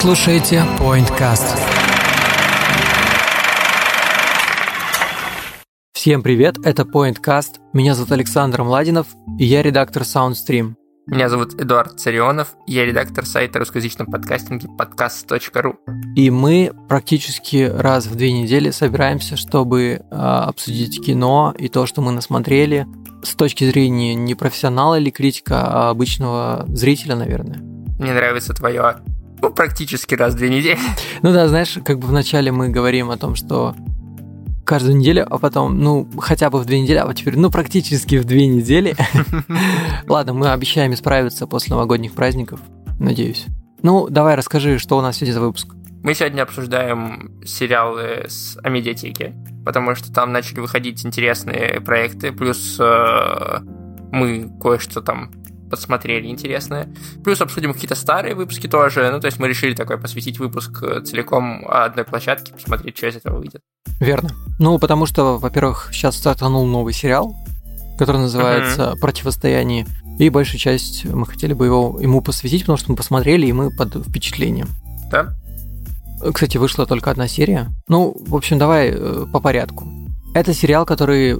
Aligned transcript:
слушаете 0.00 0.64
PointCast. 0.78 1.58
Всем 5.92 6.22
привет, 6.22 6.56
это 6.64 6.84
PointCast. 6.84 7.56
Меня 7.74 7.94
зовут 7.94 8.10
Александр 8.12 8.62
Младинов, 8.62 9.08
и 9.38 9.44
я 9.44 9.60
редактор 9.60 10.04
SoundStream. 10.04 10.72
Меня 11.06 11.28
зовут 11.28 11.52
Эдуард 11.60 12.00
Царионов, 12.00 12.54
я 12.66 12.86
редактор 12.86 13.26
сайта 13.26 13.58
русскоязычном 13.58 14.06
подкастинге 14.06 14.68
podcast.ru. 14.68 15.74
И 16.16 16.30
мы 16.30 16.72
практически 16.88 17.70
раз 17.70 18.06
в 18.06 18.14
две 18.14 18.32
недели 18.32 18.70
собираемся, 18.70 19.36
чтобы 19.36 19.82
э, 19.82 19.98
обсудить 20.10 21.04
кино 21.04 21.54
и 21.58 21.68
то, 21.68 21.84
что 21.84 22.00
мы 22.00 22.12
насмотрели 22.12 22.86
с 23.22 23.34
точки 23.34 23.64
зрения 23.64 24.14
не 24.14 24.34
профессионала 24.34 24.98
или 24.98 25.10
критика, 25.10 25.60
а 25.60 25.90
обычного 25.90 26.64
зрителя, 26.68 27.16
наверное. 27.16 27.58
Мне 27.98 28.14
нравится 28.14 28.54
твое 28.54 28.80
ну, 29.42 29.50
практически 29.50 30.14
раз 30.14 30.34
в 30.34 30.36
две 30.36 30.48
недели. 30.48 30.78
Ну 31.22 31.32
да, 31.32 31.48
знаешь, 31.48 31.78
как 31.84 31.98
бы 31.98 32.06
вначале 32.06 32.52
мы 32.52 32.68
говорим 32.68 33.10
о 33.10 33.16
том, 33.16 33.34
что 33.34 33.74
каждую 34.64 34.96
неделю, 34.96 35.26
а 35.28 35.38
потом, 35.38 35.80
ну, 35.80 36.08
хотя 36.20 36.50
бы 36.50 36.60
в 36.60 36.64
две 36.64 36.80
недели, 36.80 36.98
а 36.98 37.06
вот 37.06 37.16
теперь, 37.16 37.36
ну, 37.36 37.50
практически 37.50 38.16
в 38.16 38.24
две 38.24 38.46
недели. 38.46 38.94
Ладно, 40.08 40.34
мы 40.34 40.52
обещаем 40.52 40.92
исправиться 40.92 41.46
после 41.46 41.74
новогодних 41.74 42.12
праздников, 42.12 42.60
надеюсь. 42.98 43.46
Ну, 43.82 44.08
давай 44.08 44.36
расскажи, 44.36 44.78
что 44.78 44.96
у 44.98 45.00
нас 45.00 45.16
сегодня 45.16 45.34
за 45.34 45.40
выпуск. 45.40 45.74
Мы 46.02 46.14
сегодня 46.14 46.42
обсуждаем 46.42 47.42
сериалы 47.44 48.26
с 48.28 48.56
Амедиатеки, 48.62 49.34
потому 49.64 49.94
что 49.94 50.12
там 50.12 50.32
начали 50.32 50.60
выходить 50.60 51.04
интересные 51.04 51.80
проекты, 51.80 52.32
плюс 52.32 52.78
э, 52.80 53.58
мы 54.12 54.50
кое-что 54.62 55.02
там 55.02 55.30
подсмотрели 55.70 56.26
интересное. 56.26 56.88
Плюс 57.24 57.40
обсудим 57.40 57.72
какие-то 57.72 57.94
старые 57.94 58.34
выпуски 58.34 58.66
тоже. 58.66 59.10
Ну, 59.10 59.20
то 59.20 59.26
есть 59.26 59.38
мы 59.38 59.48
решили 59.48 59.74
такой 59.74 59.98
посвятить 59.98 60.38
выпуск 60.38 60.82
э, 60.82 61.00
целиком 61.02 61.66
одной 61.68 62.04
площадке, 62.04 62.52
посмотреть, 62.52 62.96
что 62.96 63.06
из 63.06 63.16
этого 63.16 63.38
выйдет. 63.38 63.62
Верно. 64.00 64.30
Ну, 64.58 64.78
потому 64.78 65.06
что, 65.06 65.38
во-первых, 65.38 65.90
сейчас 65.92 66.16
стартанул 66.16 66.66
новый 66.66 66.92
сериал, 66.92 67.34
который 67.98 68.18
называется 68.18 68.92
uh-huh. 68.94 69.00
«Противостояние». 69.00 69.86
И 70.18 70.28
большую 70.28 70.58
часть 70.60 71.06
мы 71.06 71.24
хотели 71.24 71.54
бы 71.54 71.64
его 71.64 71.98
ему 71.98 72.20
посвятить, 72.20 72.62
потому 72.62 72.76
что 72.76 72.90
мы 72.90 72.96
посмотрели, 72.96 73.46
и 73.46 73.52
мы 73.52 73.70
под 73.70 74.06
впечатлением. 74.06 74.68
Да? 75.10 75.34
Кстати, 76.34 76.58
вышла 76.58 76.84
только 76.84 77.10
одна 77.10 77.26
серия. 77.26 77.70
Ну, 77.88 78.14
в 78.26 78.36
общем, 78.36 78.58
давай 78.58 78.90
э, 78.90 79.26
по 79.32 79.40
порядку. 79.40 79.88
Это 80.34 80.54
сериал, 80.54 80.84
который... 80.86 81.38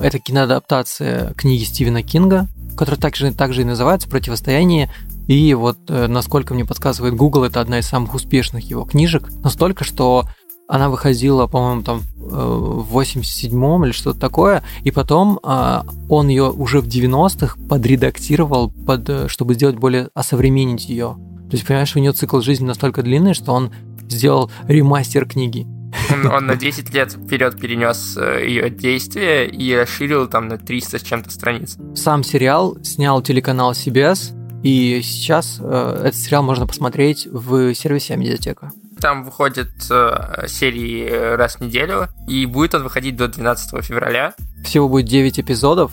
Это 0.00 0.18
киноадаптация 0.18 1.34
книги 1.34 1.64
Стивена 1.64 2.02
Кинга, 2.02 2.48
который 2.76 2.96
также, 2.96 3.32
также 3.32 3.62
и 3.62 3.64
называется 3.64 4.08
«Противостояние». 4.08 4.90
И 5.28 5.54
вот, 5.54 5.78
э, 5.88 6.08
насколько 6.08 6.54
мне 6.54 6.64
подсказывает 6.64 7.14
Google, 7.14 7.44
это 7.44 7.60
одна 7.60 7.78
из 7.78 7.86
самых 7.86 8.14
успешных 8.14 8.68
его 8.68 8.84
книжек. 8.84 9.30
Настолько, 9.42 9.84
что 9.84 10.26
она 10.68 10.88
выходила, 10.88 11.46
по-моему, 11.46 11.82
там 11.82 12.00
э, 12.00 12.20
в 12.20 12.98
87-м 12.98 13.84
или 13.84 13.92
что-то 13.92 14.18
такое, 14.18 14.62
и 14.84 14.90
потом 14.90 15.38
а, 15.42 15.84
он 16.08 16.28
ее 16.28 16.50
уже 16.50 16.80
в 16.80 16.86
90-х 16.86 17.58
подредактировал, 17.68 18.70
под, 18.70 19.08
э, 19.08 19.28
чтобы 19.28 19.54
сделать 19.54 19.76
более, 19.76 20.08
осовременить 20.14 20.88
ее. 20.88 21.16
То 21.50 21.56
есть, 21.56 21.66
понимаешь, 21.66 21.94
у 21.94 21.98
нее 21.98 22.12
цикл 22.12 22.40
жизни 22.40 22.64
настолько 22.64 23.02
длинный, 23.02 23.34
что 23.34 23.52
он 23.52 23.70
сделал 24.08 24.50
ремастер 24.66 25.26
книги. 25.26 25.66
Он, 26.10 26.26
он 26.26 26.46
на 26.46 26.56
10 26.56 26.92
лет 26.94 27.12
вперед 27.12 27.60
перенес 27.60 28.16
э, 28.16 28.44
ее 28.46 28.70
действие 28.70 29.48
и 29.48 29.74
расширил 29.74 30.26
там 30.26 30.48
на 30.48 30.58
300 30.58 30.98
с 30.98 31.02
чем-то 31.02 31.30
страниц. 31.30 31.76
Сам 31.94 32.22
сериал 32.24 32.76
снял 32.82 33.22
телеканал 33.22 33.72
CBS, 33.72 34.32
и 34.62 35.00
сейчас 35.02 35.58
э, 35.60 36.02
этот 36.04 36.16
сериал 36.16 36.42
можно 36.42 36.66
посмотреть 36.66 37.26
в 37.26 37.74
сервисе 37.74 38.16
Медиатека. 38.16 38.70
Там 39.00 39.24
выходят 39.24 39.70
э, 39.90 40.46
серии 40.46 41.34
раз 41.36 41.56
в 41.56 41.60
неделю, 41.60 42.08
и 42.28 42.46
будет 42.46 42.74
он 42.74 42.84
выходить 42.84 43.16
до 43.16 43.28
12 43.28 43.84
февраля. 43.84 44.34
Всего 44.64 44.88
будет 44.88 45.06
9 45.06 45.40
эпизодов, 45.40 45.92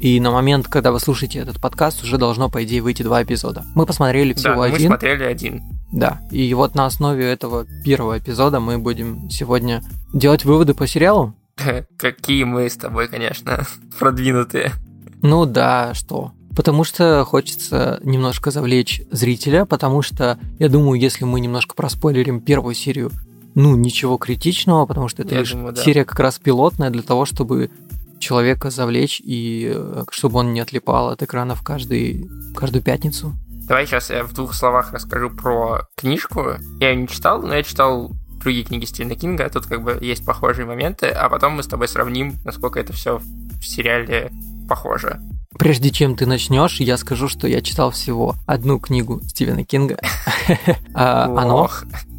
и 0.00 0.20
на 0.20 0.30
момент, 0.30 0.68
когда 0.68 0.92
вы 0.92 1.00
слушаете 1.00 1.38
этот 1.38 1.60
подкаст, 1.60 2.02
уже 2.02 2.18
должно, 2.18 2.48
по 2.48 2.64
идее, 2.64 2.82
выйти 2.82 3.02
два 3.02 3.22
эпизода. 3.22 3.64
Мы 3.74 3.86
посмотрели 3.86 4.32
всего 4.32 4.56
да, 4.56 4.64
один. 4.64 4.82
мы 4.82 4.86
смотрели 4.86 5.24
один. 5.24 5.62
Да, 5.92 6.20
и 6.30 6.52
вот 6.54 6.74
на 6.74 6.86
основе 6.86 7.24
этого 7.24 7.66
первого 7.84 8.18
эпизода 8.18 8.60
мы 8.60 8.78
будем 8.78 9.30
сегодня 9.30 9.82
делать 10.12 10.44
выводы 10.44 10.74
по 10.74 10.86
сериалу. 10.86 11.34
Какие 11.96 12.44
мы 12.44 12.68
с 12.68 12.76
тобой, 12.76 13.08
конечно, 13.08 13.66
продвинутые. 13.98 14.72
Ну 15.22 15.46
да, 15.46 15.94
что? 15.94 16.32
Потому 16.54 16.84
что 16.84 17.24
хочется 17.24 18.00
немножко 18.04 18.50
завлечь 18.50 19.02
зрителя, 19.10 19.64
потому 19.64 20.02
что 20.02 20.38
я 20.58 20.68
думаю, 20.68 21.00
если 21.00 21.24
мы 21.24 21.40
немножко 21.40 21.74
проспойлерим 21.74 22.40
первую 22.40 22.74
серию, 22.74 23.10
ну 23.54 23.76
ничего 23.76 24.18
критичного, 24.18 24.86
потому 24.86 25.08
что 25.08 25.22
это 25.22 25.34
Я 25.34 25.40
лишь 25.40 25.52
думаю, 25.52 25.74
да. 25.74 25.82
серия 25.82 26.04
как 26.04 26.18
раз 26.20 26.38
пилотная 26.38 26.90
для 26.90 27.02
того, 27.02 27.24
чтобы 27.24 27.70
человека 28.24 28.70
завлечь 28.70 29.20
и 29.22 29.72
э, 29.74 30.04
чтобы 30.10 30.40
он 30.40 30.52
не 30.52 30.60
отлипал 30.60 31.10
от 31.10 31.22
экранов 31.22 31.62
каждый, 31.62 32.28
каждую 32.56 32.82
пятницу. 32.82 33.34
Давай 33.68 33.86
сейчас 33.86 34.10
я 34.10 34.24
в 34.24 34.32
двух 34.32 34.54
словах 34.54 34.92
расскажу 34.92 35.30
про 35.30 35.86
книжку. 35.96 36.54
Я 36.80 36.90
ее 36.90 36.96
не 36.96 37.08
читал, 37.08 37.42
но 37.42 37.54
я 37.54 37.62
читал 37.62 38.10
другие 38.40 38.64
книги 38.64 38.84
Стивена 38.84 39.14
Кинга, 39.14 39.48
тут 39.48 39.66
как 39.66 39.82
бы 39.82 39.98
есть 40.00 40.24
похожие 40.24 40.66
моменты, 40.66 41.06
а 41.06 41.28
потом 41.28 41.54
мы 41.54 41.62
с 41.62 41.66
тобой 41.66 41.88
сравним, 41.88 42.34
насколько 42.44 42.78
это 42.78 42.92
все 42.92 43.18
в 43.18 43.62
сериале 43.62 44.30
похоже. 44.68 45.20
Прежде 45.58 45.90
чем 45.90 46.16
ты 46.16 46.26
начнешь, 46.26 46.80
я 46.80 46.96
скажу, 46.96 47.28
что 47.28 47.46
я 47.46 47.62
читал 47.62 47.90
всего 47.90 48.34
одну 48.46 48.78
книгу 48.78 49.20
Стивена 49.26 49.64
Кинга. 49.64 49.98
А, 50.94 51.24
Оно. 51.24 51.70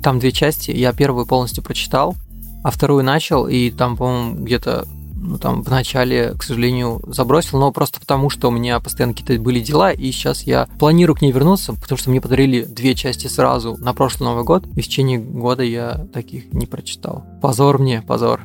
Там 0.01 0.19
две 0.19 0.31
части. 0.31 0.71
Я 0.71 0.93
первую 0.93 1.27
полностью 1.27 1.63
прочитал, 1.63 2.15
а 2.63 2.71
вторую 2.71 3.03
начал, 3.03 3.47
и 3.47 3.69
там, 3.69 3.95
по-моему, 3.95 4.43
где-то 4.43 4.87
ну, 5.25 5.37
там 5.37 5.63
в 5.63 5.69
начале, 5.69 6.33
к 6.37 6.43
сожалению, 6.43 7.01
забросил, 7.07 7.59
но 7.59 7.71
просто 7.71 7.99
потому, 7.99 8.29
что 8.29 8.47
у 8.47 8.51
меня 8.51 8.79
постоянно 8.79 9.13
какие-то 9.13 9.41
были 9.41 9.59
дела, 9.59 9.91
и 9.91 10.11
сейчас 10.11 10.43
я 10.43 10.67
планирую 10.79 11.15
к 11.15 11.21
ней 11.21 11.31
вернуться, 11.31 11.73
потому 11.73 11.97
что 11.97 12.09
мне 12.09 12.21
подарили 12.21 12.63
две 12.63 12.95
части 12.95 13.27
сразу 13.27 13.75
на 13.77 13.93
прошлый 13.93 14.29
Новый 14.29 14.43
год, 14.43 14.65
и 14.75 14.81
в 14.81 14.85
течение 14.85 15.19
года 15.19 15.63
я 15.63 16.07
таких 16.13 16.53
не 16.53 16.65
прочитал. 16.65 17.25
Позор 17.41 17.79
мне, 17.79 18.01
позор. 18.01 18.41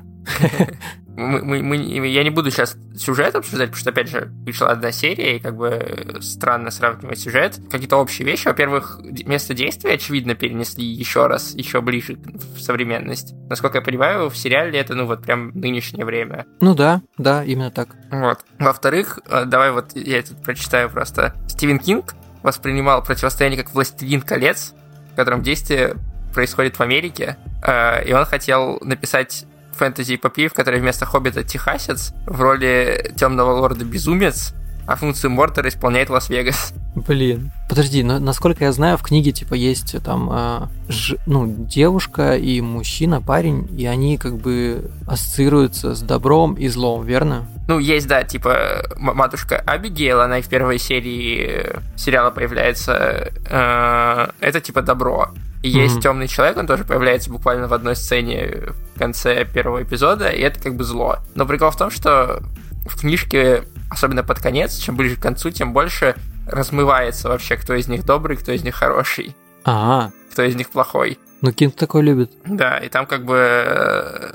Мы, 1.16 1.42
мы, 1.44 1.62
мы- 1.62 2.06
я 2.08 2.22
не 2.22 2.30
буду 2.30 2.50
сейчас 2.50 2.76
сюжет 2.96 3.34
обсуждать, 3.34 3.70
потому 3.70 3.80
что, 3.80 3.90
опять 3.90 4.08
же, 4.08 4.30
вышла 4.46 4.70
одна 4.70 4.92
серия, 4.92 5.36
и 5.36 5.40
как 5.40 5.56
бы 5.56 6.18
странно 6.20 6.70
сравнивать 6.70 7.18
сюжет. 7.18 7.58
Какие-то 7.70 7.96
общие 7.96 8.26
вещи. 8.26 8.46
Во-первых, 8.46 9.00
место 9.26 9.54
действия, 9.54 9.94
очевидно, 9.94 10.34
перенесли 10.34 10.84
еще 10.84 11.26
раз, 11.26 11.54
еще 11.54 11.80
ближе 11.80 12.16
в 12.16 12.60
современность. 12.60 13.34
Насколько 13.48 13.78
я 13.78 13.82
понимаю, 13.82 14.30
в 14.30 14.36
сериале 14.36 14.78
это, 14.78 14.94
ну, 14.94 15.06
вот 15.06 15.22
прям 15.22 15.50
нынешнее 15.50 16.04
время. 16.04 16.46
Ну 16.60 16.74
да, 16.74 17.02
да, 17.18 17.44
именно 17.44 17.70
так. 17.70 17.88
Вот. 18.10 18.40
Во-вторых, 18.58 19.18
э, 19.28 19.44
давай 19.44 19.72
вот 19.72 19.94
я 19.96 20.22
тут 20.22 20.42
прочитаю 20.42 20.88
просто. 20.90 21.34
Стивен 21.48 21.78
Кинг 21.78 22.14
воспринимал 22.42 23.02
противостояние 23.02 23.62
как 23.62 23.74
«Властелин 23.74 24.22
колец», 24.22 24.74
в 25.12 25.16
котором 25.16 25.42
действие 25.42 25.96
происходит 26.34 26.78
в 26.78 26.80
Америке, 26.80 27.36
э, 27.66 28.04
и 28.08 28.12
он 28.12 28.24
хотел 28.24 28.78
написать 28.80 29.44
фэнтези-эпопею, 29.80 30.50
в 30.50 30.52
которой 30.54 30.80
вместо 30.80 31.06
Хоббита 31.06 31.42
Техасец 31.42 32.12
в 32.26 32.40
роли 32.40 33.12
темного 33.16 33.52
лорда 33.52 33.84
Безумец, 33.84 34.52
а 34.86 34.96
функцию 34.96 35.30
Мортера 35.30 35.68
исполняет 35.68 36.10
Лас-Вегас. 36.10 36.72
Блин. 36.96 37.52
Подожди, 37.68 38.02
но 38.02 38.18
насколько 38.18 38.64
я 38.64 38.72
знаю, 38.72 38.96
в 38.98 39.02
книге 39.02 39.30
типа 39.30 39.54
есть 39.54 40.02
там 40.02 40.28
э, 40.32 40.60
ж- 40.88 41.16
ну, 41.26 41.46
девушка 41.46 42.34
и 42.36 42.60
мужчина, 42.60 43.22
парень, 43.22 43.68
и 43.78 43.86
они 43.86 44.18
как 44.18 44.36
бы 44.38 44.90
ассоциируются 45.06 45.94
с 45.94 46.00
добром 46.02 46.54
и 46.54 46.66
злом, 46.68 47.04
верно? 47.06 47.46
Ну, 47.68 47.78
есть, 47.78 48.08
да, 48.08 48.24
типа 48.24 48.82
матушка 48.96 49.56
Абигейл, 49.64 50.20
она 50.20 50.38
и 50.40 50.42
в 50.42 50.48
первой 50.48 50.78
серии 50.80 51.46
э, 51.48 51.78
сериала 51.96 52.30
появляется. 52.32 53.30
э, 53.48 54.26
это 54.40 54.60
типа 54.60 54.82
добро. 54.82 55.28
И 55.62 55.68
есть 55.68 55.94
Мгм. 55.96 56.02
темный 56.02 56.28
человек, 56.28 56.56
он 56.56 56.66
тоже 56.66 56.84
появляется 56.84 57.30
буквально 57.30 57.68
в 57.68 57.74
одной 57.74 57.94
сцене 57.96 58.68
в 58.94 58.98
конце 58.98 59.44
первого 59.44 59.82
эпизода, 59.82 60.28
и 60.30 60.40
это 60.40 60.58
как 60.60 60.74
бы 60.74 60.84
зло. 60.84 61.18
Но 61.34 61.44
прикол 61.46 61.70
в 61.70 61.76
том, 61.76 61.90
что 61.90 62.42
в 62.86 62.98
книжке, 62.98 63.64
особенно 63.90 64.22
под 64.24 64.38
конец, 64.40 64.76
чем 64.78 64.96
ближе 64.96 65.16
к 65.16 65.20
концу, 65.22 65.50
тем 65.50 65.72
больше 65.74 66.14
размывается 66.46 67.28
вообще, 67.28 67.56
кто 67.56 67.74
из 67.74 67.88
них 67.88 68.04
добрый, 68.06 68.36
кто 68.38 68.52
из 68.52 68.64
них 68.64 68.74
хороший, 68.74 69.36
А, 69.64 70.10
кто 70.32 70.42
из 70.42 70.54
них 70.56 70.70
плохой. 70.70 71.18
ну 71.42 71.52
Кинг 71.52 71.76
такой 71.76 72.02
любит. 72.02 72.32
Да, 72.46 72.78
и 72.78 72.88
там 72.88 73.04
как 73.06 73.24
бы 73.26 73.36
э, 73.36 74.32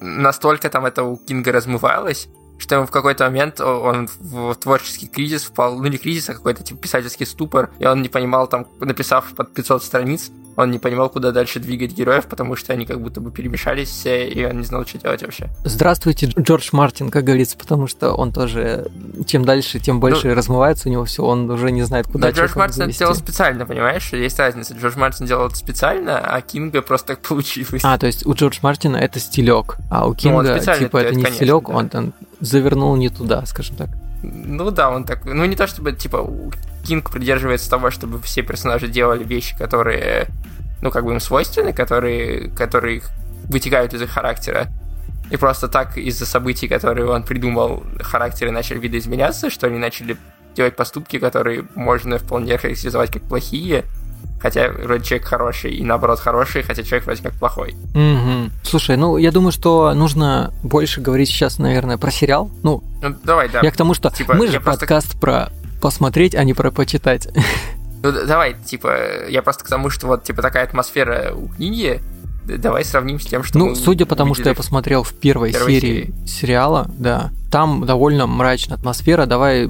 настолько 0.00 0.68
там 0.70 0.86
это 0.86 1.02
у 1.02 1.16
Кинга 1.16 1.52
размывалось, 1.52 2.28
что 2.58 2.84
в 2.86 2.90
какой-то 2.90 3.24
момент 3.24 3.60
он 3.60 4.08
в 4.20 4.54
творческий 4.56 5.06
кризис 5.08 5.44
впал, 5.44 5.76
ну 5.78 5.86
не 5.86 5.96
кризис, 5.98 6.28
а 6.28 6.34
какой-то 6.34 6.62
типа 6.62 6.80
писательский 6.80 7.26
ступор, 7.26 7.70
и 7.78 7.86
он 7.86 8.02
не 8.02 8.08
понимал 8.08 8.46
там, 8.48 8.66
написав 8.80 9.24
под 9.34 9.52
500 9.54 9.82
страниц, 9.84 10.30
он 10.58 10.72
не 10.72 10.80
понимал, 10.80 11.08
куда 11.08 11.30
дальше 11.30 11.60
двигать 11.60 11.92
героев, 11.92 12.26
потому 12.26 12.56
что 12.56 12.72
они 12.72 12.84
как 12.84 13.00
будто 13.00 13.20
бы 13.20 13.30
перемешались 13.30 13.88
все, 13.90 14.28
и 14.28 14.44
он 14.44 14.58
не 14.58 14.64
знал, 14.64 14.84
что 14.84 14.98
делать 14.98 15.22
вообще. 15.22 15.46
Здравствуйте, 15.62 16.32
Джордж 16.36 16.70
Мартин, 16.72 17.10
как 17.10 17.22
говорится, 17.22 17.56
потому 17.56 17.86
что 17.86 18.12
он 18.12 18.32
тоже, 18.32 18.90
чем 19.24 19.44
дальше, 19.44 19.78
тем 19.78 20.00
больше 20.00 20.26
ну, 20.26 20.34
размывается 20.34 20.88
у 20.88 20.92
него 20.92 21.04
все, 21.04 21.22
он 21.22 21.48
уже 21.48 21.70
не 21.70 21.84
знает, 21.84 22.08
куда 22.08 22.30
Джордж 22.30 22.54
Мартин 22.56 22.82
это 22.82 22.98
делал 22.98 23.14
специально, 23.14 23.66
понимаешь? 23.66 24.12
Есть 24.12 24.40
разница. 24.40 24.74
Джордж 24.74 24.98
Мартин 24.98 25.26
делал 25.26 25.46
это 25.46 25.54
специально, 25.54 26.18
а 26.18 26.40
Кинга 26.40 26.82
просто 26.82 27.14
так 27.14 27.20
получилось. 27.28 27.82
А, 27.84 27.96
то 27.96 28.08
есть 28.08 28.26
у 28.26 28.34
Джордж 28.34 28.58
Мартина 28.60 28.96
это 28.96 29.20
стилек, 29.20 29.76
а 29.92 30.06
у 30.06 30.08
ну, 30.08 30.14
Кинга, 30.16 30.42
ну, 30.56 30.74
типа, 30.74 30.96
это 30.96 31.14
не 31.14 31.22
конечно, 31.22 31.34
стилек, 31.36 31.68
да. 31.68 31.72
он 31.72 31.88
там 31.88 32.12
завернул 32.40 32.96
не 32.96 33.10
туда, 33.10 33.46
скажем 33.46 33.76
так. 33.76 33.90
Ну 34.22 34.70
да, 34.70 34.90
он 34.90 35.04
так... 35.04 35.24
Ну 35.24 35.44
не 35.44 35.56
то 35.56 35.66
чтобы, 35.66 35.92
типа, 35.92 36.28
Кинг 36.84 37.10
придерживается 37.10 37.70
того, 37.70 37.90
чтобы 37.90 38.20
все 38.22 38.42
персонажи 38.42 38.88
делали 38.88 39.22
вещи, 39.22 39.56
которые, 39.56 40.26
ну, 40.82 40.90
как 40.90 41.04
бы 41.04 41.12
им 41.12 41.20
свойственны, 41.20 41.72
которые, 41.72 42.50
которые 42.50 43.02
вытекают 43.44 43.94
из 43.94 44.02
их 44.02 44.10
характера. 44.10 44.68
И 45.30 45.36
просто 45.36 45.68
так 45.68 45.98
из-за 45.98 46.26
событий, 46.26 46.68
которые 46.68 47.06
он 47.06 47.22
придумал, 47.22 47.84
характеры 48.00 48.50
начали 48.50 48.78
видоизменяться, 48.78 49.50
что 49.50 49.66
они 49.66 49.78
начали 49.78 50.16
делать 50.56 50.74
поступки, 50.74 51.18
которые 51.18 51.66
можно 51.74 52.18
вполне 52.18 52.56
характеризовать 52.58 53.12
как 53.12 53.22
плохие, 53.22 53.84
хотя 54.40 54.70
вроде 54.70 55.04
человек 55.04 55.26
хороший, 55.26 55.72
и 55.72 55.84
наоборот 55.84 56.20
хороший, 56.20 56.62
хотя 56.62 56.82
человек 56.82 57.06
вроде 57.06 57.22
как 57.22 57.34
плохой. 57.34 57.74
Угу. 57.94 58.50
Слушай, 58.62 58.96
ну 58.96 59.16
я 59.16 59.32
думаю, 59.32 59.52
что 59.52 59.92
нужно 59.94 60.52
больше 60.62 61.00
говорить 61.00 61.28
сейчас, 61.28 61.58
наверное, 61.58 61.98
про 61.98 62.10
сериал. 62.10 62.50
Ну, 62.62 62.82
ну 63.02 63.14
давай, 63.24 63.48
да. 63.48 63.60
Я 63.62 63.70
к 63.70 63.76
тому, 63.76 63.94
что 63.94 64.10
типа, 64.10 64.34
мы 64.34 64.48
же 64.48 64.60
просто... 64.60 64.80
подкаст 64.80 65.20
про 65.20 65.50
посмотреть, 65.80 66.34
а 66.34 66.44
не 66.44 66.54
про 66.54 66.70
почитать. 66.70 67.28
Ну 68.02 68.12
давай, 68.12 68.54
типа, 68.54 69.26
я 69.28 69.42
просто 69.42 69.64
к 69.64 69.68
тому, 69.68 69.90
что 69.90 70.06
вот 70.06 70.22
типа 70.22 70.40
такая 70.40 70.64
атмосфера 70.64 71.32
у 71.34 71.48
книги, 71.48 72.00
давай 72.44 72.84
сравним 72.84 73.20
с 73.20 73.26
тем, 73.26 73.42
что 73.42 73.58
Ну, 73.58 73.74
судя 73.74 74.06
по 74.06 74.16
тому, 74.16 74.34
что 74.34 74.48
я 74.48 74.54
посмотрел 74.54 75.02
в 75.02 75.12
первой, 75.14 75.52
первой 75.52 75.72
серии, 75.72 75.80
серии 75.80 76.26
сериала, 76.26 76.88
да, 76.96 77.30
там 77.50 77.84
довольно 77.86 78.26
мрачная 78.26 78.78
атмосфера. 78.78 79.26
Давай 79.26 79.68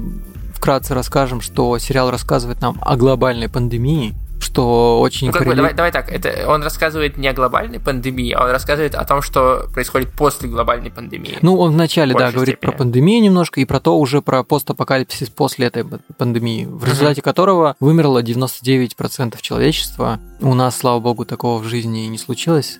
вкратце 0.53 0.93
расскажем, 0.93 1.41
что 1.41 1.77
сериал 1.79 2.11
рассказывает 2.11 2.61
нам 2.61 2.77
о 2.81 2.95
глобальной 2.97 3.49
пандемии, 3.49 4.13
что 4.39 4.99
очень... 5.01 5.27
Ну, 5.27 5.33
как 5.33 5.45
бы, 5.45 5.55
давай, 5.55 5.73
давай 5.73 5.91
так, 5.91 6.11
это, 6.11 6.47
он 6.47 6.63
рассказывает 6.63 7.17
не 7.17 7.27
о 7.27 7.33
глобальной 7.33 7.79
пандемии, 7.79 8.31
а 8.31 8.45
он 8.45 8.51
рассказывает 8.51 8.95
о 8.95 9.05
том, 9.05 9.21
что 9.21 9.67
происходит 9.73 10.11
после 10.11 10.49
глобальной 10.49 10.91
пандемии. 10.91 11.37
Ну, 11.41 11.57
он 11.57 11.73
вначале, 11.73 12.13
да, 12.13 12.31
говорит 12.31 12.55
степени. 12.55 12.71
про 12.71 12.77
пандемию 12.77 13.21
немножко, 13.21 13.59
и 13.59 13.65
про 13.65 13.79
то 13.79 13.97
уже 13.97 14.21
про 14.21 14.43
постапокалипсис 14.43 15.29
после 15.29 15.67
этой 15.67 15.85
пандемии, 16.17 16.65
в 16.65 16.83
результате 16.83 17.21
uh-huh. 17.21 17.23
которого 17.23 17.75
вымерло 17.79 18.21
99% 18.23 19.37
человечества. 19.41 20.19
У 20.41 20.53
нас, 20.53 20.77
слава 20.77 20.99
богу, 20.99 21.25
такого 21.25 21.61
в 21.61 21.65
жизни 21.65 22.01
не 22.07 22.17
случилось. 22.17 22.79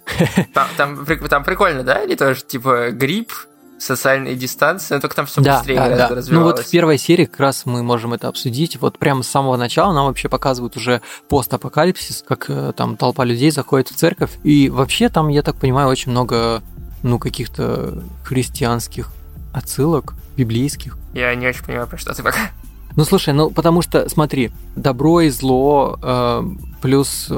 Там, 0.54 0.68
там, 0.78 1.06
там 1.06 1.44
прикольно, 1.44 1.84
да? 1.84 2.04
Или 2.04 2.16
тоже, 2.16 2.42
типа, 2.44 2.92
грипп, 2.92 3.34
социальной 3.80 4.36
дистанции, 4.36 4.94
но 4.94 5.02
только 5.02 5.16
там 5.16 5.26
все 5.26 5.42
да, 5.42 5.58
быстрее 5.58 5.76
да, 5.76 5.90
да. 5.90 6.16
развивалось. 6.16 6.30
Ну 6.30 6.44
вот 6.44 6.60
в 6.60 6.70
первой 6.70 6.98
серии 6.98 7.26
как 7.26 7.40
раз 7.40 7.66
мы 7.66 7.84
можем 7.84 8.14
это 8.14 8.28
обсудить. 8.28 8.80
Вот 8.82 8.98
прямо 8.98 9.24
с 9.24 9.28
самого 9.28 9.58
начала 9.58 9.94
нам 9.94 10.06
вообще 10.06 10.30
показывают 10.30 10.76
уже 10.78 11.02
постапокалипсис, 11.28 12.24
как 12.28 12.50
э, 12.50 12.74
там 12.76 12.98
толпа 12.98 13.26
людей 13.26 13.52
заходит 13.52 13.90
в 13.90 13.96
церковь. 13.96 14.32
И 14.44 14.70
вообще 14.70 15.10
там, 15.10 15.30
я 15.30 15.42
так 15.42 15.56
понимаю, 15.56 15.90
очень 15.90 16.12
много 16.12 16.62
ну 17.04 17.20
каких-то 17.20 18.04
христианских 18.24 19.12
отсылок, 19.54 20.14
библейских. 20.36 20.98
Я 21.14 21.34
не 21.36 21.48
очень 21.48 21.64
понимаю, 21.64 21.88
про 21.88 21.98
что 21.98 22.14
ты 22.14 22.24
пока. 22.24 22.52
Ну 22.96 23.06
слушай, 23.06 23.34
ну 23.34 23.50
потому 23.50 23.82
что, 23.82 24.10
смотри, 24.10 24.52
добро 24.76 25.22
и 25.22 25.30
зло 25.30 25.98
э, 26.02 26.44
плюс 26.82 27.32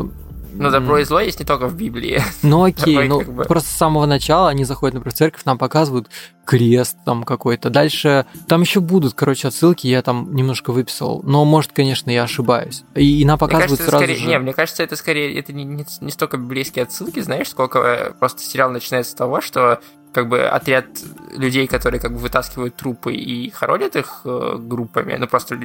ну, 0.53 0.69
добро 0.69 0.99
и 0.99 1.03
зло 1.03 1.19
есть 1.19 1.39
не 1.39 1.45
только 1.45 1.67
в 1.67 1.75
Библии. 1.75 2.21
Ну, 2.43 2.63
окей, 2.63 2.93
Давай, 2.95 3.07
ну, 3.07 3.19
как 3.19 3.33
бы. 3.33 3.43
просто 3.43 3.69
с 3.69 3.73
самого 3.73 4.05
начала 4.05 4.49
они 4.49 4.63
заходят, 4.65 4.95
например, 4.95 5.13
в 5.13 5.17
церковь, 5.17 5.45
нам 5.45 5.57
показывают 5.57 6.09
крест 6.43 6.97
там 7.05 7.23
какой-то. 7.23 7.69
Дальше 7.69 8.25
там 8.47 8.61
еще 8.61 8.79
будут, 8.79 9.13
короче, 9.13 9.47
отсылки, 9.47 9.87
я 9.87 10.01
там 10.01 10.33
немножко 10.33 10.71
выписал. 10.71 11.21
Но, 11.23 11.45
может, 11.45 11.71
конечно, 11.71 12.09
я 12.09 12.23
ошибаюсь. 12.23 12.83
И, 12.95 13.21
и 13.21 13.25
нам 13.25 13.37
показывают 13.37 13.79
кажется, 13.79 13.89
сразу 13.89 14.03
скорее, 14.03 14.19
же... 14.19 14.27
Не, 14.27 14.39
мне 14.39 14.53
кажется, 14.53 14.83
это 14.83 14.95
скорее, 14.95 15.39
это 15.39 15.53
не, 15.53 15.63
не, 15.63 15.85
не 16.01 16.11
столько 16.11 16.37
библейские 16.37 16.83
отсылки, 16.83 17.19
знаешь, 17.19 17.49
сколько 17.49 17.79
э, 17.79 18.11
просто 18.11 18.41
сериал 18.41 18.71
начинается 18.71 19.11
с 19.11 19.15
того, 19.15 19.39
что 19.39 19.79
как 20.13 20.27
бы 20.27 20.43
отряд 20.43 20.85
людей, 21.31 21.67
которые 21.67 22.01
как 22.01 22.11
бы 22.11 22.17
вытаскивают 22.17 22.75
трупы 22.75 23.13
и 23.13 23.49
хоронят 23.49 23.95
их 23.95 24.21
э, 24.25 24.57
группами, 24.59 25.15
ну 25.17 25.27
просто 25.27 25.57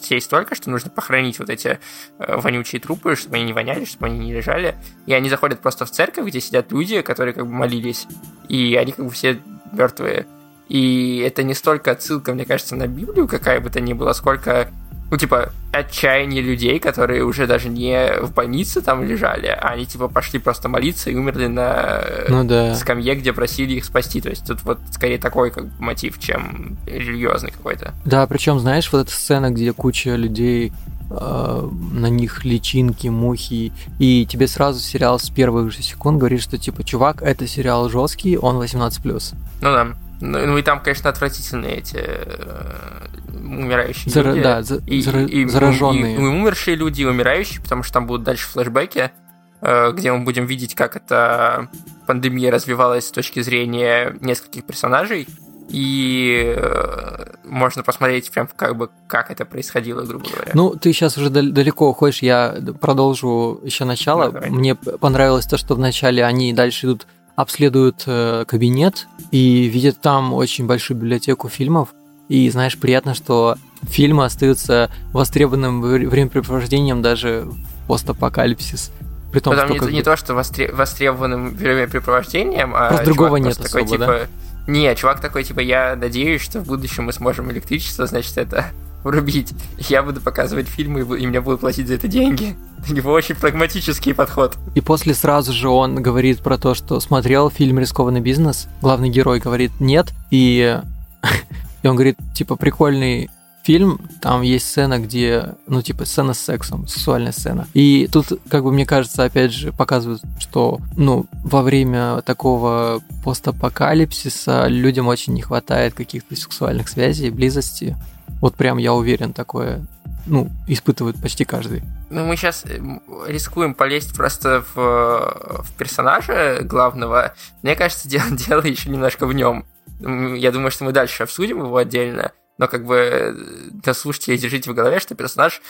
сесть 0.00 0.26
столько, 0.26 0.54
что 0.54 0.70
нужно 0.70 0.90
похоронить 0.90 1.38
вот 1.38 1.50
эти 1.50 1.78
э, 2.18 2.36
вонючие 2.36 2.80
трупы, 2.80 3.14
чтобы 3.14 3.36
они 3.36 3.44
не 3.44 3.52
воняли, 3.52 3.84
чтобы 3.84 4.06
они 4.06 4.18
не 4.18 4.32
лежали. 4.32 4.76
И 5.06 5.12
они 5.12 5.28
заходят 5.28 5.60
просто 5.60 5.84
в 5.84 5.90
церковь, 5.90 6.26
где 6.26 6.40
сидят 6.40 6.72
люди, 6.72 7.02
которые 7.02 7.34
как 7.34 7.46
бы 7.46 7.52
молились, 7.52 8.06
и 8.48 8.74
они 8.76 8.92
как 8.92 9.04
бы 9.04 9.10
все 9.10 9.38
мертвые. 9.72 10.26
И 10.68 11.18
это 11.26 11.42
не 11.42 11.54
столько 11.54 11.92
отсылка, 11.92 12.32
мне 12.34 12.44
кажется, 12.44 12.76
на 12.76 12.86
Библию, 12.86 13.26
какая 13.28 13.60
бы 13.60 13.70
то 13.70 13.80
ни 13.80 13.92
была, 13.92 14.14
сколько 14.14 14.70
ну, 15.10 15.16
типа, 15.16 15.52
отчаяние 15.72 16.42
людей, 16.42 16.78
которые 16.78 17.24
уже 17.24 17.46
даже 17.46 17.68
не 17.68 18.20
в 18.20 18.32
больнице 18.32 18.82
там 18.82 19.04
лежали, 19.04 19.46
а 19.46 19.70
они, 19.70 19.86
типа, 19.86 20.08
пошли 20.08 20.38
просто 20.38 20.68
молиться 20.68 21.10
и 21.10 21.14
умерли 21.14 21.46
на 21.46 22.04
ну, 22.28 22.44
да. 22.44 22.74
скамье, 22.74 23.14
где 23.14 23.32
просили 23.32 23.74
их 23.74 23.84
спасти. 23.84 24.20
То 24.20 24.28
есть 24.28 24.46
тут 24.46 24.62
вот 24.64 24.78
скорее 24.92 25.18
такой 25.18 25.50
как 25.50 25.66
бы, 25.66 25.84
мотив, 25.84 26.18
чем 26.18 26.76
религиозный 26.86 27.50
какой-то. 27.50 27.94
Да, 28.04 28.26
причем, 28.26 28.58
знаешь, 28.58 28.92
вот 28.92 29.00
эта 29.00 29.10
сцена, 29.10 29.50
где 29.50 29.72
куча 29.72 30.14
людей 30.14 30.72
э, 31.10 31.68
на 31.92 32.06
них 32.06 32.44
личинки, 32.44 33.08
мухи, 33.08 33.72
и 33.98 34.26
тебе 34.26 34.46
сразу 34.48 34.80
сериал 34.80 35.18
с 35.18 35.30
первых 35.30 35.72
же 35.72 35.82
секунд 35.82 36.18
говорит, 36.18 36.42
что 36.42 36.58
типа, 36.58 36.84
чувак, 36.84 37.22
это 37.22 37.46
сериал 37.46 37.88
жесткий, 37.88 38.36
он 38.38 38.56
18+. 38.56 39.34
Ну 39.60 39.72
да. 39.72 39.84
Ну, 40.20 40.46
ну 40.46 40.58
и 40.58 40.62
там, 40.62 40.80
конечно, 40.80 41.08
отвратительные 41.10 41.76
эти 41.76 41.96
э, 41.96 43.06
умирающие 43.32 44.12
Зара- 44.12 44.30
люди. 44.30 44.42
Да, 44.42 44.62
за- 44.62 44.82
и, 44.86 45.00
зара- 45.00 45.28
и, 45.28 45.46
зараженные. 45.48 46.16
И, 46.16 46.20
и 46.20 46.24
умершие 46.24 46.76
люди, 46.76 47.02
и 47.02 47.04
умирающие, 47.04 47.60
потому 47.62 47.82
что 47.84 47.94
там 47.94 48.06
будут 48.06 48.24
дальше 48.24 48.48
флешбеки, 48.48 49.12
э, 49.60 49.92
где 49.92 50.12
мы 50.12 50.24
будем 50.24 50.46
видеть, 50.46 50.74
как 50.74 50.96
эта 50.96 51.68
пандемия 52.06 52.50
развивалась 52.50 53.06
с 53.06 53.10
точки 53.12 53.40
зрения 53.42 54.16
нескольких 54.20 54.64
персонажей. 54.64 55.28
И 55.68 56.54
э, 56.56 57.34
можно 57.44 57.82
посмотреть 57.82 58.30
прям 58.30 58.48
как 58.56 58.76
бы 58.76 58.90
как 59.06 59.30
это 59.30 59.44
происходило, 59.44 60.02
грубо 60.02 60.28
говоря. 60.30 60.52
Ну, 60.54 60.74
ты 60.74 60.92
сейчас 60.92 61.18
уже 61.18 61.30
далеко 61.30 61.90
уходишь, 61.90 62.22
я 62.22 62.56
продолжу 62.80 63.60
еще 63.62 63.84
начало. 63.84 64.30
Ну, 64.30 64.56
Мне 64.56 64.74
понравилось 64.74 65.46
то, 65.46 65.58
что 65.58 65.74
вначале 65.74 66.24
они 66.24 66.52
дальше 66.52 66.86
идут 66.86 67.06
обследуют 67.36 68.02
э, 68.06 68.44
кабинет 68.48 69.06
и 69.30 69.68
видят 69.68 70.00
там 70.00 70.34
очень 70.34 70.66
большую 70.66 70.96
библиотеку 70.96 71.48
фильмов. 71.48 71.90
И 72.28 72.50
знаешь, 72.50 72.76
приятно, 72.76 73.14
что 73.14 73.56
фильмы 73.82 74.24
остаются 74.24 74.90
востребованным 75.12 75.80
времяпрепровождением 75.80 77.00
даже 77.00 77.44
в 77.46 77.86
постапокалипсис. 77.86 78.90
При 79.30 79.38
том, 79.38 79.54
Потом 79.54 79.76
что 79.76 79.86
не, 79.88 79.98
не 79.98 80.02
то, 80.02 80.16
что 80.16 80.32
востре- 80.34 80.74
востребованным 80.74 81.54
времяпрепровождением, 81.54 82.74
а 82.74 82.88
просто 82.88 83.04
другого 83.04 83.36
нет 83.36 83.56
такой, 83.56 83.82
особо, 83.82 83.98
типа, 83.98 84.06
да? 84.06 84.26
Не, 84.68 84.94
чувак 84.94 85.20
такой, 85.20 85.44
типа, 85.44 85.60
я 85.60 85.96
надеюсь, 85.96 86.42
что 86.42 86.60
в 86.60 86.66
будущем 86.66 87.04
мы 87.04 87.14
сможем 87.14 87.50
электричество, 87.50 88.06
значит, 88.06 88.36
это 88.36 88.66
врубить. 89.02 89.54
Я 89.78 90.02
буду 90.02 90.20
показывать 90.20 90.68
фильмы, 90.68 91.00
и 91.18 91.26
мне 91.26 91.40
будут 91.40 91.60
платить 91.60 91.88
за 91.88 91.94
это 91.94 92.06
деньги. 92.06 92.54
У 92.88 92.92
него 92.92 93.12
очень 93.12 93.34
прагматический 93.34 94.14
подход. 94.14 94.58
И 94.74 94.82
после 94.82 95.14
сразу 95.14 95.54
же 95.54 95.70
он 95.70 96.02
говорит 96.02 96.40
про 96.40 96.58
то, 96.58 96.74
что 96.74 97.00
смотрел 97.00 97.48
фильм 97.48 97.78
«Рискованный 97.78 98.20
бизнес». 98.20 98.68
Главный 98.82 99.08
герой 99.08 99.40
говорит 99.40 99.72
«нет». 99.80 100.12
И, 100.30 100.78
и 101.82 101.86
он 101.86 101.96
говорит, 101.96 102.18
типа, 102.34 102.56
прикольный 102.56 103.30
фильм, 103.68 104.00
там 104.22 104.40
есть 104.40 104.66
сцена, 104.66 104.98
где, 104.98 105.54
ну, 105.66 105.82
типа, 105.82 106.06
сцена 106.06 106.32
с 106.32 106.38
сексом, 106.38 106.86
сексуальная 106.86 107.32
сцена. 107.32 107.66
И 107.74 108.08
тут, 108.10 108.28
как 108.48 108.64
бы, 108.64 108.72
мне 108.72 108.86
кажется, 108.86 109.24
опять 109.24 109.52
же, 109.52 109.72
показывают, 109.72 110.22
что, 110.38 110.78
ну, 110.96 111.26
во 111.44 111.60
время 111.60 112.22
такого 112.22 113.02
постапокалипсиса 113.22 114.68
людям 114.68 115.06
очень 115.06 115.34
не 115.34 115.42
хватает 115.42 115.92
каких-то 115.92 116.34
сексуальных 116.34 116.88
связей, 116.88 117.28
близости. 117.28 117.94
Вот 118.40 118.54
прям 118.54 118.78
я 118.78 118.94
уверен, 118.94 119.34
такое 119.34 119.86
ну, 120.24 120.48
испытывает 120.66 121.20
почти 121.20 121.44
каждый. 121.44 121.82
Ну, 122.08 122.24
мы 122.24 122.36
сейчас 122.36 122.64
э, 122.64 122.80
рискуем 123.26 123.74
полезть 123.74 124.16
просто 124.16 124.64
в, 124.74 125.62
в 125.62 125.72
персонажа 125.76 126.60
главного. 126.62 127.34
Мне 127.62 127.76
кажется, 127.76 128.08
дело, 128.14 128.30
дело 128.30 128.62
еще 128.62 128.88
немножко 128.88 129.26
в 129.26 129.34
нем. 129.34 129.66
Я 130.00 130.52
думаю, 130.52 130.70
что 130.70 130.84
мы 130.84 130.92
дальше 130.92 131.24
обсудим 131.24 131.58
его 131.58 131.76
отдельно, 131.76 132.32
но 132.58 132.68
как 132.68 132.84
бы 132.84 132.96
э, 132.96 133.32
для 133.70 133.94
слушателей 133.94 134.36
держите 134.36 134.70
в 134.70 134.74
голове, 134.74 135.00
что 135.00 135.14
персонаж 135.14 135.62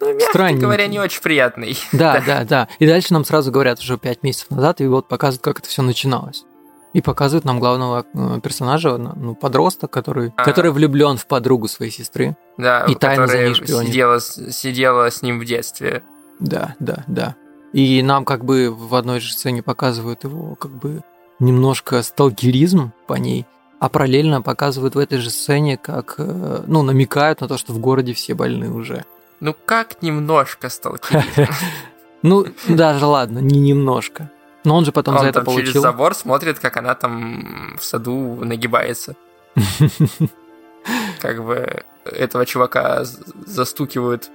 ну, 0.00 0.12
мягко 0.12 0.30
Странненький. 0.30 0.62
говоря, 0.62 0.86
не 0.88 0.98
очень 0.98 1.22
приятный. 1.22 1.78
Да, 1.92 2.14
да, 2.14 2.38
да, 2.40 2.44
да. 2.44 2.68
И 2.78 2.86
дальше 2.86 3.12
нам 3.12 3.24
сразу 3.24 3.52
говорят 3.52 3.78
уже 3.78 3.98
пять 3.98 4.22
месяцев 4.22 4.50
назад, 4.50 4.80
и 4.80 4.86
вот 4.86 5.08
показывают, 5.08 5.42
как 5.42 5.60
это 5.60 5.68
все 5.68 5.82
начиналось. 5.82 6.44
И 6.92 7.00
показывают 7.00 7.44
нам 7.44 7.60
главного 7.60 8.04
э, 8.12 8.40
персонажа, 8.42 8.96
ну, 8.98 9.34
подросток, 9.34 9.90
который, 9.90 10.32
а. 10.36 10.44
который 10.44 10.72
влюблен 10.72 11.16
в 11.16 11.26
подругу 11.26 11.68
своей 11.68 11.90
сестры. 11.90 12.36
Да, 12.58 12.84
и 12.84 12.94
тайно 12.94 13.26
за 13.26 13.38
ней 13.38 13.54
шпионит. 13.54 13.88
Сидела, 13.88 14.20
сидела 14.20 15.10
с 15.10 15.22
ним 15.22 15.38
в 15.38 15.44
детстве. 15.44 16.02
Да, 16.38 16.74
да, 16.80 17.04
да. 17.06 17.36
И 17.72 18.02
нам 18.02 18.24
как 18.24 18.44
бы 18.44 18.70
в 18.70 18.94
одной 18.94 19.20
же 19.20 19.32
сцене 19.32 19.62
показывают 19.62 20.24
его 20.24 20.56
как 20.56 20.72
бы 20.72 21.02
немножко 21.38 22.02
сталкеризм 22.02 22.92
по 23.06 23.14
ней, 23.14 23.46
а 23.82 23.88
параллельно 23.88 24.42
показывают 24.42 24.94
в 24.94 24.98
этой 24.98 25.18
же 25.18 25.28
сцене, 25.28 25.76
как, 25.76 26.14
э, 26.16 26.62
ну, 26.68 26.82
намекают 26.82 27.40
на 27.40 27.48
то, 27.48 27.58
что 27.58 27.72
в 27.72 27.80
городе 27.80 28.12
все 28.12 28.32
больны 28.32 28.70
уже. 28.70 29.04
Ну 29.40 29.56
как 29.66 30.02
немножко 30.02 30.68
сталкеризм? 30.68 31.52
Ну, 32.22 32.46
даже 32.68 33.04
ладно, 33.06 33.40
не 33.40 33.58
немножко. 33.58 34.30
Но 34.62 34.76
он 34.76 34.84
же 34.84 34.92
потом 34.92 35.18
за 35.18 35.26
это 35.26 35.42
получил. 35.42 35.66
через 35.66 35.82
забор 35.82 36.14
смотрит, 36.14 36.60
как 36.60 36.76
она 36.76 36.94
там 36.94 37.76
в 37.76 37.84
саду 37.84 38.38
нагибается. 38.44 39.16
Как 41.20 41.44
бы 41.44 41.82
этого 42.04 42.46
чувака 42.46 43.02
застукивают. 43.46 44.30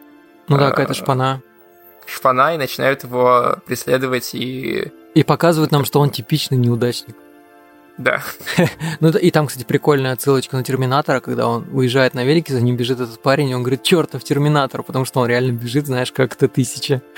Ну 0.49 0.57
да, 0.57 0.71
какая-то 0.71 0.93
шпана. 0.93 1.41
Шпана 2.05 2.55
и 2.55 2.57
начинают 2.57 3.03
его 3.03 3.57
преследовать 3.65 4.35
и... 4.35 4.91
И 5.13 5.23
показывают 5.23 5.71
нам, 5.71 5.85
что 5.85 6.01
он 6.01 6.09
типичный 6.09 6.57
неудачник. 6.57 7.15
Да. 7.97 8.21
ну 8.99 9.09
и 9.09 9.31
там, 9.31 9.47
кстати, 9.47 9.63
прикольная 9.63 10.13
отсылочка 10.13 10.55
на 10.55 10.63
Терминатора, 10.63 11.19
когда 11.19 11.47
он 11.47 11.67
уезжает 11.71 12.13
на 12.13 12.23
велике, 12.23 12.53
за 12.53 12.61
ним 12.61 12.77
бежит 12.77 12.99
этот 12.99 13.21
парень, 13.21 13.49
и 13.49 13.55
он 13.55 13.63
говорит, 13.63 13.83
чертов 13.83 14.23
Терминатор, 14.23 14.83
потому 14.83 15.05
что 15.05 15.19
он 15.21 15.27
реально 15.27 15.53
бежит, 15.53 15.87
знаешь, 15.87 16.11
как 16.11 16.35
то 16.35 16.47
тысяча. 16.47 17.01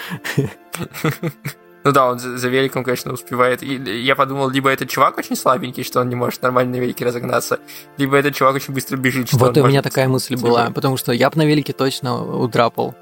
Ну 1.86 1.94
да, 1.94 2.10
он 2.10 2.20
за, 2.20 2.38
за 2.38 2.50
великом, 2.50 2.84
конечно, 2.84 3.14
успевает. 3.14 3.64
И 3.64 3.76
я 3.76 4.14
подумал, 4.16 4.50
либо 4.50 4.70
этот 4.70 4.90
чувак 4.90 5.18
очень 5.18 5.38
слабенький, 5.38 5.84
что 5.84 6.02
он 6.02 6.10
не 6.10 6.16
может 6.16 6.42
нормально 6.42 6.74
на 6.74 6.82
велике 6.82 7.06
разогнаться, 7.06 7.60
либо 7.98 8.18
этот 8.18 8.36
чувак 8.36 8.56
очень 8.56 8.74
быстро 8.74 8.98
бежит, 8.98 9.30
что 9.30 9.38
Вот 9.38 9.56
у 9.58 9.62
меня 9.62 9.80
может... 9.80 9.84
такая 9.86 10.10
мысль 10.10 10.36
была, 10.36 10.72
потому 10.72 10.98
что 10.98 11.14
я 11.14 11.30
бы 11.30 11.38
на 11.38 11.46
велике 11.46 11.72
точно 11.72 12.22
удрапал. 12.22 12.96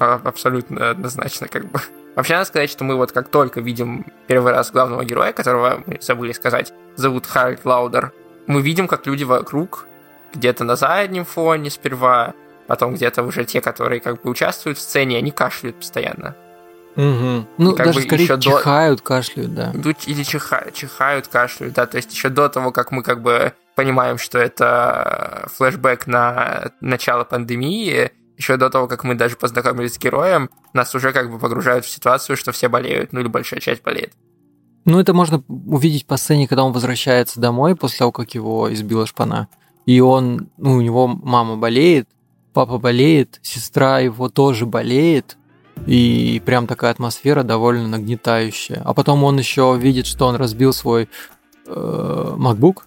А, 0.00 0.20
Абсолютно 0.22 0.90
однозначно, 0.90 1.48
как 1.48 1.70
бы. 1.70 1.80
Вообще, 2.14 2.34
надо 2.34 2.46
сказать, 2.46 2.70
что 2.70 2.84
мы 2.84 2.96
вот 2.96 3.12
как 3.12 3.28
только 3.28 3.60
видим 3.60 4.06
первый 4.26 4.52
раз 4.52 4.70
главного 4.70 5.04
героя, 5.04 5.32
которого 5.32 5.82
мы 5.86 5.98
забыли 6.00 6.32
сказать, 6.32 6.72
зовут 6.96 7.26
Харальд 7.26 7.64
Лаудер, 7.64 8.12
мы 8.46 8.60
видим, 8.60 8.86
как 8.88 9.06
люди 9.06 9.24
вокруг, 9.24 9.86
где-то 10.34 10.64
на 10.64 10.76
заднем 10.76 11.24
фоне 11.24 11.70
сперва, 11.70 12.34
потом 12.66 12.94
где-то 12.94 13.22
уже 13.22 13.44
те, 13.44 13.60
которые 13.60 14.00
как 14.00 14.20
бы 14.22 14.30
участвуют 14.30 14.78
в 14.78 14.80
сцене, 14.82 15.16
они 15.18 15.30
кашляют 15.30 15.76
постоянно. 15.76 16.34
Угу. 16.96 17.46
Ну, 17.56 17.74
Как 17.74 17.86
даже 17.86 18.00
бы 18.00 18.06
скорее 18.06 18.26
до- 18.28 18.38
чихают, 18.38 19.00
кашляют, 19.00 19.54
да. 19.54 19.70
Ну, 19.72 19.94
Или 20.06 20.22
чиха- 20.22 20.70
чихают, 20.72 21.28
кашляют, 21.28 21.74
да, 21.74 21.86
то 21.86 21.96
есть 21.96 22.12
еще 22.12 22.28
до 22.28 22.48
того, 22.50 22.70
как 22.72 22.90
мы 22.92 23.02
как 23.02 23.22
бы 23.22 23.52
понимаем, 23.74 24.18
что 24.18 24.38
это 24.38 25.48
флешбэк 25.56 26.06
на 26.06 26.72
начало 26.82 27.24
пандемии, 27.24 28.12
еще 28.36 28.56
до 28.56 28.70
того, 28.70 28.88
как 28.88 29.04
мы 29.04 29.14
даже 29.14 29.36
познакомились 29.36 29.94
с 29.94 29.98
героем, 29.98 30.50
нас 30.72 30.94
уже 30.94 31.12
как 31.12 31.30
бы 31.30 31.38
погружают 31.38 31.84
в 31.84 31.90
ситуацию, 31.90 32.36
что 32.36 32.52
все 32.52 32.68
болеют, 32.68 33.12
ну 33.12 33.20
или 33.20 33.28
большая 33.28 33.60
часть 33.60 33.82
болеет. 33.82 34.12
Ну, 34.84 34.98
это 34.98 35.14
можно 35.14 35.44
увидеть 35.48 36.06
по 36.06 36.16
сцене, 36.16 36.48
когда 36.48 36.64
он 36.64 36.72
возвращается 36.72 37.40
домой 37.40 37.76
после 37.76 37.98
того, 37.98 38.12
как 38.12 38.34
его 38.34 38.72
избила 38.72 39.06
шпана. 39.06 39.48
И 39.86 40.00
он, 40.00 40.48
ну, 40.56 40.72
у 40.74 40.80
него 40.80 41.06
мама 41.06 41.56
болеет, 41.56 42.08
папа 42.52 42.78
болеет, 42.78 43.38
сестра 43.42 44.00
его 44.00 44.28
тоже 44.28 44.66
болеет. 44.66 45.36
И 45.86 46.42
прям 46.44 46.66
такая 46.66 46.90
атмосфера 46.90 47.42
довольно 47.42 47.88
нагнетающая. 47.88 48.82
А 48.84 48.92
потом 48.92 49.24
он 49.24 49.38
еще 49.38 49.76
видит, 49.80 50.06
что 50.06 50.26
он 50.26 50.36
разбил 50.36 50.72
свой 50.72 51.08
э, 51.66 52.34
MacBook. 52.36 52.82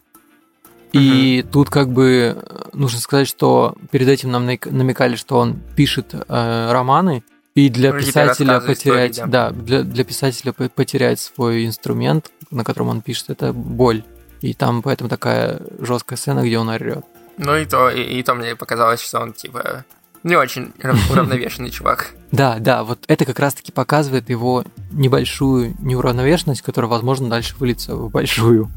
И 1.00 1.46
тут 1.52 1.70
как 1.70 1.90
бы 1.90 2.36
э, 2.38 2.70
нужно 2.74 3.00
сказать, 3.00 3.28
что 3.28 3.76
перед 3.92 4.08
этим 4.08 4.32
нам 4.32 4.48
намек- 4.50 4.70
намекали, 4.72 5.16
что 5.16 5.38
он 5.38 5.60
пишет 5.76 6.14
э, 6.14 6.72
романы, 6.72 7.24
и 7.56 7.70
для 7.70 7.90
или 7.92 8.00
писателя 8.00 8.60
потерять, 8.60 9.12
истории, 9.14 9.32
да, 9.32 9.50
для, 9.52 9.84
для 9.84 10.04
писателя 10.04 10.52
по- 10.52 10.68
потерять 10.70 11.20
свой 11.20 11.66
инструмент, 11.66 12.32
на 12.52 12.64
котором 12.64 12.90
он 12.90 13.02
пишет, 13.02 13.30
это 13.30 13.54
боль. 13.54 14.04
И 14.42 14.54
там 14.54 14.82
поэтому 14.82 15.10
такая 15.10 15.62
жесткая 15.80 16.18
сцена, 16.18 16.42
где 16.46 16.58
он 16.60 16.70
орет. 16.70 17.06
Ну 17.38 17.56
и 17.58 17.66
то, 17.66 17.90
и, 17.90 18.02
и 18.02 18.24
то 18.24 18.34
мне 18.36 18.56
показалось, 18.56 19.02
что 19.02 19.20
он 19.20 19.34
типа 19.34 19.86
не 20.24 20.36
очень 20.36 20.74
рав- 20.82 21.10
уравновешенный 21.12 21.70
чувак. 21.72 22.14
Да, 22.36 22.58
да, 22.60 22.84
вот 22.84 23.00
это 23.08 23.24
как 23.24 23.40
раз-таки 23.40 23.72
показывает 23.72 24.30
его 24.30 24.66
небольшую 24.92 25.74
неуравновешенность, 25.80 26.62
которая, 26.62 26.90
возможно, 26.92 27.30
дальше 27.30 27.56
выльется 27.58 27.96
в 27.96 28.10
большую. 28.10 28.70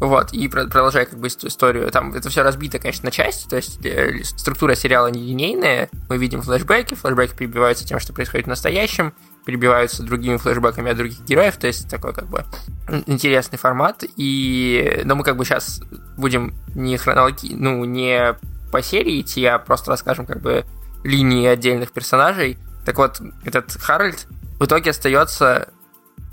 Вот, 0.00 0.32
и 0.32 0.48
про- 0.48 0.64
продолжая 0.66 1.04
как 1.04 1.18
бы 1.18 1.26
ис- 1.26 1.46
историю, 1.46 1.90
там 1.90 2.14
это 2.14 2.30
все 2.30 2.42
разбито, 2.42 2.78
конечно, 2.78 3.04
на 3.06 3.10
части, 3.10 3.46
то 3.46 3.56
есть 3.56 3.84
э, 3.84 4.22
структура 4.24 4.74
сериала 4.74 5.08
не 5.08 5.20
линейная, 5.20 5.90
мы 6.08 6.16
видим 6.16 6.40
флешбеки, 6.40 6.94
флешбеки 6.94 7.34
перебиваются 7.34 7.86
тем, 7.86 8.00
что 8.00 8.14
происходит 8.14 8.46
в 8.46 8.48
настоящем, 8.48 9.12
перебиваются 9.44 10.02
другими 10.02 10.36
флешбеками 10.38 10.90
от 10.90 10.96
других 10.96 11.20
героев, 11.24 11.56
то 11.58 11.66
есть 11.66 11.90
такой 11.90 12.14
как 12.14 12.28
бы 12.28 12.44
ин- 12.88 13.04
интересный 13.06 13.58
формат, 13.58 14.04
и, 14.16 15.02
но 15.04 15.14
мы 15.14 15.24
как 15.24 15.36
бы 15.36 15.44
сейчас 15.44 15.82
будем 16.16 16.54
не 16.74 16.96
хронологи, 16.96 17.52
ну, 17.54 17.84
не 17.84 18.34
по 18.72 18.80
серии 18.82 19.20
идти, 19.20 19.44
а 19.44 19.58
просто 19.58 19.90
расскажем 19.90 20.24
как 20.24 20.40
бы 20.40 20.64
линии 21.04 21.46
отдельных 21.46 21.92
персонажей. 21.92 22.58
Так 22.84 22.98
вот, 22.98 23.20
этот 23.44 23.72
Харальд 23.72 24.26
в 24.58 24.64
итоге 24.64 24.90
остается 24.90 25.68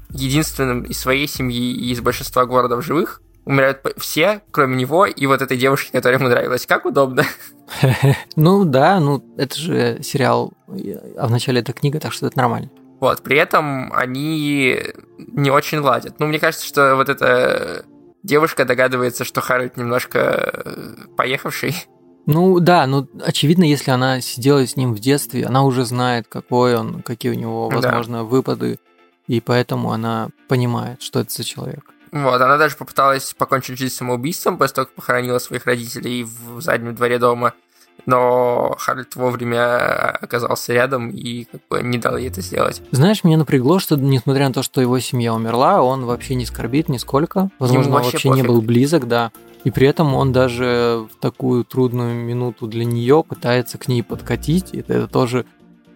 единственным 0.10 0.84
из 0.84 1.00
своей 1.00 1.28
семьи 1.28 1.74
и 1.74 1.92
из 1.92 2.02
большинства 2.02 2.46
городов 2.46 2.84
живых. 2.84 3.22
Умирают 3.46 3.86
все, 3.98 4.42
кроме 4.50 4.76
него 4.76 5.06
и 5.06 5.26
вот 5.28 5.42
этой 5.42 5.58
девушки, 5.58 5.92
которая 5.92 6.20
ему 6.20 6.30
нравилась. 6.30 6.66
Как 6.66 6.86
удобно. 6.86 7.24
Ну 8.36 8.64
да, 8.66 9.00
ну 9.00 9.24
это 9.38 9.58
же 9.58 10.00
сериал, 10.04 10.54
а 11.18 11.28
вначале 11.28 11.62
это 11.62 11.74
книга, 11.74 12.00
так 12.00 12.14
что 12.14 12.28
это 12.28 12.38
нормально. 12.38 12.70
Вот, 13.00 13.22
при 13.22 13.38
этом 13.38 13.92
они 13.94 14.80
не 15.18 15.52
очень 15.52 15.80
ладят. 15.80 16.20
Ну, 16.20 16.28
мне 16.28 16.40
кажется, 16.40 16.66
что 16.66 16.96
вот 16.96 17.10
эта 17.10 17.86
девушка 18.24 18.66
догадывается, 18.66 19.24
что 19.24 19.42
Харальд 19.42 19.78
немножко 19.78 20.20
э, 20.20 20.96
поехавший. 21.16 21.76
Ну 22.26 22.60
да, 22.60 22.88
ну 22.88 23.08
очевидно, 23.24 23.64
если 23.64 23.92
она 23.92 24.20
сидела 24.22 24.66
с 24.66 24.76
ним 24.76 24.94
в 24.94 25.00
детстве, 25.00 25.46
она 25.46 25.64
уже 25.64 25.86
знает, 25.86 26.26
какой 26.28 26.76
он, 26.76 27.02
какие 27.04 27.32
у 27.32 27.36
него, 27.36 27.70
Да. 27.70 27.78
возможно, 27.78 28.24
выпады, 28.24 28.80
и 29.28 29.42
поэтому 29.42 29.92
она 29.92 30.30
понимает, 30.48 31.02
что 31.02 31.20
это 31.20 31.32
за 31.32 31.44
человек. 31.44 31.92
Вот, 32.12 32.42
она 32.42 32.58
даже 32.58 32.78
попыталась 32.78 33.34
покончить 33.34 33.78
жизнь 33.78 33.94
самоубийством 33.94 34.58
после 34.58 34.76
того, 34.76 34.86
как 34.86 34.96
похоронила 34.96 35.38
своих 35.40 35.66
родителей 35.66 36.24
в 36.24 36.62
заднем 36.62 36.96
дворе 36.96 37.20
дома. 37.20 37.54
Но 38.06 38.76
Харальд 38.78 39.16
вовремя 39.16 40.12
оказался 40.12 40.74
рядом 40.74 41.10
и 41.10 41.46
как 41.46 41.62
бы 41.70 41.82
не 41.82 41.98
дал 41.98 42.18
ей 42.18 42.28
это 42.30 42.42
сделать. 42.42 42.82
Знаешь, 42.92 43.24
меня 43.24 43.38
напрягло, 43.38 43.80
что 43.80 43.96
несмотря 43.96 44.48
на 44.48 44.54
то, 44.54 44.64
что 44.64 44.80
его 44.82 45.00
семья 45.00 45.34
умерла, 45.34 45.82
он 45.82 46.06
вообще 46.06 46.36
не 46.36 46.46
скорбит 46.46 46.88
нисколько. 46.88 47.50
Возможно, 47.58 47.90
он 47.92 47.96
вообще 47.96 48.12
вообще 48.14 48.30
не 48.30 48.42
пофиг. 48.42 48.48
был 48.48 48.62
близок, 48.62 49.08
да. 49.08 49.32
И 49.66 49.72
при 49.72 49.88
этом 49.88 50.14
он 50.14 50.32
даже 50.32 51.06
в 51.12 51.20
такую 51.20 51.66
трудную 51.66 52.16
минуту 52.16 52.68
для 52.68 52.86
нее 52.86 53.24
пытается 53.28 53.78
к 53.78 53.88
ней 53.90 54.04
подкатить. 54.04 54.74
И 54.74 54.80
это 54.80 55.08
тоже 55.08 55.46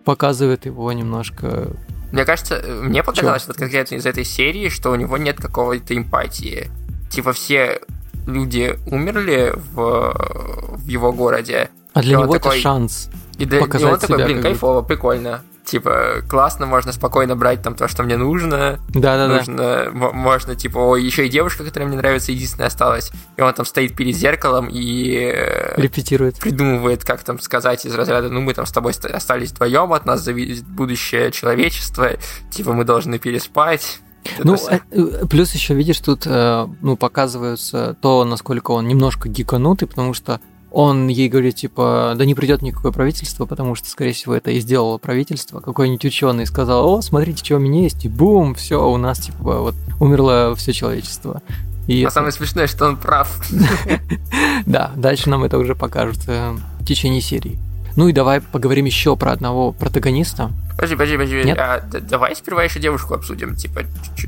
показывает 0.03 0.65
его 0.65 0.91
немножко... 0.91 1.69
Мне 2.11 2.25
кажется, 2.25 2.61
мне 2.81 3.03
показалось 3.03 3.43
Чё? 3.43 3.49
вот 3.49 3.57
конкретно 3.57 3.95
из 3.95 4.05
этой 4.07 4.25
серии, 4.25 4.69
что 4.69 4.89
у 4.91 4.95
него 4.95 5.17
нет 5.17 5.37
какого-то 5.37 5.95
эмпатии. 5.95 6.71
Типа 7.11 7.31
все 7.31 7.79
люди 8.25 8.77
умерли 8.87 9.53
в, 9.73 10.75
в 10.77 10.87
его 10.87 11.13
городе. 11.13 11.69
А 11.93 12.01
для 12.01 12.17
И 12.17 12.21
него 12.21 12.33
такой- 12.33 12.53
это 12.57 12.61
шанс. 12.61 13.09
И, 13.37 13.43
и 13.43 13.45
Показать 13.45 13.93
он 13.93 13.99
такой, 13.99 14.15
себя 14.17 14.25
блин, 14.25 14.41
кайфово, 14.41 14.81
прикольно. 14.81 15.41
Типа, 15.69 16.23
классно, 16.27 16.65
можно 16.65 16.91
спокойно 16.91 17.35
брать 17.35 17.61
там 17.61 17.75
то, 17.75 17.87
что 17.87 18.01
мне 18.01 18.17
нужно. 18.17 18.79
Да-да-да. 18.89 19.35
Нужно, 19.35 19.61
м- 19.61 20.15
можно, 20.15 20.55
типа, 20.55 20.79
ой, 20.79 21.03
еще 21.03 21.27
и 21.27 21.29
девушка, 21.29 21.63
которая 21.63 21.87
мне 21.87 21.97
нравится, 21.97 22.31
единственная 22.31 22.67
осталась. 22.67 23.11
И 23.37 23.41
он 23.41 23.53
там 23.53 23.65
стоит 23.67 23.95
перед 23.95 24.15
зеркалом 24.15 24.67
и 24.67 25.31
э, 25.31 25.79
Репетирует. 25.79 26.39
придумывает, 26.39 27.03
как 27.05 27.23
там 27.23 27.39
сказать 27.39 27.85
из 27.85 27.93
разряда, 27.93 28.29
ну, 28.29 28.41
мы 28.41 28.55
там 28.55 28.65
с 28.65 28.71
тобой 28.71 28.93
ст- 28.93 29.05
остались 29.05 29.51
вдвоем, 29.51 29.93
от 29.93 30.05
нас 30.07 30.21
зависит 30.23 30.65
будущее 30.67 31.31
человечества, 31.31 32.13
типа, 32.49 32.73
мы 32.73 32.83
должны 32.83 33.19
переспать. 33.19 33.99
Это 34.23 34.47
Ну, 34.47 34.55
всё. 34.55 34.79
э, 34.91 35.25
плюс 35.29 35.53
еще, 35.53 35.75
видишь, 35.75 35.99
тут 35.99 36.23
э, 36.25 36.67
ну, 36.81 36.97
показывается 36.97 37.95
то, 38.01 38.25
насколько 38.25 38.71
он 38.71 38.87
немножко 38.87 39.29
гиканутый, 39.29 39.87
потому 39.87 40.13
что 40.15 40.41
он 40.71 41.07
ей 41.07 41.29
говорит, 41.29 41.55
типа, 41.55 42.13
да 42.15 42.25
не 42.25 42.35
придет 42.35 42.61
никакое 42.61 42.91
правительство, 42.91 43.45
потому 43.45 43.75
что, 43.75 43.89
скорее 43.89 44.13
всего, 44.13 44.35
это 44.35 44.51
и 44.51 44.59
сделало 44.59 44.97
правительство. 44.97 45.59
Какой-нибудь 45.59 46.05
ученый 46.05 46.45
сказал, 46.45 46.87
о, 46.87 47.01
смотрите, 47.01 47.43
что 47.43 47.55
у 47.55 47.59
меня 47.59 47.81
есть, 47.83 48.05
и 48.05 48.09
бум, 48.09 48.53
все, 48.55 48.87
у 48.89 48.97
нас, 48.97 49.19
типа, 49.19 49.59
вот, 49.61 49.75
умерло 49.99 50.53
все 50.55 50.71
человечество. 50.73 51.41
И 51.87 52.01
А 52.03 52.05
это- 52.05 52.13
самое 52.13 52.31
смешное, 52.31 52.67
что 52.67 52.85
он 52.85 52.97
прав. 52.97 53.41
Да, 54.65 54.91
дальше 54.95 55.29
нам 55.29 55.43
это 55.43 55.57
уже 55.57 55.73
покажут 55.75 56.19
э, 56.27 56.51
в 56.79 56.85
течение 56.85 57.21
серии. 57.21 57.57
Ну 57.99 58.07
и 58.07 58.13
давай 58.13 58.39
поговорим 58.39 58.85
еще 58.85 59.17
про 59.17 59.33
одного 59.33 59.73
протагониста. 59.73 60.51
Подожди, 60.77 60.95
подожди, 60.95 61.17
подожди. 61.17 61.43
Нет? 61.43 61.57
А, 61.59 61.81
давай 61.81 62.33
сперва 62.33 62.63
еще 62.63 62.79
девушку 62.79 63.13
обсудим. 63.13 63.57
Типа, 63.57 63.81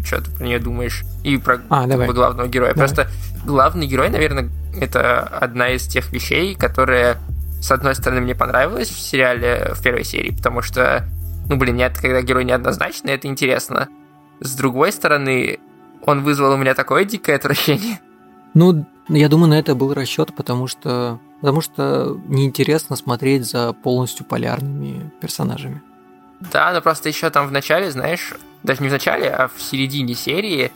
что 0.04 0.22
ты 0.22 0.30
про 0.30 0.44
нее 0.44 0.60
думаешь? 0.60 1.06
И 1.24 1.38
про 1.38 1.62
А, 1.70 1.88
давай. 1.88 2.10
главного 2.10 2.50
героя. 2.50 2.74
Давай. 2.74 2.90
Просто 2.90 3.10
главный 3.46 3.88
герой, 3.88 4.10
наверное, 4.10 4.50
это 4.78 5.22
одна 5.22 5.70
из 5.70 5.88
тех 5.88 6.12
вещей, 6.12 6.54
которые, 6.54 7.16
с 7.62 7.72
одной 7.72 7.96
стороны, 7.96 8.20
мне 8.20 8.36
понравилась 8.36 8.90
в 8.90 9.00
сериале 9.00 9.72
в 9.74 9.82
первой 9.82 10.04
серии, 10.04 10.32
потому 10.36 10.62
что 10.62 11.06
ну, 11.48 11.56
блин, 11.56 11.78
нет, 11.78 11.98
когда 11.98 12.22
герой 12.22 12.44
неоднозначный, 12.44 13.14
это 13.14 13.30
интересно. 13.30 13.88
С 14.42 14.54
другой 14.54 14.92
стороны, 14.92 15.60
он 16.06 16.24
вызвал 16.24 16.52
у 16.52 16.58
меня 16.58 16.74
такое 16.74 17.06
дикое 17.06 17.38
отвращение. 17.38 18.02
Ну, 18.54 18.86
я 19.18 19.30
думаю, 19.30 19.50
на 19.50 19.60
это 19.60 19.76
был 19.76 19.94
расчет, 19.94 20.34
потому 20.36 20.68
что 20.68 21.20
потому 21.42 21.62
что 21.62 22.20
неинтересно 22.28 22.96
смотреть 22.96 23.46
за 23.46 23.74
полностью 23.74 24.26
полярными 24.26 25.12
персонажами. 25.20 25.82
Да, 26.40 26.72
но 26.72 26.82
просто 26.82 27.10
еще 27.10 27.30
там 27.30 27.48
в 27.48 27.52
начале, 27.52 27.92
знаешь, 27.92 28.34
даже 28.64 28.82
не 28.84 28.90
в 28.90 28.92
начале, 28.92 29.30
а 29.30 29.48
в 29.48 29.62
середине 29.62 30.14
серии, 30.14 30.72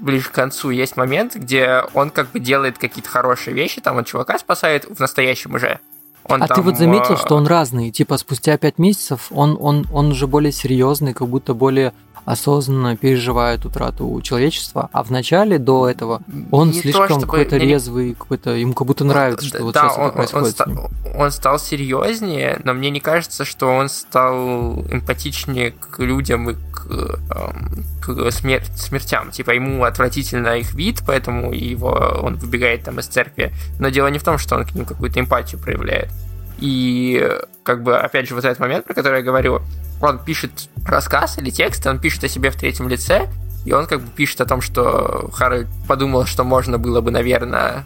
ближе 0.00 0.28
к 0.28 0.32
концу, 0.32 0.70
есть 0.70 0.96
момент, 0.96 1.34
где 1.34 1.82
он 1.94 2.10
как 2.10 2.30
бы 2.30 2.38
делает 2.38 2.78
какие-то 2.78 3.08
хорошие 3.08 3.54
вещи, 3.54 3.80
там 3.80 3.96
он 3.96 4.04
чувака 4.04 4.38
спасает 4.38 4.84
в 4.84 5.00
настоящем 5.00 5.54
уже. 5.54 5.80
Он 6.24 6.42
а 6.42 6.48
там, 6.48 6.56
ты 6.56 6.62
вот 6.62 6.78
заметил, 6.78 7.14
э, 7.14 7.16
что 7.18 7.36
он 7.36 7.46
разный? 7.46 7.90
Типа 7.90 8.16
спустя 8.16 8.56
пять 8.56 8.78
месяцев 8.78 9.26
он, 9.30 9.58
он, 9.60 9.86
он 9.92 10.12
уже 10.12 10.26
более 10.26 10.52
серьезный, 10.52 11.12
как 11.12 11.28
будто 11.28 11.52
более 11.52 11.92
осознанно 12.24 12.96
переживает 12.96 13.64
утрату 13.64 14.20
человечества, 14.22 14.88
а 14.92 15.02
в 15.02 15.10
начале 15.10 15.58
до 15.58 15.88
этого 15.88 16.20
он 16.50 16.70
Не 16.70 16.80
слишком 16.80 17.20
какой-то 17.20 17.58
не- 17.58 17.66
резвый, 17.66 18.14
какой-то 18.14 18.50
ему 18.50 18.72
как 18.74 18.86
будто 18.86 19.04
нравится, 19.04 19.46
что 19.46 19.62
вот 19.62 19.74
да, 19.74 19.82
сейчас 19.88 19.98
он, 19.98 20.04
это 20.06 20.16
происходит. 20.16 20.60
Он, 20.60 20.68
ним. 20.68 20.78
ста- 20.78 21.10
он 21.18 21.30
стал 21.30 21.58
серьезнее, 21.58 22.60
но 22.64 22.72
мне 22.74 22.90
не 22.90 23.00
кажется, 23.00 23.44
что 23.44 23.66
он 23.68 23.88
стал 23.88 24.80
эмпатичнее 24.90 25.72
к 25.72 25.98
людям 26.02 26.50
и 26.50 26.54
к, 26.54 26.86
эм, 26.90 27.84
к 28.02 28.08
смер- 28.30 28.64
смертям. 28.76 29.30
Типа 29.30 29.50
ему 29.50 29.84
отвратительно 29.84 30.56
их 30.56 30.74
вид, 30.74 31.02
поэтому 31.06 31.52
его 31.52 31.90
он 32.22 32.36
выбегает 32.36 32.84
там 32.84 32.98
из 33.00 33.06
церкви. 33.06 33.52
Но 33.78 33.88
дело 33.90 34.08
не 34.08 34.18
в 34.18 34.24
том, 34.24 34.38
что 34.38 34.56
он 34.56 34.64
к 34.64 34.74
ним 34.74 34.84
какую-то 34.84 35.20
эмпатию 35.20 35.60
проявляет. 35.60 36.10
И 36.58 37.28
как 37.62 37.82
бы, 37.82 37.96
опять 37.96 38.28
же, 38.28 38.34
вот 38.34 38.44
этот 38.44 38.60
момент, 38.60 38.84
про 38.86 38.94
который 38.94 39.18
я 39.18 39.22
говорю, 39.24 39.60
он 40.06 40.18
пишет 40.18 40.68
рассказ 40.86 41.38
или 41.38 41.50
текст, 41.50 41.86
он 41.86 41.98
пишет 41.98 42.24
о 42.24 42.28
себе 42.28 42.50
в 42.50 42.56
третьем 42.56 42.88
лице, 42.88 43.28
и 43.64 43.72
он 43.72 43.86
как 43.86 44.00
бы 44.00 44.10
пишет 44.10 44.40
о 44.40 44.46
том, 44.46 44.60
что 44.60 45.30
Харальд 45.32 45.68
подумал, 45.88 46.26
что 46.26 46.44
можно 46.44 46.78
было 46.78 47.00
бы, 47.00 47.10
наверное, 47.10 47.84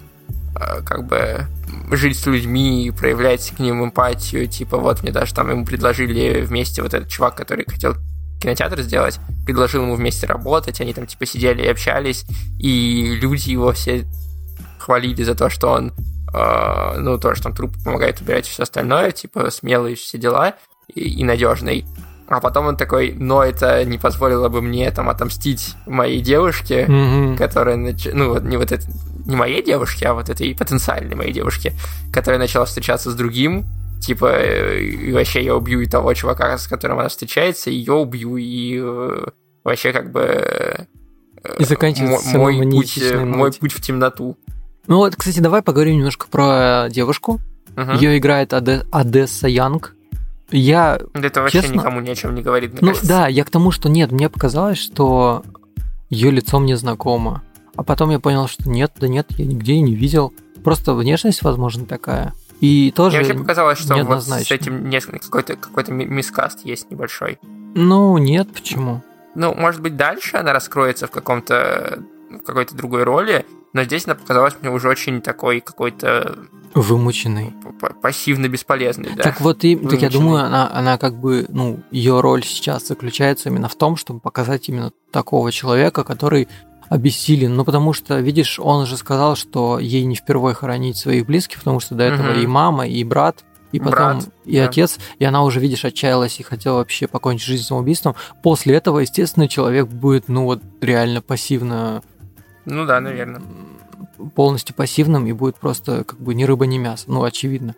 э, 0.57 0.83
как 0.83 1.07
бы 1.07 1.47
жить 1.93 2.19
с 2.19 2.27
людьми, 2.27 2.93
проявлять 2.97 3.53
к 3.57 3.59
ним 3.61 3.85
эмпатию, 3.85 4.47
типа 4.49 4.77
вот 4.79 5.03
мне 5.03 5.13
даже 5.13 5.35
там 5.35 5.51
ему 5.51 5.65
предложили 5.65 6.41
вместе 6.43 6.83
вот 6.83 6.95
этот 6.95 7.09
чувак, 7.09 7.37
который 7.37 7.65
хотел 7.67 7.95
кинотеатр 8.41 8.83
сделать, 8.83 9.19
предложил 9.47 9.83
ему 9.83 9.95
вместе 9.95 10.27
работать, 10.27 10.81
они 10.81 10.93
там 10.93 11.07
типа 11.07 11.27
сидели 11.27 11.63
и 11.63 11.69
общались, 11.69 12.25
и 12.59 13.15
люди 13.21 13.51
его 13.51 13.73
все 13.73 14.07
хвалили 14.79 15.23
за 15.23 15.35
то, 15.35 15.49
что 15.51 15.69
он, 15.69 15.93
э, 16.33 16.99
ну, 16.99 17.19
то, 17.19 17.35
что 17.35 17.49
он 17.49 17.55
труп 17.55 17.77
помогает 17.85 18.21
убирать 18.21 18.49
и 18.49 18.51
все 18.51 18.63
остальное, 18.63 19.13
типа 19.13 19.51
смелый 19.51 19.95
все 19.95 20.19
дела, 20.19 20.55
и, 20.93 21.21
и 21.21 21.25
надежный. 21.25 21.85
А 22.29 22.41
потом 22.41 22.67
он 22.67 22.77
такой, 22.77 23.15
но 23.17 23.43
это 23.43 23.85
не 23.85 23.97
позволило 23.99 24.49
бы 24.51 24.61
мне 24.61 24.91
там 24.91 25.09
отомстить 25.09 25.75
моей 25.87 26.21
девушке, 26.21 26.85
Мгм. 26.87 27.37
которая, 27.39 27.77
нач- 27.77 28.11
ну, 28.13 28.31
вот 28.35 28.43
не 28.43 28.57
вот 28.59 28.71
это, 28.71 28.85
не 29.27 29.35
моей 29.35 29.63
девушке, 29.65 30.07
а 30.09 30.15
вот 30.15 30.29
этой 30.29 30.55
потенциальной 30.55 31.17
моей 31.17 31.33
девушке, 31.33 31.73
которая 32.13 32.39
начала 32.39 32.67
встречаться 32.67 33.11
с 33.11 33.15
другим, 33.15 33.65
типа, 34.03 34.27
э, 34.31 34.81
и 34.81 35.13
вообще 35.13 35.43
я 35.43 35.57
убью 35.57 35.81
и 35.81 35.87
того 35.87 36.13
чувака, 36.15 36.59
с 36.59 36.67
которым 36.67 36.99
она 36.99 37.09
встречается, 37.09 37.71
и 37.71 37.75
ее 37.75 37.95
убью, 37.95 38.37
и 38.37 38.79
э, 38.79 39.27
вообще 39.65 39.93
как 39.93 40.13
бы... 40.13 40.21
э, 40.21 40.85
И 41.59 41.65
заканчивается 41.65 42.37
мо- 42.37 42.43
мой, 42.45 42.55
самой 42.57 42.71
путь, 42.71 43.13
мой 43.25 43.53
путь 43.53 43.73
в 43.73 43.81
темноту. 43.81 44.37
Ну 44.87 44.99
вот, 44.99 45.17
кстати, 45.17 45.41
давай 45.41 45.63
поговорим 45.63 45.97
немножко 45.97 46.27
про 46.31 46.89
девушку. 46.91 47.41
Мгм. 47.77 47.95
Ее 47.97 48.19
играет 48.19 48.53
Аде- 48.53 48.85
Одесса 48.93 49.49
Янг. 49.49 49.95
Я 50.51 50.99
Это 51.15 51.43
вообще 51.43 51.61
честно- 51.61 51.75
никому 51.77 52.01
ни 52.01 52.11
о 52.11 52.15
чем 52.15 52.35
не 52.35 52.43
говорит, 52.43 52.73
мне 52.73 52.81
Ну 52.83 52.89
кажется. 52.89 53.09
да, 53.09 53.27
я 53.29 53.45
к 53.45 53.51
тому, 53.51 53.71
что 53.71 53.89
нет, 53.89 54.11
мне 54.13 54.29
показалось, 54.31 54.79
что 54.79 55.43
ее 56.11 56.31
лицо 56.31 56.59
мне 56.59 56.77
знакомо. 56.77 57.43
А 57.77 57.83
потом 57.85 58.11
я 58.11 58.19
понял, 58.19 58.49
что 58.49 58.69
нет, 58.69 58.93
да 58.99 59.09
нет, 59.09 59.27
я 59.39 59.45
нигде 59.45 59.75
и 59.75 59.81
не 59.81 59.95
видел. 59.95 60.33
Просто 60.65 60.95
внешность, 60.95 61.43
возможно, 61.43 61.87
такая. 61.87 62.35
И 62.61 62.93
тоже... 62.97 63.19
Мне 63.19 63.27
вообще 63.27 63.39
показалось, 63.41 63.79
что 63.79 63.95
вот 64.05 64.23
с 64.25 64.51
этим 64.51 64.89
несколько, 64.89 65.43
какой-то, 65.43 65.93
ми- 65.93 66.07
мискаст 66.07 66.65
есть 66.65 66.91
небольшой. 66.91 67.39
Ну, 67.75 68.19
нет, 68.19 68.49
почему? 68.53 69.03
Ну, 69.37 69.55
может 69.55 69.81
быть, 69.81 69.97
дальше 69.97 70.39
она 70.39 70.53
раскроется 70.53 71.07
в 71.07 71.11
каком-то 71.11 72.03
в 72.31 72.39
какой-то 72.41 72.75
другой 72.77 73.05
роли, 73.05 73.47
но 73.79 73.85
здесь 73.85 74.07
она 74.07 74.15
показалась 74.17 74.55
мне 74.61 74.71
уже 74.71 74.89
очень 74.89 75.21
такой 75.21 75.61
какой-то 75.61 76.37
Вымученный. 76.75 77.53
п- 77.81 77.93
пассивно-бесполезный, 78.03 79.11
да. 79.17 79.23
Так 79.23 79.41
вот, 79.41 79.65
и, 79.65 79.77
так 79.77 80.03
я 80.03 80.11
думаю, 80.11 80.45
она, 80.45 80.71
она 80.73 80.99
как 80.99 81.15
бы, 81.15 81.47
ну, 81.49 81.81
ее 81.91 82.21
роль 82.21 82.45
сейчас 82.45 82.89
заключается 82.89 83.49
именно 83.49 83.69
в 83.69 83.75
том, 83.77 83.97
чтобы 83.97 84.21
показать 84.21 84.69
именно 84.69 84.93
такого 85.11 85.51
человека, 85.53 86.05
который 86.05 86.49
обессилен. 86.89 87.55
Ну, 87.55 87.65
потому 87.65 87.93
что, 87.93 88.19
видишь, 88.19 88.59
он 88.59 88.87
же 88.87 88.97
сказал, 88.97 89.37
что 89.37 89.79
ей 89.79 90.05
не 90.05 90.15
впервые 90.17 90.55
хоронить 90.55 90.97
своих 90.97 91.27
близких, 91.27 91.59
потому 91.59 91.81
что 91.81 91.95
до 91.95 92.05
этого 92.05 92.33
Мгм. 92.33 92.41
и 92.43 92.47
мама, 92.47 92.87
и 92.89 93.05
брат, 93.05 93.45
и 93.73 93.79
потом 93.79 93.93
Брат, 93.93 94.29
и 94.47 94.57
да. 94.57 94.65
отец, 94.65 94.99
и 95.19 95.25
она 95.25 95.43
уже, 95.45 95.61
видишь, 95.61 95.85
отчаялась 95.85 96.41
и 96.41 96.43
хотела 96.43 96.77
вообще 96.79 97.07
покончить 97.07 97.47
жизнь 97.47 97.65
самоубийством. 97.65 98.15
После 98.43 98.75
этого, 98.75 99.01
естественно, 99.01 99.47
человек 99.49 99.87
будет, 99.89 100.29
ну, 100.29 100.45
вот 100.45 100.63
реально 100.81 101.21
пассивно 101.21 102.03
Ну 102.69 102.87
да, 102.87 103.01
наверное. 103.01 103.43
полностью 104.35 104.75
пассивным 104.75 105.27
и 105.27 105.33
будет 105.33 105.57
просто 105.57 106.05
как 106.05 106.21
бы 106.21 106.35
ни 106.35 106.45
рыба, 106.45 106.67
ни 106.67 106.79
мясо. 106.79 107.05
Ну, 107.07 107.23
очевидно. 107.25 107.75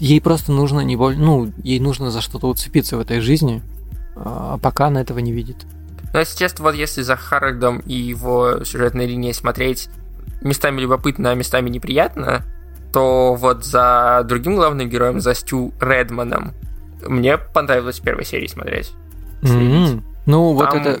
Ей 0.00 0.20
просто 0.20 0.52
нужно 0.52 0.80
не 0.80 0.96
боль... 0.96 1.16
ну, 1.16 1.52
ей 1.62 1.80
нужно 1.80 2.10
за 2.10 2.20
что-то 2.20 2.48
уцепиться 2.48 2.96
в 2.96 3.00
этой 3.00 3.20
жизни, 3.20 3.62
а 4.16 4.58
пока 4.58 4.86
она 4.86 5.00
этого 5.00 5.18
не 5.20 5.32
видит. 5.32 5.66
Но 6.12 6.20
если 6.20 6.38
честно, 6.38 6.64
вот 6.64 6.74
если 6.74 7.02
за 7.02 7.16
Харальдом 7.16 7.80
и 7.80 7.94
его 7.94 8.64
сюжетной 8.64 9.06
линией 9.06 9.32
смотреть 9.32 9.88
местами 10.42 10.80
любопытно, 10.80 11.30
а 11.30 11.34
местами 11.34 11.70
неприятно, 11.70 12.42
то 12.92 13.34
вот 13.34 13.64
за 13.64 14.22
другим 14.24 14.56
главным 14.56 14.88
героем, 14.88 15.20
за 15.20 15.34
Стю 15.34 15.72
Редманом, 15.80 16.52
мне 17.06 17.38
понравилось 17.38 18.00
в 18.00 18.02
первой 18.02 18.24
серии 18.24 18.46
смотреть. 18.46 18.92
М, 19.42 20.02
Ну, 20.26 20.54
вот 20.54 20.70
Там 20.70 20.80
это 20.80 21.00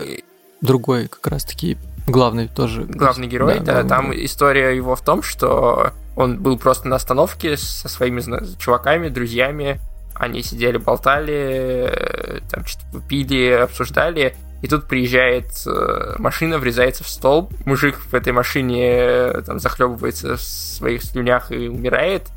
другой 0.60 1.08
как 1.08 1.26
раз-таки 1.26 1.76
главный 2.06 2.48
тоже. 2.48 2.82
главный 2.82 3.26
герой, 3.26 3.58
да, 3.60 3.72
главный 3.72 3.88
там 3.88 4.04
герой. 4.10 4.24
история 4.24 4.76
его 4.76 4.96
в 4.96 5.02
том, 5.02 5.22
что 5.22 5.92
он 6.16 6.40
был 6.40 6.58
просто 6.58 6.88
на 6.88 6.96
остановке 6.96 7.56
со 7.56 7.88
своими 7.88 8.22
чуваками, 8.58 9.08
друзьями, 9.08 9.80
они 10.14 10.42
сидели, 10.42 10.78
болтали, 10.78 11.90
э, 11.90 12.40
там 12.50 12.64
что-то 12.64 13.00
пили, 13.06 13.50
обсуждали, 13.50 14.34
и 14.62 14.68
тут 14.68 14.86
приезжает 14.86 15.46
э, 15.66 16.14
машина, 16.18 16.58
врезается 16.58 17.04
в 17.04 17.08
столб, 17.08 17.52
мужик 17.66 17.96
в 17.96 18.14
этой 18.14 18.32
машине 18.32 18.88
э, 18.88 19.42
там 19.44 19.58
захлебывается 19.60 20.36
в 20.36 20.40
своих 20.40 21.02
слюнях 21.02 21.52
и 21.52 21.68
умирает, 21.68 22.28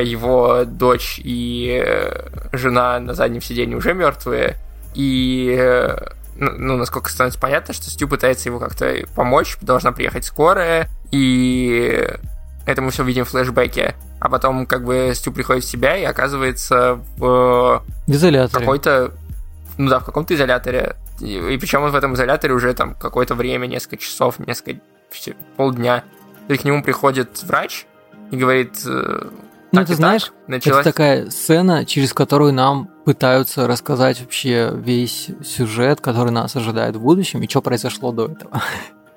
его 0.00 0.64
дочь 0.64 1.20
и 1.22 1.84
жена 2.52 2.98
на 3.00 3.12
заднем 3.12 3.42
сиденье 3.42 3.76
уже 3.76 3.92
мертвые, 3.92 4.56
и 4.94 5.52
ну, 6.36 6.50
ну, 6.56 6.76
насколько 6.76 7.10
становится 7.10 7.38
понятно, 7.38 7.74
что 7.74 7.90
Стю 7.90 8.08
пытается 8.08 8.48
его 8.48 8.58
как-то 8.58 8.94
помочь, 9.14 9.56
должна 9.60 9.92
приехать 9.92 10.24
скорая, 10.24 10.88
и 11.10 12.06
это 12.66 12.82
мы 12.82 12.90
все 12.90 13.04
видим 13.04 13.24
в 13.24 13.28
флешбеке. 13.28 13.94
А 14.20 14.28
потом 14.28 14.66
как 14.66 14.84
бы 14.84 15.12
Стю 15.14 15.32
приходит 15.32 15.64
в 15.64 15.68
себя 15.68 15.96
и 15.96 16.04
оказывается 16.04 16.98
в 17.16 17.82
В 18.06 18.10
изоляторе. 18.10 18.60
какой-то, 18.64 19.12
ну 19.76 19.90
да, 19.90 19.98
в 19.98 20.04
каком-то 20.04 20.34
изоляторе. 20.34 20.96
И, 21.20 21.36
и 21.36 21.58
причем 21.58 21.82
он 21.82 21.90
в 21.90 21.94
этом 21.94 22.14
изоляторе 22.14 22.54
уже 22.54 22.72
там 22.74 22.94
какое-то 22.94 23.34
время, 23.34 23.66
несколько 23.66 23.98
часов, 23.98 24.38
несколько 24.38 24.80
полдня. 25.56 26.04
И 26.48 26.56
к 26.56 26.64
нему 26.64 26.82
приходит 26.82 27.42
врач 27.42 27.86
и 28.30 28.36
говорит, 28.36 28.82
э, 28.86 29.28
Ну, 29.74 29.80
так 29.80 29.88
ты 29.88 29.94
знаешь, 29.94 30.24
так, 30.24 30.34
началась... 30.48 30.80
Это 30.80 30.90
такая 30.90 31.30
сцена, 31.30 31.84
через 31.84 32.12
которую 32.12 32.52
нам 32.52 32.88
пытаются 33.04 33.66
рассказать 33.66 34.20
вообще 34.20 34.70
весь 34.74 35.30
сюжет, 35.44 36.00
который 36.00 36.30
нас 36.30 36.56
ожидает 36.56 36.96
в 36.96 37.00
будущем, 37.00 37.42
и 37.42 37.48
что 37.48 37.60
произошло 37.62 38.12
до 38.12 38.26
этого. 38.26 38.62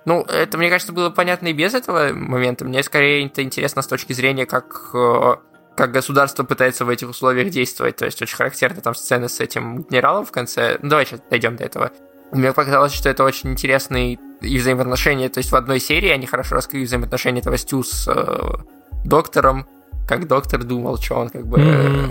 Ну, 0.05 0.21
это, 0.21 0.57
мне 0.57 0.69
кажется, 0.69 0.93
было 0.93 1.09
понятно 1.09 1.47
и 1.47 1.53
без 1.53 1.73
этого 1.73 2.13
момента. 2.13 2.63
Мне 2.63 2.81
скорее 2.81 3.25
это 3.25 3.43
интересно 3.43 3.81
с 3.81 3.87
точки 3.87 4.13
зрения, 4.13 4.45
как, 4.45 4.91
э, 4.93 5.35
как 5.75 5.91
государство 5.91 6.45
пытается 6.45 6.85
в 6.85 6.89
этих 6.89 7.09
условиях 7.09 7.49
действовать. 7.49 7.97
То 7.97 8.05
есть 8.05 8.21
очень 8.21 8.37
характерна 8.37 8.79
там 8.79 8.95
сцена 8.95 9.27
с 9.27 9.41
этим 9.41 9.83
генералом 9.83 10.25
в 10.25 10.31
конце. 10.31 10.77
Ну, 10.81 10.89
давай 10.89 11.05
сейчас 11.05 11.19
дойдем 11.29 11.57
до 11.57 11.65
этого. 11.65 11.91
Мне 12.31 12.53
показалось, 12.53 12.93
что 12.93 13.09
это 13.09 13.25
очень 13.25 13.51
интересный 13.51 14.17
и 14.39 14.57
взаимоотношения. 14.57 15.27
То 15.27 15.39
есть 15.39 15.51
в 15.51 15.55
одной 15.57 15.81
серии 15.81 16.09
они 16.09 16.25
хорошо 16.25 16.55
раскрыли 16.55 16.85
взаимоотношения 16.85 17.41
этого 17.41 17.57
Стю 17.57 17.83
с 17.83 18.07
э, 18.07 18.63
доктором, 19.03 19.67
как 20.07 20.27
доктор 20.27 20.63
думал, 20.63 20.97
что 20.97 21.15
он 21.15 21.29
как 21.29 21.45
бы... 21.47 21.59
Э, 21.59 22.09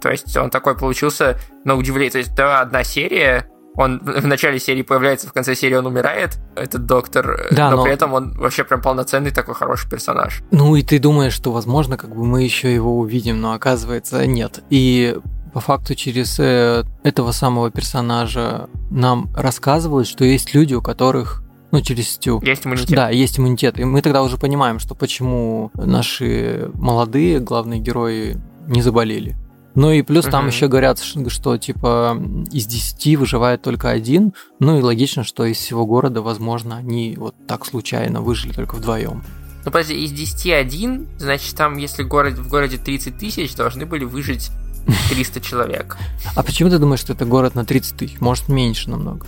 То 0.00 0.10
есть 0.10 0.36
он 0.36 0.50
такой 0.50 0.76
получился 0.76 1.38
на 1.64 1.74
удивление. 1.74 2.10
То 2.10 2.18
есть 2.18 2.34
да, 2.34 2.60
одна 2.60 2.84
серия, 2.84 3.46
он 3.74 4.00
в 4.00 4.26
начале 4.26 4.58
серии 4.58 4.82
появляется, 4.82 5.28
в 5.28 5.32
конце 5.32 5.54
серии 5.54 5.74
он 5.74 5.86
умирает, 5.86 6.38
этот 6.56 6.86
доктор, 6.86 7.48
Да, 7.50 7.70
но, 7.70 7.76
но- 7.78 7.82
при 7.84 7.92
этом 7.92 8.12
он 8.14 8.32
вообще 8.38 8.64
прям 8.64 8.82
полноценный 8.82 9.30
такой 9.30 9.54
хороший 9.54 9.88
персонаж. 9.90 10.42
Ну 10.50 10.76
и 10.76 10.82
ты 10.82 10.98
думаешь, 10.98 11.32
что, 11.32 11.52
возможно, 11.52 11.96
как 11.96 12.14
бы 12.14 12.24
мы 12.24 12.42
еще 12.42 12.72
его 12.74 12.98
увидим, 12.98 13.40
но 13.40 13.52
оказывается 13.52 14.26
нет. 14.26 14.60
И 14.70 15.16
по 15.52 15.60
факту 15.60 15.94
через 15.94 16.38
э, 16.38 16.84
этого 17.02 17.32
самого 17.32 17.70
персонажа 17.70 18.68
нам 18.90 19.28
рассказывают, 19.34 20.06
что 20.06 20.24
есть 20.24 20.54
люди, 20.54 20.74
у 20.74 20.82
которых 20.82 21.42
ну, 21.70 21.80
через 21.82 22.08
Стю. 22.10 22.40
Есть 22.42 22.66
иммунитет. 22.66 22.90
Да, 22.96 23.10
есть 23.10 23.38
иммунитет. 23.38 23.78
И 23.78 23.84
мы 23.84 24.02
тогда 24.02 24.22
уже 24.22 24.36
понимаем, 24.36 24.78
что 24.78 24.94
почему 24.94 25.70
наши 25.74 26.70
молодые 26.74 27.40
главные 27.40 27.80
герои 27.80 28.36
не 28.66 28.82
заболели. 28.82 29.36
Ну 29.76 29.92
и 29.92 30.02
плюс 30.02 30.24
там 30.24 30.40
Мгм. 30.44 30.50
еще 30.50 30.66
говорят, 30.68 30.98
что, 30.98 31.30
что, 31.30 31.56
типа 31.56 32.20
из 32.50 32.66
10 32.66 33.16
выживает 33.16 33.62
только 33.62 33.88
один. 33.90 34.32
Ну 34.58 34.78
и 34.78 34.82
логично, 34.82 35.22
что 35.22 35.44
из 35.44 35.58
всего 35.58 35.86
города, 35.86 36.22
возможно, 36.22 36.76
они 36.76 37.14
вот 37.16 37.34
так 37.46 37.64
случайно 37.64 38.20
выжили 38.20 38.52
только 38.52 38.74
вдвоем. 38.74 39.22
Ну, 39.64 39.70
подожди, 39.70 39.94
из 40.04 40.10
10 40.10 40.52
один, 40.52 41.06
значит, 41.18 41.54
там, 41.54 41.76
если 41.76 42.02
город, 42.02 42.34
в 42.38 42.48
городе 42.48 42.78
30 42.78 43.18
тысяч, 43.18 43.54
должны 43.54 43.86
были 43.86 44.04
выжить 44.04 44.50
300 45.10 45.40
человек. 45.40 45.96
А 46.34 46.42
почему 46.42 46.70
ты 46.70 46.78
думаешь, 46.78 47.00
что 47.00 47.12
это 47.12 47.24
город 47.24 47.54
на 47.54 47.64
30 47.64 47.96
тысяч? 47.96 48.20
Может, 48.20 48.48
меньше 48.48 48.90
намного? 48.90 49.26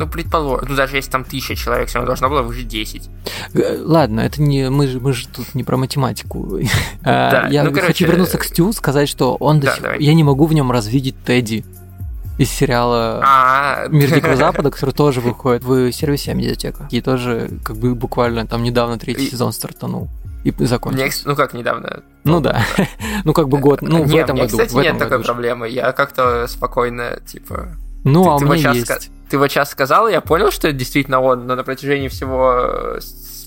Ну, 0.00 0.08
предположим, 0.08 0.66
ну, 0.70 0.76
даже 0.76 0.96
если 0.96 1.10
там 1.10 1.22
1000 1.22 1.54
человек, 1.56 1.88
все 1.88 1.98
равно 1.98 2.06
должно 2.06 2.30
было 2.30 2.40
выжить 2.42 2.68
10. 2.68 3.10
Э, 3.54 3.78
Ладно, 3.84 4.20
это 4.20 4.40
не 4.40 4.70
мы 4.70 4.86
же 4.86 4.98
мы 4.98 5.12
же 5.12 5.28
тут 5.28 5.54
не 5.54 5.62
про 5.62 5.76
математику. 5.76 6.58
А, 7.04 7.30
Да, 7.30 7.48
Я 7.48 7.64
ну, 7.64 7.70
короче, 7.70 7.86
хочу 7.88 8.06
вернуться 8.06 8.38
к 8.38 8.44
Стю, 8.44 8.72
сказать, 8.72 9.08
что 9.10 9.34
он 9.36 9.60
до 9.60 9.66
да, 9.66 9.74
сих- 9.74 9.82
давай. 9.82 10.02
я 10.02 10.14
не 10.14 10.24
могу 10.24 10.46
в 10.46 10.52
нем 10.54 10.72
развидеть 10.72 11.16
Тедди 11.24 11.64
из 12.38 12.50
сериала 12.50 13.20
А, 13.22 13.86
Мир 13.88 14.10
Дикого 14.14 14.36
Запада, 14.46 14.70
который 14.70 14.92
тоже 14.94 15.20
выходит 15.20 15.62
в 15.64 15.92
сервисе 15.92 16.32
Медиатека. 16.32 16.88
И 16.90 17.02
тоже 17.02 17.50
как 17.62 17.76
бы 17.76 17.94
буквально 17.94 18.46
там 18.46 18.62
недавно 18.62 18.98
третий 18.98 19.26
И- 19.26 19.30
сезон 19.30 19.52
стартанул. 19.52 20.08
И 20.44 20.54
закончился. 20.64 21.28
ну 21.28 21.36
как 21.36 21.52
недавно? 21.52 22.02
Ну 22.24 22.40
да. 22.40 22.64
Ну 23.24 23.34
как 23.34 23.50
бы 23.50 23.58
год, 23.58 23.82
ну 23.82 24.04
в 24.04 24.14
этом 24.14 24.38
году. 24.38 24.56
кстати, 24.58 24.74
нет 24.74 24.98
такой 24.98 25.22
проблемы. 25.22 25.68
Я 25.68 25.92
как-то 25.92 26.46
спокойно, 26.48 27.18
типа... 27.26 27.68
Ну, 28.04 28.26
а 28.30 28.36
у 28.36 28.38
вот 28.38 28.56
меня 28.56 28.72
есть. 28.72 29.10
Ты 29.30 29.38
вот 29.38 29.50
сейчас 29.50 29.70
сказал, 29.70 30.08
я 30.08 30.20
понял, 30.20 30.50
что 30.50 30.68
это 30.68 30.76
действительно 30.76 31.20
он, 31.20 31.46
но 31.46 31.54
на 31.54 31.62
протяжении 31.62 32.08
всего 32.08 32.96
э, 32.96 33.00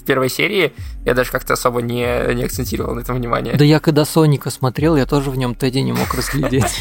первой 0.04 0.30
серии 0.30 0.74
я 1.06 1.14
даже 1.14 1.32
как-то 1.32 1.54
особо 1.54 1.82
не, 1.82 2.34
не 2.34 2.44
акцентировал 2.44 2.96
на 2.96 3.02
этом 3.02 3.16
внимание. 3.16 3.56
Да 3.56 3.66
я 3.66 3.80
когда 3.80 4.06
Соника 4.06 4.50
смотрел, 4.50 4.96
я 4.96 5.06
тоже 5.06 5.32
в 5.32 5.38
нем 5.38 5.56
Тедди 5.56 5.80
не 5.80 5.94
мог 5.94 6.14
разглядеть. 6.14 6.80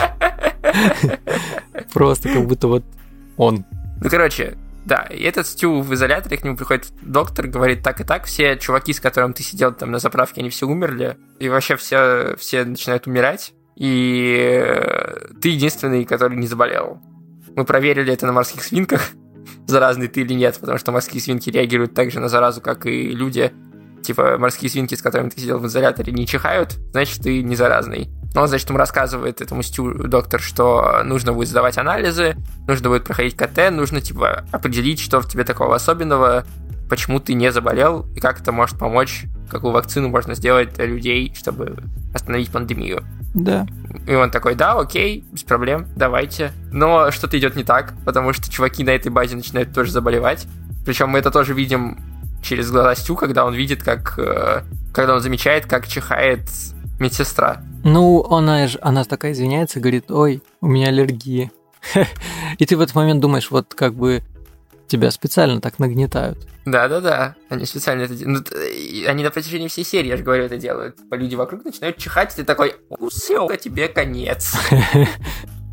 Просто 1.92 2.28
как 2.28 2.46
будто 2.46 2.68
вот 2.68 2.84
он. 3.36 3.64
Ну, 4.00 4.10
короче, 4.10 4.56
да, 4.84 5.02
и 5.10 5.22
этот 5.22 5.46
Стю 5.46 5.80
в 5.80 5.94
изоляторе, 5.94 6.36
к 6.36 6.44
нему 6.44 6.56
приходит 6.56 6.86
доктор, 7.02 7.46
говорит 7.46 7.82
так 7.82 8.00
и 8.00 8.04
так, 8.04 8.24
все 8.24 8.56
чуваки, 8.56 8.92
с 8.92 9.00
которыми 9.00 9.32
ты 9.32 9.42
сидел 9.42 9.72
там 9.72 9.90
на 9.90 9.98
заправке, 9.98 10.40
они 10.40 10.50
все 10.50 10.66
умерли, 10.66 11.16
и 11.38 11.48
вообще 11.48 11.76
все, 11.76 12.36
все 12.36 12.64
начинают 12.64 13.06
умирать, 13.06 13.52
и 13.76 14.60
э, 14.64 15.28
ты 15.40 15.50
единственный, 15.50 16.04
который 16.04 16.36
не 16.36 16.46
заболел. 16.46 17.00
Мы 17.56 17.64
проверили 17.64 18.12
это 18.12 18.26
на 18.26 18.32
морских 18.32 18.62
свинках, 18.62 19.10
заразный 19.66 20.08
ты 20.08 20.22
или 20.22 20.34
нет, 20.34 20.58
потому 20.60 20.78
что 20.78 20.92
морские 20.92 21.20
свинки 21.20 21.50
реагируют 21.50 21.94
так 21.94 22.10
же 22.10 22.20
на 22.20 22.28
заразу, 22.28 22.60
как 22.60 22.86
и 22.86 23.10
люди. 23.10 23.52
Типа, 24.02 24.36
морские 24.38 24.68
свинки, 24.68 24.94
с 24.94 25.02
которыми 25.02 25.28
ты 25.28 25.40
сидел 25.40 25.58
в 25.58 25.66
изоляторе, 25.66 26.12
не 26.12 26.26
чихают, 26.26 26.72
значит, 26.90 27.22
ты 27.22 27.42
не 27.42 27.54
заразный. 27.54 28.10
Но 28.34 28.46
значит, 28.46 28.68
ему 28.68 28.78
рассказывает 28.78 29.40
этому 29.40 29.62
Стю 29.62 30.08
доктор, 30.08 30.40
что 30.40 31.02
нужно 31.04 31.32
будет 31.32 31.48
сдавать 31.48 31.78
анализы, 31.78 32.36
нужно 32.66 32.88
будет 32.88 33.04
проходить 33.04 33.36
КТ, 33.36 33.70
нужно, 33.70 34.00
типа, 34.00 34.44
определить, 34.50 35.00
что 35.00 35.20
в 35.20 35.28
тебе 35.28 35.44
такого 35.44 35.76
особенного, 35.76 36.44
почему 36.88 37.20
ты 37.20 37.34
не 37.34 37.52
заболел, 37.52 38.06
и 38.16 38.20
как 38.20 38.40
это 38.40 38.50
может 38.50 38.78
помочь, 38.78 39.24
какую 39.52 39.72
вакцину 39.72 40.08
можно 40.08 40.34
сделать 40.34 40.74
для 40.74 40.86
людей, 40.86 41.32
чтобы 41.36 41.76
остановить 42.12 42.50
пандемию. 42.50 43.04
Да. 43.34 43.66
И 44.06 44.14
он 44.14 44.30
такой, 44.30 44.54
да, 44.54 44.78
окей, 44.78 45.24
без 45.32 45.42
проблем, 45.44 45.86
давайте. 45.96 46.52
Но 46.72 47.10
что-то 47.10 47.38
идет 47.38 47.54
не 47.56 47.64
так, 47.64 47.94
потому 48.04 48.32
что 48.32 48.50
чуваки 48.50 48.82
на 48.84 48.90
этой 48.90 49.10
базе 49.10 49.36
начинают 49.36 49.72
тоже 49.72 49.92
заболевать. 49.92 50.46
Причем 50.84 51.10
мы 51.10 51.18
это 51.20 51.30
тоже 51.30 51.54
видим 51.54 51.98
через 52.42 52.70
глаза 52.70 52.94
Стю, 52.96 53.14
когда 53.14 53.44
он 53.46 53.54
видит, 53.54 53.82
как... 53.84 54.18
э, 54.18 54.62
Когда 54.92 55.14
он 55.14 55.20
замечает, 55.20 55.66
как 55.66 55.86
чихает 55.86 56.40
медсестра. 56.98 57.62
Ну, 57.84 58.24
она, 58.30 58.66
ж- 58.68 58.78
она 58.82 59.04
такая 59.04 59.32
извиняется, 59.32 59.80
говорит, 59.80 60.10
ой, 60.10 60.42
у 60.60 60.66
меня 60.68 60.88
аллергия. 60.88 61.50
И 62.58 62.66
ты 62.66 62.76
в 62.76 62.80
этот 62.80 62.94
момент 62.94 63.20
думаешь, 63.20 63.50
вот 63.50 63.74
как 63.74 63.94
бы 63.94 64.22
тебя 64.92 65.10
специально 65.10 65.60
так 65.60 65.78
нагнетают. 65.78 66.46
Да-да-да, 66.66 67.34
они 67.48 67.64
специально 67.64 68.02
это 68.02 68.14
делают. 68.14 68.48
Ну, 68.52 69.08
Они 69.08 69.24
на 69.24 69.30
протяжении 69.30 69.68
всей 69.68 69.84
серии, 69.84 70.08
я 70.08 70.16
же 70.18 70.22
говорю, 70.22 70.44
это 70.44 70.58
делают. 70.58 70.96
Типа 70.96 71.14
люди 71.14 71.34
вокруг 71.34 71.64
начинают 71.64 71.96
чихать, 71.96 72.32
и 72.34 72.36
ты 72.36 72.44
такой, 72.44 72.74
все, 73.10 73.48
тебе 73.56 73.88
конец. 73.88 74.54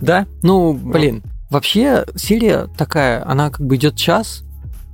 Да? 0.02 0.28
Ну, 0.44 0.72
блин. 0.72 1.24
Вообще, 1.50 2.06
серия 2.16 2.70
такая, 2.78 3.30
она 3.30 3.50
как 3.50 3.66
бы 3.66 3.76
идет 3.76 3.98
час, 3.98 4.44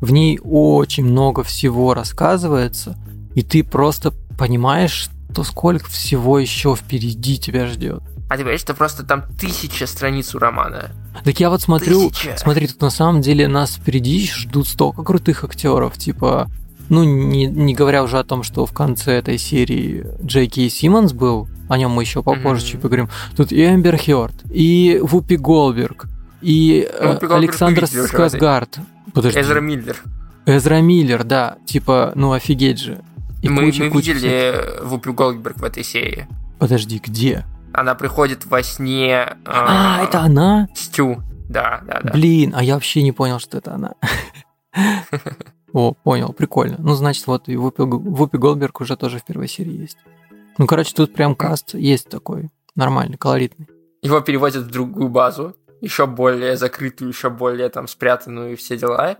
в 0.01 0.11
ней 0.11 0.39
очень 0.43 1.05
много 1.05 1.43
всего 1.43 1.93
рассказывается, 1.93 2.97
и 3.35 3.43
ты 3.43 3.63
просто 3.63 4.13
понимаешь, 4.35 5.11
что 5.31 5.43
сколько 5.43 5.87
всего 5.91 6.39
еще 6.39 6.75
впереди 6.75 7.37
тебя 7.37 7.67
ждет. 7.67 8.01
А 8.27 8.33
ты 8.33 8.39
понимаешь, 8.39 8.59
что 8.61 8.73
просто 8.73 9.03
там 9.03 9.23
тысяча 9.39 9.85
страниц 9.85 10.33
у 10.33 10.39
романа. 10.39 10.91
Так 11.23 11.39
я 11.39 11.49
вот 11.49 11.61
смотрю, 11.61 12.09
Тысяча. 12.09 12.35
смотри, 12.37 12.67
тут 12.67 12.81
на 12.81 12.89
самом 12.89 13.21
деле 13.21 13.47
нас 13.47 13.75
впереди 13.75 14.27
ждут 14.27 14.67
столько 14.67 15.03
крутых 15.03 15.43
актеров, 15.43 15.95
типа, 15.97 16.49
ну, 16.89 17.03
не, 17.03 17.45
не 17.45 17.73
говоря 17.75 18.03
уже 18.03 18.17
о 18.17 18.23
том, 18.23 18.41
что 18.43 18.65
в 18.65 18.73
конце 18.73 19.13
этой 19.13 19.37
серии 19.37 20.05
Джей 20.23 20.47
Кей 20.47 20.69
Симмонс 20.69 21.13
был, 21.13 21.47
о 21.69 21.77
нем 21.77 21.91
мы 21.91 22.01
еще 22.03 22.23
попозже 22.23 22.65
чуть 22.65 22.81
поговорим. 22.81 23.09
Тут 23.35 23.51
и 23.51 23.63
Эмбер 23.65 23.97
Хёрд, 23.97 24.33
и 24.51 24.99
Вупи 25.03 25.37
Голберг, 25.37 26.05
и 26.41 26.87
э, 26.91 27.13
Вупи 27.13 27.27
Голдберг 27.27 27.31
Александр. 27.49 27.87
Скарсгард. 27.87 28.79
Подожди. 29.13 29.39
Эзра 29.39 29.59
Миллер. 29.61 29.97
Эзра 30.47 30.81
Миллер, 30.81 31.23
да, 31.23 31.57
типа, 31.65 32.11
ну 32.15 32.33
офигеть 32.33 32.79
же. 32.79 33.01
И 33.41 33.49
мы 33.49 33.65
куча- 33.65 33.83
мы 33.83 33.89
куча 33.91 34.13
всяких- 34.13 34.23
видели 34.23 34.83
Вупи 34.83 35.11
Голдберг 35.11 35.57
в 35.57 35.63
этой 35.63 35.83
серии. 35.83 36.27
Подожди, 36.59 37.01
где? 37.03 37.45
Она 37.75 37.93
приходит 37.95 38.45
во 38.45 38.63
сне... 38.63 39.37
А, 39.45 40.01
это 40.01 40.21
она? 40.21 40.69
Стю. 40.73 41.21
Да, 41.49 41.81
да, 41.85 41.99
да. 42.01 42.13
Блин, 42.13 42.53
а 42.55 42.63
я 42.63 42.75
вообще 42.75 43.03
не 43.03 43.11
понял, 43.11 43.39
что 43.39 43.57
это 43.57 43.73
она. 43.73 43.95
О, 45.73 45.93
понял, 45.93 46.31
прикольно. 46.31 46.77
Ну, 46.79 46.93
значит, 46.93 47.27
вот 47.27 47.49
и 47.49 47.57
Вупи, 47.57 47.83
Вупи 47.83 48.37
Голдберг 48.37 48.79
уже 48.79 48.95
тоже 48.95 49.19
в 49.19 49.25
первой 49.25 49.49
серии 49.49 49.81
есть. 49.81 49.97
Ну, 50.57 50.67
короче, 50.67 50.93
тут 50.95 51.13
прям 51.13 51.35
каст 51.35 51.73
есть 51.73 52.07
такой, 52.09 52.49
нормальный, 52.75 53.17
колоритный. 53.17 53.67
Его 54.01 54.21
переводят 54.21 54.63
в 54.63 54.71
другую 54.71 55.09
базу, 55.09 55.55
еще 55.81 56.07
более 56.07 56.55
закрытую, 56.55 57.09
еще 57.09 57.29
более 57.29 57.67
там 57.67 57.87
спрятанную 57.87 58.53
и 58.53 58.55
все 58.55 58.77
дела. 58.77 59.17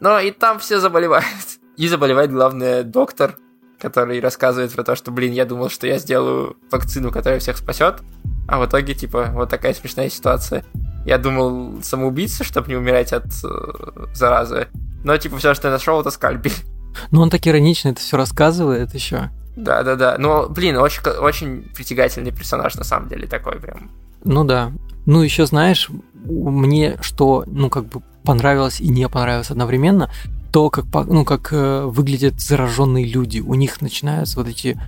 Но 0.00 0.18
и 0.18 0.32
там 0.32 0.58
все 0.58 0.80
заболевают. 0.80 1.26
И 1.76 1.88
заболевает, 1.88 2.30
главное, 2.30 2.84
доктор, 2.84 3.36
который 3.84 4.18
рассказывает 4.18 4.72
про 4.72 4.82
то, 4.82 4.96
что, 4.96 5.10
блин, 5.10 5.32
я 5.32 5.44
думал, 5.44 5.68
что 5.68 5.86
я 5.86 5.98
сделаю 5.98 6.56
вакцину, 6.70 7.12
которая 7.12 7.38
всех 7.38 7.58
спасет, 7.58 8.00
а 8.48 8.58
в 8.58 8.64
итоге, 8.64 8.94
типа, 8.94 9.28
вот 9.34 9.50
такая 9.50 9.74
смешная 9.74 10.08
ситуация. 10.08 10.64
Я 11.04 11.18
думал 11.18 11.82
самоубийца, 11.82 12.44
чтобы 12.44 12.68
не 12.68 12.76
умирать 12.76 13.12
от 13.12 13.26
э, 13.44 14.06
заразы, 14.14 14.68
но, 15.04 15.14
типа, 15.18 15.36
все, 15.36 15.52
что 15.52 15.68
я 15.68 15.72
нашел, 15.72 16.00
это 16.00 16.10
скальпель. 16.10 16.54
Ну, 17.10 17.20
он 17.20 17.28
так 17.28 17.46
иронично 17.46 17.90
это 17.90 18.00
все 18.00 18.16
рассказывает 18.16 18.94
еще. 18.94 19.30
Да-да-да. 19.54 20.16
Но, 20.18 20.48
блин, 20.48 20.78
очень, 20.78 21.02
очень 21.02 21.62
притягательный 21.74 22.32
персонаж, 22.32 22.76
на 22.76 22.84
самом 22.84 23.10
деле, 23.10 23.26
такой 23.26 23.60
прям. 23.60 23.90
Ну 24.24 24.44
да. 24.44 24.72
Ну, 25.04 25.20
еще 25.20 25.44
знаешь, 25.44 25.90
мне 26.24 26.96
что, 27.02 27.44
ну, 27.46 27.68
как 27.68 27.84
бы 27.84 28.00
понравилось 28.24 28.80
и 28.80 28.88
не 28.88 29.06
понравилось 29.10 29.50
одновременно, 29.50 30.10
то, 30.54 30.70
как, 30.70 30.84
ну, 31.08 31.24
как 31.24 31.52
э, 31.52 31.84
выглядят 31.86 32.40
зараженные 32.40 33.04
люди. 33.04 33.40
У 33.40 33.54
них 33.54 33.82
начинаются 33.82 34.38
вот 34.38 34.46
эти, 34.46 34.80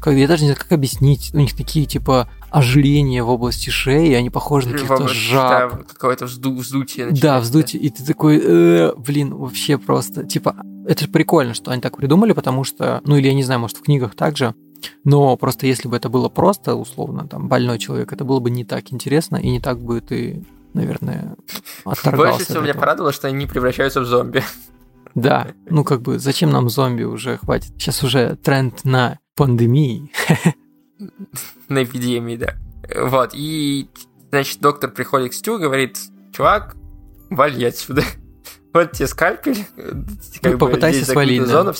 как, 0.00 0.14
я 0.14 0.26
даже 0.26 0.42
не 0.42 0.48
знаю, 0.48 0.58
как 0.60 0.72
объяснить, 0.72 1.30
у 1.32 1.38
них 1.38 1.56
такие, 1.56 1.86
типа, 1.86 2.28
ожирения 2.50 3.22
в 3.22 3.30
области 3.30 3.70
шеи, 3.70 4.14
они 4.14 4.30
похожи 4.30 4.66
на 4.66 4.72
каких-то 4.72 5.06
жаб. 5.06 5.74
да, 5.74 5.78
какое-то 5.86 6.24
взду- 6.24 6.56
вздутие 6.56 7.12
Да, 7.12 7.38
вздутие, 7.38 7.80
и 7.80 7.90
ты 7.90 8.04
такой, 8.04 8.42
«Э, 8.44 8.94
блин, 8.96 9.32
вообще 9.36 9.78
просто, 9.78 10.24
типа, 10.24 10.56
это 10.88 11.04
же 11.04 11.08
прикольно, 11.08 11.54
что 11.54 11.70
они 11.70 11.80
так 11.80 11.96
придумали, 11.98 12.32
потому 12.32 12.64
что, 12.64 13.00
ну 13.04 13.14
или 13.14 13.28
я 13.28 13.34
не 13.34 13.44
знаю, 13.44 13.60
может 13.60 13.76
в 13.76 13.82
книгах 13.82 14.16
также, 14.16 14.56
но 15.04 15.36
просто 15.36 15.68
если 15.68 15.86
бы 15.86 15.96
это 15.96 16.08
было 16.08 16.30
просто, 16.30 16.74
условно, 16.74 17.28
там, 17.28 17.46
больной 17.46 17.78
человек, 17.78 18.12
это 18.12 18.24
было 18.24 18.40
бы 18.40 18.50
не 18.50 18.64
так 18.64 18.92
интересно, 18.92 19.36
и 19.36 19.50
не 19.50 19.60
так 19.60 19.78
бы 19.78 20.00
ты, 20.00 20.44
наверное, 20.74 21.36
отторгался 21.84 22.16
Больше 22.16 22.42
от 22.42 22.48
всего 22.48 22.62
меня 22.64 22.74
порадовало, 22.74 23.12
что 23.12 23.28
они 23.28 23.36
не 23.36 23.46
превращаются 23.46 24.00
в 24.00 24.04
зомби. 24.06 24.42
Да, 25.14 25.48
ну 25.68 25.84
как 25.84 26.02
бы, 26.02 26.18
зачем 26.18 26.50
нам 26.50 26.68
зомби 26.68 27.02
уже, 27.02 27.36
хватит. 27.38 27.72
Сейчас 27.78 28.02
уже 28.02 28.36
тренд 28.36 28.84
на 28.84 29.18
пандемии. 29.36 30.10
на 31.68 31.84
эпидемии, 31.84 32.36
да. 32.36 32.54
Вот, 32.96 33.30
и, 33.34 33.88
значит, 34.30 34.60
доктор 34.60 34.90
приходит 34.90 35.32
к 35.32 35.34
Стю 35.34 35.58
говорит, 35.58 35.98
чувак, 36.32 36.76
вали 37.30 37.64
отсюда. 37.64 38.02
Вот 38.72 38.92
тебе 38.92 39.06
скальпель. 39.06 39.66
Как 40.40 40.52
бы 40.52 40.58
попытайся 40.58 41.04
свалить, 41.04 41.42
да. 41.42 41.46
зона, 41.46 41.74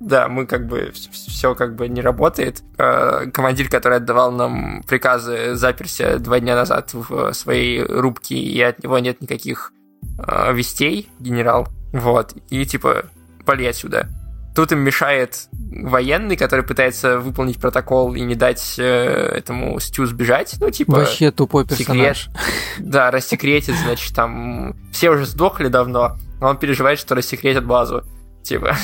да, 0.00 0.28
мы 0.28 0.46
как 0.46 0.66
бы 0.66 0.90
все 0.94 1.54
как 1.54 1.76
бы 1.76 1.88
не 1.88 2.00
работает. 2.00 2.62
Э, 2.78 3.26
командир, 3.30 3.68
который 3.68 3.98
отдавал 3.98 4.32
нам 4.32 4.82
приказы, 4.82 5.54
заперся 5.54 6.18
два 6.18 6.40
дня 6.40 6.56
назад 6.56 6.94
в 6.94 7.32
своей 7.34 7.82
рубке, 7.82 8.34
и 8.34 8.60
от 8.62 8.82
него 8.82 8.98
нет 8.98 9.20
никаких 9.20 9.72
э, 10.18 10.52
вестей, 10.54 11.08
генерал. 11.18 11.68
Вот. 11.92 12.34
И 12.50 12.64
типа, 12.64 13.04
пали 13.44 13.66
отсюда. 13.66 14.08
Тут 14.54 14.70
им 14.72 14.80
мешает 14.80 15.48
военный, 15.52 16.36
который 16.36 16.64
пытается 16.64 17.18
выполнить 17.18 17.58
протокол 17.58 18.14
и 18.14 18.20
не 18.20 18.34
дать 18.34 18.74
э, 18.78 18.82
этому 18.82 19.80
Стю 19.80 20.04
сбежать. 20.04 20.56
Ну, 20.60 20.70
типа... 20.70 20.92
Вообще 20.92 21.30
тупой 21.30 21.66
персонаж. 21.66 22.24
Секрет. 22.24 22.36
Да, 22.78 23.10
рассекретит, 23.10 23.74
значит, 23.76 24.14
там... 24.14 24.76
Все 24.92 25.10
уже 25.10 25.24
сдохли 25.24 25.68
давно, 25.68 26.18
но 26.40 26.48
он 26.48 26.58
переживает, 26.58 26.98
что 26.98 27.14
рассекретят 27.14 27.64
базу. 27.64 28.04
Типа... 28.42 28.76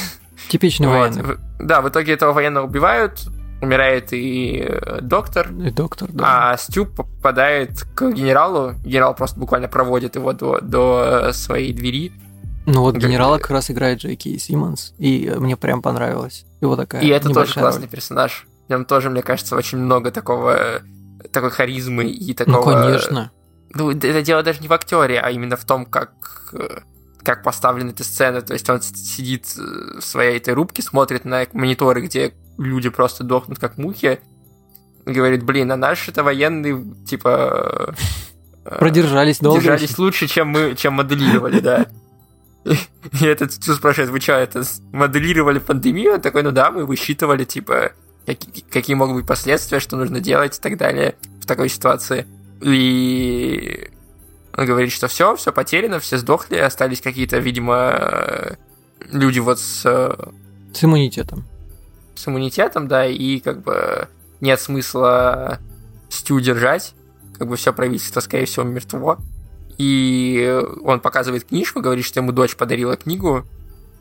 Типичный 0.48 0.88
вот. 0.88 1.14
военный. 1.14 1.36
Да, 1.58 1.82
в 1.82 1.88
итоге 1.90 2.14
этого 2.14 2.32
военного 2.32 2.66
убивают, 2.66 3.28
умирает 3.60 4.12
и 4.12 4.64
э, 4.68 5.00
доктор. 5.00 5.50
И 5.52 5.70
доктор, 5.70 6.10
да. 6.12 6.52
А 6.52 6.56
Стю 6.56 6.86
попадает 6.86 7.82
к 7.94 8.10
генералу. 8.12 8.74
Генерал 8.84 9.14
просто 9.14 9.38
буквально 9.38 9.68
проводит 9.68 10.16
его 10.16 10.32
до, 10.32 10.60
до 10.60 11.30
своей 11.32 11.72
двери. 11.72 12.12
Ну 12.66 12.82
вот 12.82 12.96
генерала 12.96 13.38
как 13.38 13.50
раз 13.50 13.70
играет 13.70 14.00
Джеки 14.00 14.36
Симмонс, 14.36 14.92
и 14.98 15.32
мне 15.38 15.56
прям 15.56 15.80
понравилось. 15.80 16.44
Его 16.60 16.76
такая 16.76 17.00
И 17.00 17.08
это 17.08 17.30
тоже 17.30 17.54
классный 17.54 17.82
роль. 17.82 17.90
персонаж. 17.90 18.46
В 18.66 18.70
нем 18.70 18.84
тоже, 18.84 19.08
мне 19.08 19.22
кажется, 19.22 19.56
очень 19.56 19.78
много 19.78 20.10
такого 20.10 20.82
такой 21.32 21.50
харизмы 21.50 22.04
и 22.04 22.34
такого... 22.34 22.56
Ну, 22.56 22.82
конечно. 22.82 23.30
Ну, 23.74 23.90
это 23.90 24.22
дело 24.22 24.42
даже 24.42 24.60
не 24.60 24.68
в 24.68 24.72
актере, 24.72 25.20
а 25.20 25.30
именно 25.30 25.56
в 25.56 25.64
том, 25.64 25.84
как 25.86 26.12
э, 26.52 26.80
как 27.22 27.42
поставлена 27.42 27.90
эта 27.90 28.04
сцена. 28.04 28.42
То 28.42 28.52
есть 28.54 28.68
он 28.70 28.80
сидит 28.82 29.46
э, 29.58 29.98
в 30.00 30.04
своей 30.04 30.36
этой 30.38 30.54
рубке, 30.54 30.82
смотрит 30.82 31.24
на 31.24 31.46
мониторы, 31.52 32.02
где 32.02 32.34
люди 32.58 32.88
просто 32.88 33.24
дохнут 33.24 33.58
как 33.58 33.78
мухи, 33.78 34.20
и 35.06 35.12
говорит, 35.12 35.42
блин, 35.42 35.72
а 35.72 35.76
наши 35.76 36.10
это 36.10 36.22
военные, 36.22 36.84
типа... 37.06 37.94
э, 38.64 38.78
Продержались 38.78 39.38
долго. 39.38 39.60
держались 39.60 39.98
лучше, 39.98 40.26
чем 40.26 40.48
мы, 40.48 40.74
чем 40.76 40.94
моделировали, 40.94 41.60
да. 41.60 41.86
И 42.64 43.24
этот 43.24 43.52
спрашивает, 43.52 44.10
вы 44.10 44.20
что, 44.20 44.32
это 44.32 44.62
моделировали 44.92 45.58
пандемию? 45.58 46.14
Он 46.14 46.20
такой, 46.20 46.42
ну 46.42 46.52
да, 46.52 46.70
мы 46.70 46.84
высчитывали, 46.84 47.44
типа, 47.44 47.92
какие, 48.26 48.62
какие 48.70 48.94
могут 48.94 49.16
быть 49.16 49.26
последствия, 49.26 49.80
что 49.80 49.96
нужно 49.96 50.20
делать 50.20 50.58
и 50.58 50.60
так 50.60 50.76
далее 50.76 51.14
в 51.40 51.46
такой 51.46 51.70
ситуации. 51.70 52.26
И 52.60 53.90
он 54.58 54.66
говорит, 54.66 54.90
что 54.90 55.06
все, 55.06 55.36
все 55.36 55.52
потеряно, 55.52 56.00
все 56.00 56.18
сдохли, 56.18 56.56
остались 56.56 57.00
какие-то, 57.00 57.38
видимо, 57.38 57.92
э, 57.96 58.54
люди 59.12 59.38
вот 59.38 59.60
с, 59.60 59.86
э, 59.86 60.30
С 60.74 60.82
иммунитетом. 60.82 61.44
с 62.16 62.26
иммунитетом, 62.26 62.88
да, 62.88 63.06
и 63.06 63.38
как 63.38 63.62
бы 63.62 64.08
нет 64.40 64.60
смысла 64.60 65.60
Стю 66.08 66.40
держать, 66.40 66.94
как 67.38 67.46
бы 67.46 67.54
все 67.54 67.72
правительство, 67.72 68.18
скорее 68.18 68.46
всего, 68.46 68.64
мертво. 68.64 69.18
И 69.76 70.60
он 70.82 70.98
показывает 70.98 71.44
книжку, 71.44 71.80
говорит, 71.80 72.04
что 72.04 72.18
ему 72.18 72.32
дочь 72.32 72.56
подарила 72.56 72.96
книгу, 72.96 73.44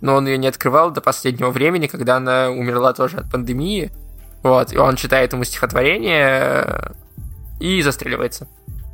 но 0.02 0.16
он 0.16 0.26
ее 0.26 0.40
не 0.40 0.48
открывал 0.48 0.90
до 0.90 1.02
последнего 1.02 1.52
времени, 1.52 1.86
когда 1.86 2.18
она 2.18 2.50
умерла 2.50 2.94
тоже 2.94 3.18
от 3.18 3.30
пандемии. 3.30 3.92
Вот, 4.42 4.74
и 4.74 4.78
он 4.78 4.96
читает 4.96 5.34
ему 5.34 5.44
стихотворение 5.44 6.64
э, 6.66 6.92
и 7.60 7.84
застреливается. 7.84 8.48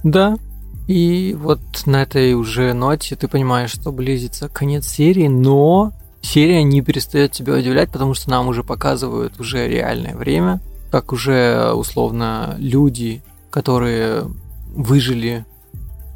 Да. 0.04 0.36
И 0.88 1.36
вот 1.40 1.62
на 1.86 2.04
этой 2.04 2.34
уже 2.34 2.74
ноте 2.74 3.16
ты 3.16 3.28
понимаешь, 3.28 3.72
что 3.72 3.92
близится 3.92 4.50
конец 4.50 4.88
серии, 4.88 5.28
но 5.28 5.94
серия 6.22 6.64
не 6.64 6.82
перестает 6.82 7.32
тебя 7.32 7.56
удивлять, 7.56 7.92
потому 7.92 8.14
что 8.14 8.30
нам 8.30 8.48
уже 8.48 8.64
показывают 8.64 9.40
уже 9.40 9.68
реальное 9.68 10.16
время, 10.16 10.62
как 10.92 11.14
уже 11.14 11.72
условно 11.74 12.56
люди, 12.58 13.24
которые 13.50 14.26
выжили, 14.76 15.46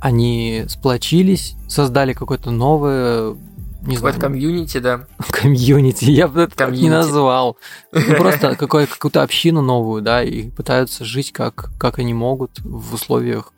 они 0.01 0.65
сплочились, 0.67 1.55
создали 1.67 2.13
какое-то 2.13 2.51
новое, 2.51 3.35
не 3.81 3.95
знаю, 3.95 4.13
Какое-то 4.13 4.19
комьюнити, 4.19 4.79
да. 4.79 5.05
комьюнити, 5.31 6.05
я 6.05 6.27
бы 6.27 6.41
это 6.41 6.55
так 6.55 6.71
не 6.71 6.89
назвал. 6.89 7.57
Ну, 7.91 8.01
просто 8.17 8.55
какую-то 8.55 9.23
общину 9.23 9.61
новую, 9.61 10.01
да, 10.01 10.23
и 10.23 10.49
пытаются 10.49 11.05
жить 11.05 11.31
как, 11.31 11.71
как 11.79 11.99
они 11.99 12.13
могут 12.13 12.59
в 12.59 12.93
условиях 12.93 13.53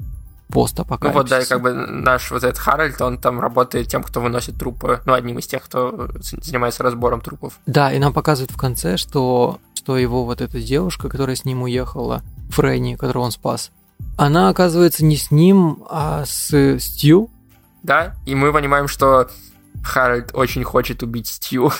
Ну 0.49 0.53
постапокалипсиса. 0.61 1.17
вот, 1.19 1.29
да, 1.29 1.41
и 1.41 1.45
как 1.45 1.61
бы 1.61 1.73
наш 1.73 2.31
вот 2.31 2.43
этот 2.43 2.57
Харальд, 2.57 2.99
он 3.01 3.19
там 3.19 3.39
работает 3.39 3.87
тем, 3.87 4.01
кто 4.03 4.19
выносит 4.19 4.57
трупы, 4.57 4.99
ну, 5.05 5.13
одним 5.13 5.37
из 5.37 5.47
тех, 5.47 5.63
кто 5.63 6.09
занимается 6.21 6.81
разбором 6.83 7.21
трупов. 7.21 7.59
Да, 7.67 7.93
и 7.93 7.99
нам 7.99 8.13
показывают 8.13 8.51
в 8.51 8.57
конце, 8.57 8.97
что, 8.97 9.59
что 9.75 9.97
его 9.97 10.25
вот 10.25 10.41
эта 10.41 10.59
девушка, 10.59 11.07
которая 11.07 11.35
с 11.35 11.45
ним 11.45 11.61
уехала, 11.63 12.23
Фрэнни, 12.49 12.95
которую 12.95 13.25
он 13.25 13.31
спас, 13.31 13.71
она 14.17 14.49
оказывается 14.49 15.05
не 15.05 15.17
с 15.17 15.29
ним, 15.29 15.83
а 15.89 16.25
с 16.25 16.79
Стью. 16.79 17.29
Да, 17.83 18.15
и 18.25 18.33
мы 18.33 18.51
понимаем, 18.51 18.87
что 18.87 19.29
Харальд 19.83 20.31
очень 20.33 20.63
хочет 20.63 21.03
убить 21.03 21.27
Стью. 21.27 21.71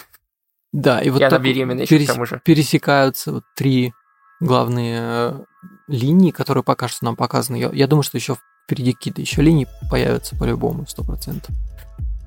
Да, 0.71 1.01
и 1.01 1.09
вот 1.09 1.21
И 1.21 1.27
так 1.27 1.41
перес- 1.41 2.39
пересекаются 2.43 3.31
вот 3.33 3.43
три 3.55 3.93
главные 4.39 4.99
э, 5.01 5.39
линии, 5.87 6.29
которые 6.31 6.63
пока 6.63 6.87
что 6.87 7.05
нам 7.05 7.15
показаны. 7.15 7.55
Я, 7.57 7.71
я 7.73 7.87
думаю, 7.87 8.03
что 8.03 8.17
еще 8.17 8.37
впереди 8.69 8.93
какие-то 8.93 9.21
еще 9.21 9.41
линии 9.41 9.67
появятся 9.89 10.35
по-любому, 10.35 10.85
сто 10.87 11.03
процентов. 11.03 11.55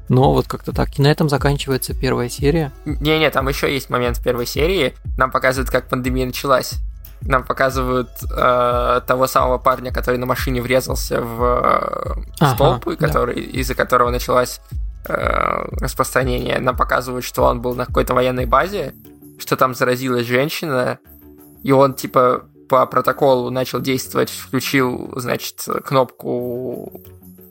Но 0.09 0.33
вот 0.33 0.49
как-то 0.49 0.73
так. 0.73 0.99
И 0.99 1.03
на 1.03 1.07
этом 1.07 1.29
заканчивается 1.29 1.95
первая 1.95 2.29
серия. 2.29 2.73
Не-не, 2.85 3.31
там 3.31 3.49
еще 3.49 3.73
есть 3.73 3.89
момент 3.89 4.19
в 4.19 4.23
первой 4.23 4.47
серии. 4.47 4.95
Нам 5.17 5.31
показывают, 5.31 5.71
как 5.71 5.89
пандемия 5.89 6.27
началась. 6.27 6.75
Нам 7.21 7.45
показывают 7.45 8.11
э, 8.25 9.01
того 9.07 9.29
самого 9.29 9.59
парня, 9.59 9.93
который 9.93 10.17
на 10.17 10.27
машине 10.27 10.61
врезался 10.61 11.23
в 11.23 11.43
э, 11.45 12.23
Ага, 12.41 12.55
столб, 12.55 12.85
да. 12.85 12.97
который, 12.97 13.41
из-за 13.41 13.77
которого 13.77 14.11
началось 14.11 14.61
э, 15.07 15.15
распространение. 15.81 16.59
Нам 16.59 16.77
показывают, 16.77 17.25
что 17.25 17.45
он 17.45 17.63
был 17.63 17.77
на 17.77 17.87
какой-то 17.87 18.13
военной 18.13 18.47
базе, 18.47 18.93
что 19.39 19.57
там 19.57 19.77
заразилась 19.77 20.27
женщина, 20.27 20.99
и 21.63 21.71
он 21.71 21.95
типа 21.95 22.43
по 22.73 22.87
протоколу 22.87 23.51
начал 23.51 23.83
действовать, 23.83 24.31
включил, 24.31 25.13
значит, 25.17 25.67
кнопку 25.85 27.03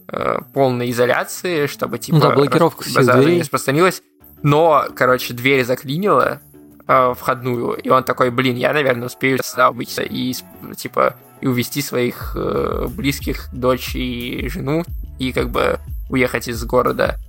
э, 0.08 0.40
полной 0.52 0.90
изоляции, 0.90 1.68
чтобы 1.68 2.00
типа 2.00 2.18
Ну 2.18 2.24
да, 2.24 2.32
блокировка 2.32 2.84
рас- 2.84 3.06
всех 3.06 3.26
не 3.28 3.42
распространилась. 3.42 4.02
Но, 4.42 4.88
короче, 4.96 5.36
дверь 5.36 5.64
заклинила 5.64 6.42
э, 6.88 7.14
входную, 7.16 7.74
и 7.74 7.88
он 7.90 8.04
такой, 8.04 8.32
блин, 8.32 8.56
я, 8.56 8.74
наверное, 8.74 9.06
успею 9.06 9.38
сюда 9.44 9.70
выйти 9.70 10.02
и, 10.02 10.34
типа, 10.76 11.18
и 11.40 11.46
увести 11.46 11.84
своих 11.84 12.36
э, 12.36 12.88
близких, 12.90 13.54
дочь 13.54 13.92
и 13.94 14.50
жену, 14.50 14.84
и 15.20 15.32
как 15.34 15.52
бы 15.52 15.78
уехать 16.10 16.48
из 16.48 16.64
города. 16.66 17.20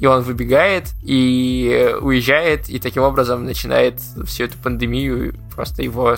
И 0.00 0.06
он 0.06 0.22
выбегает 0.22 0.84
и 1.02 1.70
э, 1.70 1.96
уезжает, 1.96 2.70
и 2.70 2.78
таким 2.78 3.02
образом 3.02 3.44
начинает 3.44 4.00
всю 4.24 4.44
эту 4.44 4.56
пандемию, 4.58 5.34
просто 5.54 5.82
его 5.82 6.14
э, 6.14 6.16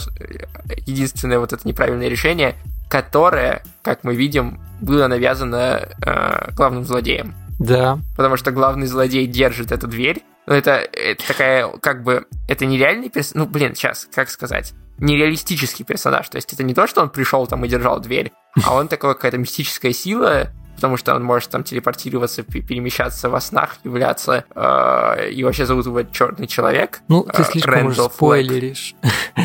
единственное 0.86 1.40
вот 1.40 1.52
это 1.52 1.66
неправильное 1.66 2.08
решение, 2.08 2.54
которое, 2.88 3.64
как 3.82 4.04
мы 4.04 4.14
видим, 4.14 4.60
было 4.80 5.08
навязано 5.08 5.88
э, 6.04 6.52
главным 6.54 6.84
злодеем 6.84 7.34
Да. 7.58 7.98
потому 8.16 8.36
что 8.36 8.52
главный 8.52 8.86
злодей 8.86 9.26
держит 9.26 9.72
эту 9.72 9.88
дверь. 9.88 10.22
Ну, 10.46 10.54
это, 10.54 10.72
это 10.72 11.26
такая, 11.26 11.68
как 11.80 12.02
бы, 12.04 12.26
это 12.48 12.66
нереальный 12.66 13.08
персонаж, 13.10 13.46
ну, 13.46 13.52
блин, 13.52 13.74
сейчас, 13.74 14.08
как 14.14 14.28
сказать, 14.30 14.74
нереалистический 14.98 15.84
персонаж, 15.84 16.28
то 16.28 16.36
есть 16.36 16.52
это 16.52 16.62
не 16.62 16.74
то, 16.74 16.86
что 16.86 17.00
он 17.02 17.10
пришел 17.10 17.46
там 17.48 17.64
и 17.64 17.68
держал 17.68 18.00
дверь, 18.00 18.32
а 18.64 18.74
он 18.74 18.86
такой 18.88 19.14
какая-то 19.14 19.38
мистическая 19.38 19.92
сила, 19.92 20.50
потому 20.82 20.96
что 20.96 21.14
он 21.14 21.22
может 21.22 21.48
там 21.48 21.62
телепортироваться, 21.62 22.42
пе- 22.42 22.60
перемещаться 22.60 23.30
во 23.30 23.40
снах, 23.40 23.76
являться, 23.84 24.44
э, 24.52 25.30
и 25.30 25.44
вообще 25.44 25.64
зовут 25.64 25.86
его 25.86 26.02
Черный 26.02 26.48
Человек. 26.48 27.02
Ну, 27.06 27.22
ты 27.22 27.42
э, 27.42 27.44
слишком 27.44 27.86
уж 27.86 27.96
Рэндалф 27.96 28.12
спойлеришь. 28.14 28.96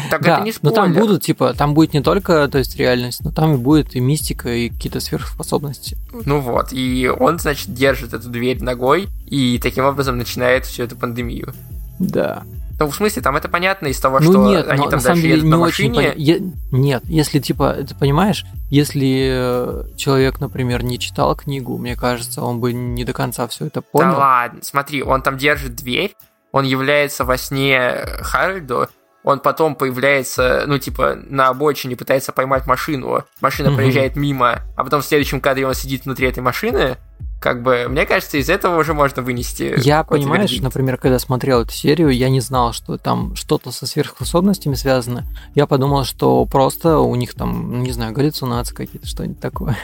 Так 0.09 0.23
Да, 0.23 0.37
это 0.37 0.45
не 0.45 0.53
но 0.63 0.71
там 0.71 0.85
спойлер. 0.85 0.99
будут, 1.01 1.21
типа, 1.23 1.53
там 1.53 1.75
будет 1.75 1.93
не 1.93 2.01
только, 2.01 2.47
то 2.47 2.57
есть, 2.57 2.75
реальность, 2.77 3.23
но 3.23 3.31
там 3.31 3.57
будет 3.59 3.95
и 3.95 3.99
мистика, 3.99 4.49
и 4.49 4.69
какие-то 4.69 4.99
сверхспособности. 4.99 5.95
Ну 6.25 6.39
вот, 6.39 6.73
и 6.73 7.07
он, 7.07 7.37
значит, 7.37 7.71
держит 7.71 8.13
эту 8.13 8.29
дверь 8.29 8.63
ногой, 8.63 9.07
и 9.27 9.59
таким 9.61 9.85
образом 9.85 10.17
начинает 10.17 10.65
всю 10.65 10.83
эту 10.83 10.95
пандемию. 10.95 11.53
Да. 11.99 12.43
Ну, 12.79 12.87
в 12.89 12.95
смысле, 12.95 13.21
там 13.23 13.35
это 13.35 13.49
понятно 13.49 13.87
из 13.87 13.99
того, 13.99 14.19
ну 14.19 14.31
что 14.31 14.45
нет, 14.47 14.67
они 14.67 14.83
но 14.83 14.89
там 14.89 14.97
на 14.97 15.01
самом 15.01 15.15
даже 15.15 15.21
деле 15.21 15.33
едут 15.35 15.45
не 15.45 15.49
на 15.51 15.59
очень 15.59 15.91
машине. 15.91 16.09
поня- 16.09 16.13
я- 16.17 16.37
Нет, 16.71 17.03
если 17.05 17.39
типа, 17.39 17.73
ты 17.73 17.95
понимаешь, 17.95 18.45
если 18.69 19.29
э, 19.31 19.83
человек, 19.95 20.39
например, 20.39 20.83
не 20.83 20.99
читал 20.99 21.35
книгу, 21.35 21.77
мне 21.77 21.95
кажется, 21.95 22.41
он 22.41 22.59
бы 22.59 22.73
не 22.73 23.03
до 23.03 23.13
конца 23.13 23.47
все 23.47 23.65
это 23.65 23.81
понял. 23.81 24.11
Да 24.11 24.17
ладно, 24.17 24.59
смотри, 24.61 25.01
он 25.01 25.21
там 25.23 25.37
держит 25.37 25.75
дверь, 25.75 26.15
он 26.51 26.65
является 26.65 27.25
во 27.25 27.37
сне 27.37 27.95
Харальду, 28.21 28.87
он 29.23 29.39
потом 29.39 29.75
появляется, 29.75 30.63
ну, 30.67 30.77
типа, 30.77 31.17
на 31.27 31.47
обочине 31.49 31.95
пытается 31.95 32.31
поймать 32.31 32.65
машину, 32.67 33.23
машина 33.41 33.69
Мгм. 33.69 33.77
проезжает 33.77 34.15
мимо, 34.15 34.61
а 34.77 34.83
потом 34.83 35.01
в 35.01 35.05
следующем 35.05 35.41
кадре 35.41 35.67
он 35.67 35.73
сидит 35.73 36.05
внутри 36.05 36.27
этой 36.29 36.39
машины, 36.39 36.95
как 37.39 37.61
бы, 37.61 37.85
мне 37.87 38.05
кажется, 38.05 38.37
из 38.37 38.49
этого 38.49 38.79
уже 38.79 38.93
можно 38.93 39.21
вынести. 39.21 39.75
Я, 39.77 40.03
понимаешь, 40.03 40.51
вердикт. 40.51 40.63
например, 40.63 40.97
когда 40.97 41.19
смотрел 41.19 41.61
эту 41.61 41.71
серию, 41.71 42.09
я 42.09 42.29
не 42.29 42.39
знал, 42.39 42.73
что 42.73 42.97
там 42.97 43.35
что-то 43.35 43.71
со 43.71 43.85
сверхспособностями 43.85 44.73
связано. 44.73 45.25
Я 45.53 45.67
подумал, 45.67 46.03
что 46.03 46.45
просто 46.45 46.97
у 46.97 47.13
них 47.15 47.35
там, 47.35 47.71
ну, 47.71 47.83
не 47.83 47.91
знаю, 47.91 48.13
галлюцинации 48.13 48.73
какие-то, 48.73 49.07
что-нибудь 49.07 49.39
такое. 49.39 49.77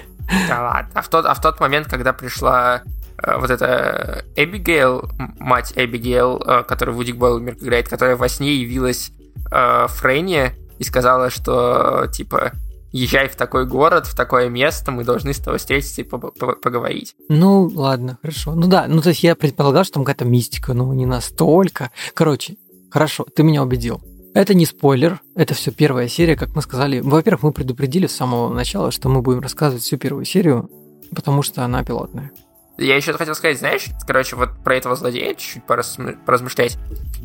Да 0.47 0.63
ладно. 0.63 0.89
А 0.93 1.01
в 1.01 1.09
тот, 1.09 1.25
а 1.25 1.33
в 1.33 1.41
тот 1.41 1.59
момент, 1.59 1.87
когда 1.89 2.13
пришла 2.13 2.81
э, 3.21 3.37
вот 3.37 3.49
эта 3.49 4.25
Эбигейл, 4.35 5.09
мать 5.39 5.73
Эбигейл, 5.75 6.37
э, 6.37 6.63
которую 6.63 6.95
Вудик 6.95 7.17
Бойлмер 7.17 7.55
играет, 7.55 7.87
которая 7.87 8.15
во 8.15 8.29
сне 8.29 8.55
явилась 8.55 9.11
э, 9.51 9.87
Фрейне 9.89 10.55
и 10.79 10.83
сказала, 10.83 11.29
что, 11.29 12.07
типа, 12.11 12.53
езжай 12.93 13.27
в 13.27 13.35
такой 13.35 13.65
город, 13.65 14.07
в 14.07 14.15
такое 14.15 14.47
место, 14.47 14.91
мы 14.91 15.03
должны 15.03 15.33
с 15.33 15.39
тобой 15.39 15.59
встретиться 15.59 16.01
и 16.01 16.03
поговорить. 16.05 17.15
Ну, 17.27 17.69
ладно, 17.73 18.17
хорошо. 18.21 18.53
Ну 18.55 18.67
да, 18.67 18.85
ну 18.87 19.01
то 19.01 19.09
есть 19.09 19.23
я 19.23 19.35
предполагал, 19.35 19.83
что 19.83 19.95
там 19.95 20.05
какая-то 20.05 20.25
мистика, 20.25 20.73
но 20.73 20.93
не 20.93 21.05
настолько. 21.05 21.91
Короче, 22.13 22.55
хорошо, 22.89 23.25
ты 23.35 23.43
меня 23.43 23.63
убедил. 23.63 24.01
Это 24.35 24.53
не 24.53 24.65
спойлер, 24.65 25.21
это 25.35 25.53
все 25.53 25.71
первая 25.71 26.07
серия, 26.07 26.35
как 26.35 26.55
мы 26.55 26.61
сказали. 26.61 27.01
Во-первых, 27.01 27.43
мы 27.43 27.51
предупредили 27.51 28.07
с 28.07 28.15
самого 28.15 28.51
начала, 28.51 28.91
что 28.91 29.09
мы 29.09 29.21
будем 29.21 29.41
рассказывать 29.41 29.83
всю 29.83 29.97
первую 29.97 30.25
серию, 30.25 30.69
потому 31.13 31.43
что 31.43 31.63
она 31.63 31.83
пилотная. 31.83 32.31
Я 32.79 32.95
еще 32.95 33.13
хотел 33.13 33.35
сказать, 33.35 33.59
знаешь, 33.59 33.85
короче, 34.07 34.35
вот 34.35 34.49
про 34.63 34.75
этого 34.75 34.95
злодея 34.95 35.35
чуть-чуть 35.35 35.63
поразмышлять. 35.63 36.77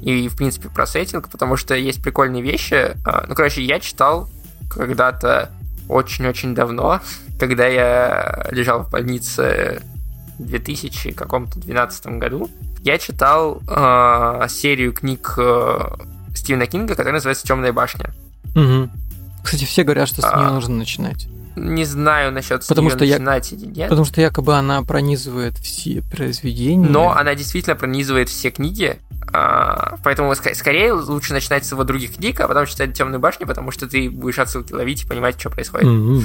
И, 0.02 0.28
в 0.28 0.36
принципе, 0.36 0.68
про 0.68 0.86
сеттинг, 0.86 1.30
потому 1.30 1.56
что 1.56 1.74
есть 1.74 2.02
прикольные 2.02 2.42
вещи. 2.42 2.94
А, 3.06 3.24
ну, 3.26 3.34
короче, 3.34 3.62
я 3.62 3.80
читал 3.80 4.28
когда-то 4.70 5.50
очень-очень 5.88 6.54
давно, 6.54 7.00
когда 7.38 7.66
я 7.66 8.46
лежал 8.50 8.82
в 8.82 8.90
больнице 8.90 9.82
в 10.38 10.44
2000 10.46 11.12
каком-то 11.12 11.58
12 11.58 12.06
году, 12.18 12.50
я 12.82 12.98
читал 12.98 13.60
э, 13.68 14.46
серию 14.48 14.92
книг 14.92 15.34
э, 15.36 15.78
Стивена 16.34 16.66
Кинга, 16.66 16.94
которая 16.94 17.14
называется 17.14 17.46
«Темная 17.46 17.72
башня». 17.72 18.12
Угу. 18.54 18.88
Кстати, 19.42 19.64
все 19.64 19.82
говорят, 19.82 20.08
что 20.08 20.22
с 20.22 20.24
нее 20.24 20.46
а, 20.46 20.52
нужно 20.52 20.76
начинать. 20.76 21.28
Не 21.58 21.84
знаю 21.84 22.32
насчет 22.32 22.66
потому 22.66 22.90
что 22.90 23.00
начинать 23.00 23.52
я, 23.52 23.58
или 23.58 23.66
нет. 23.66 23.88
Потому 23.88 24.04
что 24.04 24.20
якобы 24.20 24.54
она 24.54 24.82
пронизывает 24.82 25.58
все 25.58 26.02
произведения. 26.02 26.88
Но 26.88 27.12
она 27.12 27.34
действительно 27.34 27.76
пронизывает 27.76 28.28
все 28.28 28.50
книги, 28.50 28.98
а, 29.32 29.96
поэтому 30.04 30.34
скорее 30.34 30.92
лучше 30.92 31.32
начинать 31.32 31.64
с 31.64 31.72
его 31.72 31.84
других 31.84 32.16
книг, 32.16 32.40
а 32.40 32.48
потом 32.48 32.66
читать 32.66 32.94
Темную 32.94 33.20
башню, 33.20 33.46
потому 33.46 33.70
что 33.70 33.86
ты 33.86 34.08
будешь 34.08 34.38
отсылки 34.38 34.72
ловить 34.72 35.04
и 35.04 35.06
понимать, 35.06 35.38
что 35.38 35.50
происходит. 35.50 35.86
Mm-hmm. 35.86 36.24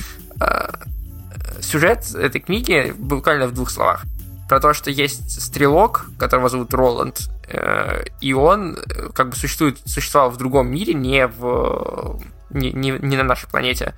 Сюжет 1.62 2.13
этой 2.15 2.41
книги 2.41 2.93
буквально 2.98 3.48
в 3.48 3.54
двух 3.54 3.69
словах. 3.69 4.04
Про 4.50 4.60
то, 4.60 4.74
что 4.74 4.91
есть 4.91 5.41
стрелок, 5.41 6.08
которого 6.19 6.50
зовут 6.50 6.74
Роланд, 6.74 7.30
э, 7.48 8.04
и 8.19 8.34
он 8.34 8.76
э, 8.76 9.10
как 9.13 9.30
бы 9.30 9.36
существует, 9.36 9.80
существовал 9.86 10.30
в 10.30 10.38
другом 10.38 10.67
мире, 10.67 10.93
не 10.93 11.28
в 11.28 12.19
не, 12.54 12.72
не, 12.72 12.91
не 12.91 13.17
на 13.17 13.24
нашей 13.24 13.50
планете. 13.50 13.93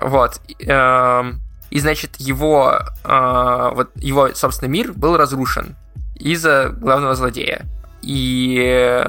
Вот. 0.00 0.40
Эм, 0.60 1.40
и, 1.70 1.80
значит, 1.80 2.16
его, 2.16 2.78
вот 3.04 3.90
его, 3.96 4.34
собственно, 4.34 4.68
мир 4.68 4.92
был 4.92 5.16
разрушен 5.16 5.76
из-за 6.14 6.68
главного 6.68 7.14
злодея. 7.14 7.66
И 8.02 9.04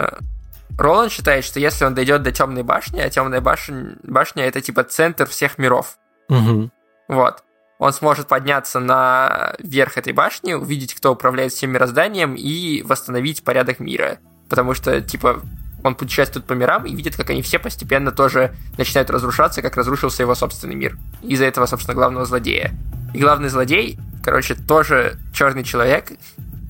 Роланд 0.77 1.11
считает, 1.11 1.43
что 1.45 1.59
если 1.59 1.85
он 1.85 1.93
дойдет 1.93 2.23
до 2.23 2.31
темной 2.31 2.63
башни, 2.63 2.99
а 2.99 3.09
темная 3.09 3.41
башня, 3.41 3.95
башня 4.03 4.45
это 4.45 4.61
типа 4.61 4.83
центр 4.83 5.27
всех 5.27 5.57
миров. 5.57 5.97
Угу. 6.29 6.69
Вот. 7.09 7.43
Он 7.79 7.93
сможет 7.93 8.27
подняться 8.27 8.79
на 8.79 9.55
верх 9.59 9.97
этой 9.97 10.13
башни, 10.13 10.53
увидеть, 10.53 10.95
кто 10.95 11.11
управляет 11.11 11.51
всем 11.51 11.71
мирозданием 11.71 12.33
и 12.35 12.81
восстановить 12.81 13.43
порядок 13.43 13.79
мира. 13.79 14.17
Потому 14.49 14.73
что, 14.73 14.99
типа, 15.01 15.41
он 15.83 15.95
путешествует 15.95 16.45
по 16.45 16.53
мирам 16.53 16.85
и 16.85 16.95
видит, 16.95 17.15
как 17.15 17.29
они 17.29 17.41
все 17.41 17.59
постепенно 17.59 18.11
тоже 18.11 18.53
начинают 18.77 19.09
разрушаться, 19.09 19.61
как 19.61 19.77
разрушился 19.77 20.23
его 20.23 20.35
собственный 20.35 20.75
мир. 20.75 20.97
Из-за 21.21 21.45
этого, 21.45 21.65
собственно, 21.65 21.95
главного 21.95 22.25
злодея. 22.25 22.73
И 23.13 23.19
главный 23.19 23.49
злодей, 23.49 23.97
короче, 24.23 24.55
тоже 24.55 25.17
черный 25.33 25.63
человек. 25.63 26.11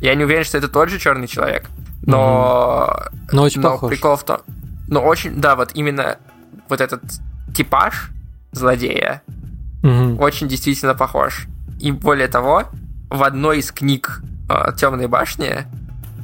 Я 0.02 0.14
не 0.16 0.24
уверен, 0.24 0.44
что 0.44 0.58
это 0.58 0.68
тот 0.68 0.90
же 0.90 1.00
черный 1.00 1.28
человек. 1.28 1.66
Но, 2.04 2.96
но 3.32 3.44
очень 3.44 3.62
но 3.62 3.72
похож. 3.72 3.90
прикол 3.90 4.16
в 4.16 4.24
том, 4.24 4.40
но 4.88 5.02
очень, 5.02 5.42
да, 5.42 5.56
вот 5.56 5.72
именно 5.74 6.18
вот 6.70 6.80
этот 6.80 7.02
типаж 7.56 8.12
злодея 8.52 9.24
угу. 9.84 10.22
очень 10.22 10.48
действительно 10.48 10.94
похож. 10.94 11.48
И 11.80 11.92
более 11.92 12.28
того, 12.28 12.66
в 13.10 13.24
одной 13.24 13.60
из 13.60 13.72
книг 13.72 14.22
э, 14.50 14.72
Темной 14.78 15.08
башни 15.08 15.66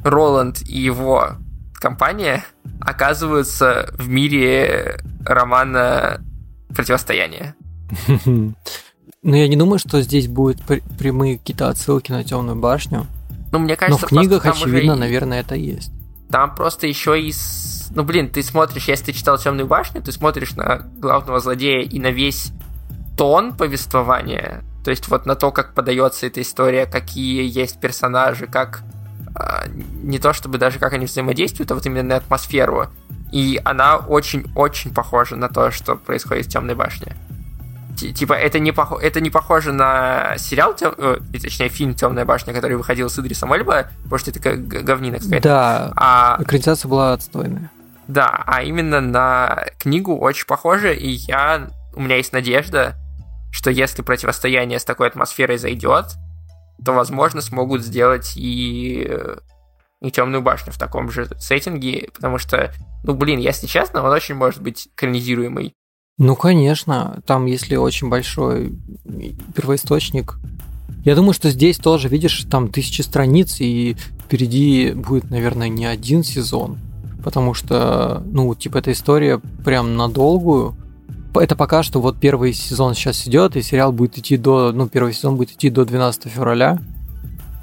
Роланд 0.04 0.62
и 0.62 0.78
его 0.78 1.36
компания 1.84 2.42
оказываются 2.80 3.92
в 3.98 4.08
мире 4.08 4.98
романа 5.24 6.20
Противостояние. 6.74 7.54
Ну, 9.26 9.34
я 9.34 9.48
не 9.48 9.56
думаю, 9.56 9.78
что 9.78 10.02
здесь 10.02 10.28
будут 10.28 10.60
прямые 10.98 11.38
какие-то 11.38 11.70
отсылки 11.70 12.12
на 12.12 12.24
Темную 12.24 12.58
башню. 12.58 13.06
Ну, 13.52 13.58
мне 13.58 13.74
кажется, 13.74 14.02
Но 14.02 14.06
в 14.06 14.10
книгах, 14.10 14.44
очевидно, 14.44 14.92
уже... 14.92 15.00
наверное, 15.00 15.40
это 15.40 15.54
есть. 15.54 15.90
Там 16.30 16.54
просто 16.54 16.86
еще 16.86 17.18
и... 17.18 17.32
Ну, 17.94 18.02
блин, 18.02 18.28
ты 18.28 18.42
смотришь, 18.42 18.86
если 18.86 19.06
ты 19.06 19.12
читал 19.14 19.38
«Темную 19.38 19.66
башню», 19.66 20.02
ты 20.02 20.12
смотришь 20.12 20.52
на 20.56 20.90
главного 20.98 21.40
злодея 21.40 21.80
и 21.80 21.98
на 21.98 22.10
весь 22.10 22.52
тон 23.16 23.56
повествования, 23.56 24.62
то 24.84 24.90
есть 24.90 25.08
вот 25.08 25.24
на 25.24 25.34
то, 25.36 25.50
как 25.50 25.72
подается 25.72 26.26
эта 26.26 26.42
история, 26.42 26.84
какие 26.84 27.48
есть 27.48 27.80
персонажи, 27.80 28.46
как 28.46 28.82
не 30.02 30.18
то 30.18 30.32
чтобы 30.32 30.58
даже 30.58 30.78
как 30.78 30.92
они 30.92 31.06
взаимодействуют, 31.06 31.70
а 31.70 31.74
вот 31.74 31.86
именно 31.86 32.02
на 32.02 32.16
атмосферу. 32.16 32.88
И 33.32 33.60
она 33.64 33.96
очень-очень 33.96 34.94
похожа 34.94 35.36
на 35.36 35.48
то, 35.48 35.70
что 35.70 35.96
происходит 35.96 36.46
в 36.46 36.50
Темной 36.50 36.74
башне 36.74 37.16
типа, 37.94 38.34
это 38.34 38.58
не, 38.58 38.72
пох... 38.72 39.02
это 39.02 39.20
не 39.20 39.30
похоже 39.30 39.72
на 39.72 40.36
сериал, 40.38 40.74
тем... 40.74 40.92
Э, 40.98 41.18
точнее, 41.32 41.68
фильм 41.68 41.94
«Темная 41.94 42.24
башня», 42.24 42.52
который 42.52 42.76
выходил 42.76 43.08
с 43.08 43.18
Идрисом 43.18 43.52
Эльба, 43.52 43.90
потому 44.02 44.18
что 44.18 44.30
это 44.30 44.40
как 44.40 44.66
говнина 44.66 45.18
какая-то. 45.18 45.48
Да, 45.48 45.92
а... 45.96 46.36
экранизация 46.40 46.88
была 46.88 47.12
отстойная. 47.12 47.70
Да, 48.08 48.42
а 48.46 48.62
именно 48.62 49.00
на 49.00 49.64
книгу 49.78 50.16
очень 50.16 50.46
похоже, 50.46 50.94
и 50.94 51.10
я... 51.10 51.68
У 51.94 52.02
меня 52.02 52.16
есть 52.16 52.32
надежда, 52.32 52.96
что 53.52 53.70
если 53.70 54.02
противостояние 54.02 54.78
с 54.78 54.84
такой 54.84 55.08
атмосферой 55.08 55.58
зайдет, 55.58 56.06
то, 56.84 56.92
возможно, 56.92 57.40
смогут 57.40 57.82
сделать 57.82 58.34
и 58.36 59.08
и 60.04 60.10
темную 60.10 60.42
башню 60.42 60.72
в 60.72 60.78
таком 60.78 61.10
же 61.10 61.28
сеттинге, 61.38 62.10
потому 62.12 62.38
что, 62.38 62.72
ну, 63.04 63.14
блин, 63.14 63.38
если 63.38 63.66
честно, 63.66 64.02
он 64.02 64.12
очень 64.12 64.34
может 64.34 64.62
быть 64.62 64.88
экранизируемый. 64.94 65.72
Ну, 66.18 66.36
конечно, 66.36 67.22
там, 67.26 67.46
если 67.46 67.76
очень 67.76 68.08
большой 68.08 68.78
первоисточник. 69.54 70.36
Я 71.04 71.16
думаю, 71.16 71.32
что 71.32 71.50
здесь 71.50 71.78
тоже, 71.78 72.08
видишь, 72.08 72.44
там 72.50 72.68
тысячи 72.68 73.00
страниц, 73.00 73.56
и 73.60 73.96
впереди 74.24 74.92
будет, 74.92 75.30
наверное, 75.30 75.68
не 75.68 75.86
один 75.86 76.22
сезон. 76.22 76.78
Потому 77.24 77.54
что, 77.54 78.22
ну, 78.26 78.54
типа, 78.54 78.78
эта 78.78 78.92
история 78.92 79.40
прям 79.64 79.96
надолгую. 79.96 80.76
Это 81.34 81.56
пока 81.56 81.82
что 81.82 82.00
вот 82.00 82.18
первый 82.18 82.52
сезон 82.52 82.94
сейчас 82.94 83.26
идет, 83.26 83.56
и 83.56 83.62
сериал 83.62 83.92
будет 83.92 84.18
идти 84.18 84.36
до, 84.36 84.72
ну, 84.72 84.88
первый 84.88 85.12
сезон 85.12 85.36
будет 85.36 85.52
идти 85.52 85.70
до 85.70 85.84
12 85.84 86.30
февраля. 86.30 86.78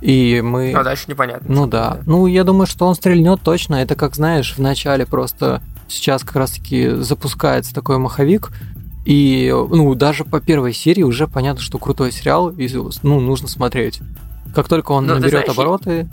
И 0.01 0.41
мы... 0.43 0.73
А 0.73 0.83
дальше 0.83 1.05
непонятно. 1.07 1.47
Ну 1.47 1.67
да. 1.67 1.99
Ну, 2.05 2.25
я 2.25 2.43
думаю, 2.43 2.65
что 2.65 2.87
он 2.87 2.95
стрельнет 2.95 3.41
точно. 3.41 3.75
Это 3.75 3.95
как, 3.95 4.15
знаешь, 4.15 4.55
в 4.55 4.59
начале 4.59 5.05
просто 5.05 5.61
сейчас 5.87 6.23
как 6.23 6.35
раз-таки 6.37 6.89
запускается 6.95 7.73
такой 7.73 7.97
маховик, 7.97 8.51
и, 9.05 9.51
ну, 9.51 9.93
даже 9.95 10.25
по 10.25 10.39
первой 10.39 10.73
серии 10.73 11.03
уже 11.03 11.27
понятно, 11.27 11.61
что 11.61 11.79
крутой 11.79 12.11
сериал, 12.11 12.49
и, 12.49 12.69
ну, 13.03 13.19
нужно 13.19 13.47
смотреть. 13.47 13.99
Как 14.53 14.67
только 14.67 14.91
он 14.91 15.05
Но, 15.05 15.13
ну, 15.13 15.19
наберет 15.19 15.45
знаешь, 15.45 15.49
обороты, 15.49 16.09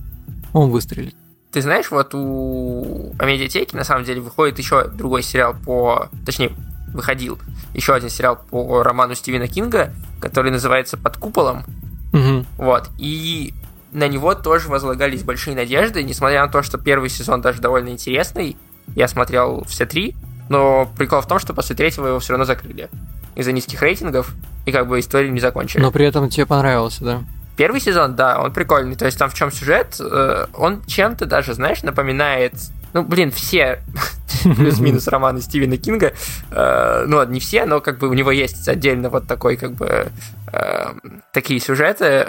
он 0.52 0.70
выстрелит. 0.70 1.14
Ты 1.52 1.62
знаешь, 1.62 1.90
вот 1.90 2.14
у 2.14 3.12
Амедиатеки 3.18 3.74
на 3.74 3.84
самом 3.84 4.04
деле 4.04 4.20
выходит 4.20 4.58
еще 4.58 4.88
другой 4.88 5.22
сериал 5.22 5.54
по... 5.64 6.08
Точнее, 6.24 6.52
выходил 6.92 7.38
еще 7.74 7.94
один 7.94 8.10
сериал 8.10 8.38
по 8.50 8.82
роману 8.82 9.14
Стивена 9.14 9.46
Кинга, 9.46 9.92
который 10.20 10.50
называется 10.50 10.96
«Под 10.96 11.16
куполом». 11.16 11.64
Угу. 12.12 12.46
Вот. 12.58 12.90
И 12.98 13.54
на 13.92 14.08
него 14.08 14.34
тоже 14.34 14.68
возлагались 14.68 15.22
большие 15.22 15.56
надежды, 15.56 16.02
несмотря 16.02 16.44
на 16.44 16.50
то, 16.50 16.62
что 16.62 16.78
первый 16.78 17.08
сезон 17.08 17.40
даже 17.40 17.60
довольно 17.60 17.90
интересный, 17.90 18.56
я 18.94 19.08
смотрел 19.08 19.64
все 19.66 19.86
три, 19.86 20.14
но 20.48 20.90
прикол 20.96 21.20
в 21.20 21.26
том, 21.26 21.38
что 21.38 21.54
после 21.54 21.76
третьего 21.76 22.06
его 22.06 22.18
все 22.18 22.32
равно 22.32 22.44
закрыли. 22.44 22.88
Из-за 23.34 23.52
низких 23.52 23.80
рейтингов, 23.82 24.34
и 24.66 24.72
как 24.72 24.88
бы 24.88 24.98
историю 24.98 25.32
не 25.32 25.40
закончили. 25.40 25.80
Но 25.80 25.90
при 25.90 26.06
этом 26.06 26.28
тебе 26.28 26.46
понравился, 26.46 27.04
да? 27.04 27.22
Первый 27.58 27.80
сезон, 27.80 28.14
да, 28.14 28.40
он 28.40 28.52
прикольный. 28.52 28.94
То 28.94 29.04
есть 29.04 29.18
там 29.18 29.28
в 29.28 29.34
чем 29.34 29.50
сюжет? 29.50 29.96
Э, 30.00 30.46
он 30.54 30.84
чем-то 30.86 31.26
даже, 31.26 31.54
знаешь, 31.54 31.82
напоминает 31.82 32.54
ну, 32.94 33.02
блин, 33.02 33.30
все 33.30 33.80
плюс-минус 34.44 35.08
романы 35.08 35.40
Стивена 35.40 35.76
Кинга, 35.76 36.14
э, 36.50 37.04
ну, 37.06 37.22
не 37.24 37.40
все, 37.40 37.66
но 37.66 37.80
как 37.80 37.98
бы 37.98 38.08
у 38.08 38.14
него 38.14 38.30
есть 38.30 38.68
отдельно 38.68 39.10
вот 39.10 39.26
такой, 39.26 39.56
как 39.56 39.72
бы, 39.72 40.06
э, 40.52 40.86
такие 41.32 41.60
сюжеты. 41.60 42.28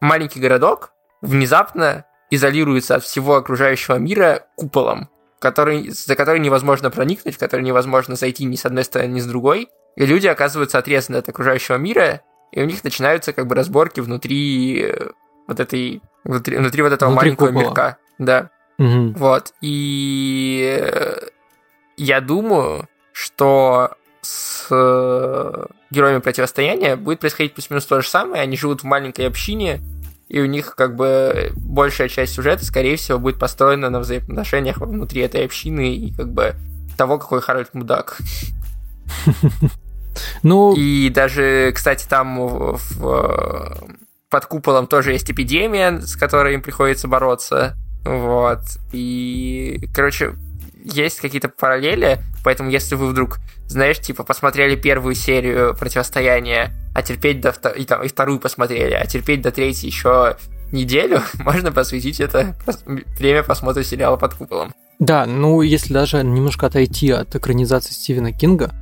маленький 0.00 0.40
городок 0.40 0.92
внезапно 1.20 2.04
изолируется 2.30 2.96
от 2.96 3.04
всего 3.04 3.36
окружающего 3.36 3.96
мира 3.96 4.46
куполом, 4.56 5.08
который, 5.38 5.90
за 5.90 6.16
который 6.16 6.40
невозможно 6.40 6.90
проникнуть, 6.90 7.36
в 7.36 7.38
который 7.38 7.62
невозможно 7.62 8.16
зайти 8.16 8.44
ни 8.44 8.56
с 8.56 8.66
одной 8.66 8.84
стороны, 8.84 9.12
ни 9.12 9.20
с 9.20 9.26
другой. 9.26 9.68
И 9.94 10.04
люди 10.04 10.26
оказываются 10.26 10.78
отрезаны 10.78 11.18
от 11.18 11.28
окружающего 11.28 11.76
мира, 11.76 12.22
и 12.52 12.62
у 12.62 12.66
них 12.66 12.84
начинаются 12.84 13.32
как 13.32 13.46
бы 13.46 13.54
разборки 13.54 14.00
внутри 14.00 14.82
э, 14.82 15.10
вот 15.48 15.58
этой, 15.58 16.02
внутри, 16.22 16.56
внутри 16.58 16.82
вот 16.82 16.92
этого 16.92 17.10
внутри 17.10 17.30
маленького 17.30 17.46
купола. 17.48 17.64
мирка. 17.64 17.96
Да. 18.18 18.50
Угу. 18.78 19.14
Вот. 19.16 19.54
И 19.60 20.78
э, 20.80 21.28
я 21.96 22.20
думаю, 22.20 22.88
что 23.12 23.92
с 24.20 24.68
э, 24.70 25.66
героями 25.90 26.20
противостояния 26.20 26.96
будет 26.96 27.20
происходить 27.20 27.54
плюс-минус 27.54 27.86
то 27.86 28.00
же 28.00 28.08
самое. 28.08 28.42
Они 28.42 28.56
живут 28.56 28.82
в 28.82 28.84
маленькой 28.84 29.26
общине, 29.26 29.80
и 30.28 30.40
у 30.40 30.46
них 30.46 30.76
как 30.76 30.94
бы 30.94 31.52
большая 31.56 32.08
часть 32.08 32.34
сюжета, 32.34 32.64
скорее 32.64 32.96
всего, 32.96 33.18
будет 33.18 33.38
построена 33.38 33.90
на 33.90 34.00
взаимоотношениях 34.00 34.78
внутри 34.78 35.22
этой 35.22 35.44
общины 35.44 35.94
и 35.94 36.14
как 36.14 36.32
бы 36.32 36.54
того, 36.96 37.18
какой 37.18 37.40
Харальд 37.40 37.72
мудак. 37.74 38.18
Ну... 40.42 40.74
И 40.74 41.10
даже, 41.10 41.72
кстати, 41.74 42.06
там 42.08 42.46
в, 42.46 42.80
в, 42.96 43.88
под 44.28 44.46
куполом 44.46 44.86
тоже 44.86 45.12
есть 45.12 45.30
эпидемия, 45.30 46.00
с 46.00 46.16
которой 46.16 46.54
им 46.54 46.62
приходится 46.62 47.08
бороться. 47.08 47.76
Вот. 48.04 48.60
И, 48.92 49.88
короче, 49.94 50.34
есть 50.84 51.20
какие-то 51.20 51.48
параллели, 51.48 52.20
поэтому 52.44 52.70
если 52.70 52.94
вы 52.94 53.08
вдруг, 53.08 53.38
знаешь, 53.68 54.00
типа, 54.00 54.24
посмотрели 54.24 54.74
первую 54.76 55.14
серию 55.14 55.76
противостояния, 55.76 56.72
а 56.94 57.02
терпеть 57.02 57.40
до 57.40 57.50
и, 57.76 57.84
там, 57.84 58.02
и 58.02 58.08
вторую 58.08 58.40
посмотрели, 58.40 58.94
а 58.94 59.06
терпеть 59.06 59.42
до 59.42 59.50
третьей 59.52 59.88
еще 59.88 60.36
неделю, 60.72 61.20
можно 61.38 61.72
посвятить 61.72 62.20
это 62.20 62.56
время 63.18 63.42
просмотра 63.42 63.82
сериала 63.82 64.16
под 64.16 64.34
куполом. 64.34 64.74
Да, 64.98 65.26
ну 65.26 65.62
если 65.62 65.92
даже 65.92 66.22
немножко 66.22 66.66
отойти 66.66 67.10
от 67.10 67.34
экранизации 67.34 67.92
Стивена 67.92 68.32
Кинга, 68.32 68.72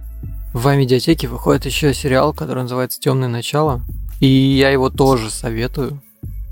в 0.53 0.74
медиатеке 0.74 1.28
выходит 1.28 1.66
еще 1.66 1.94
сериал, 1.94 2.32
который 2.32 2.62
называется 2.62 3.01
Темное 3.01 3.28
начало. 3.28 3.82
И 4.20 4.26
я 4.26 4.70
его 4.70 4.90
тоже 4.90 5.30
советую. 5.30 6.03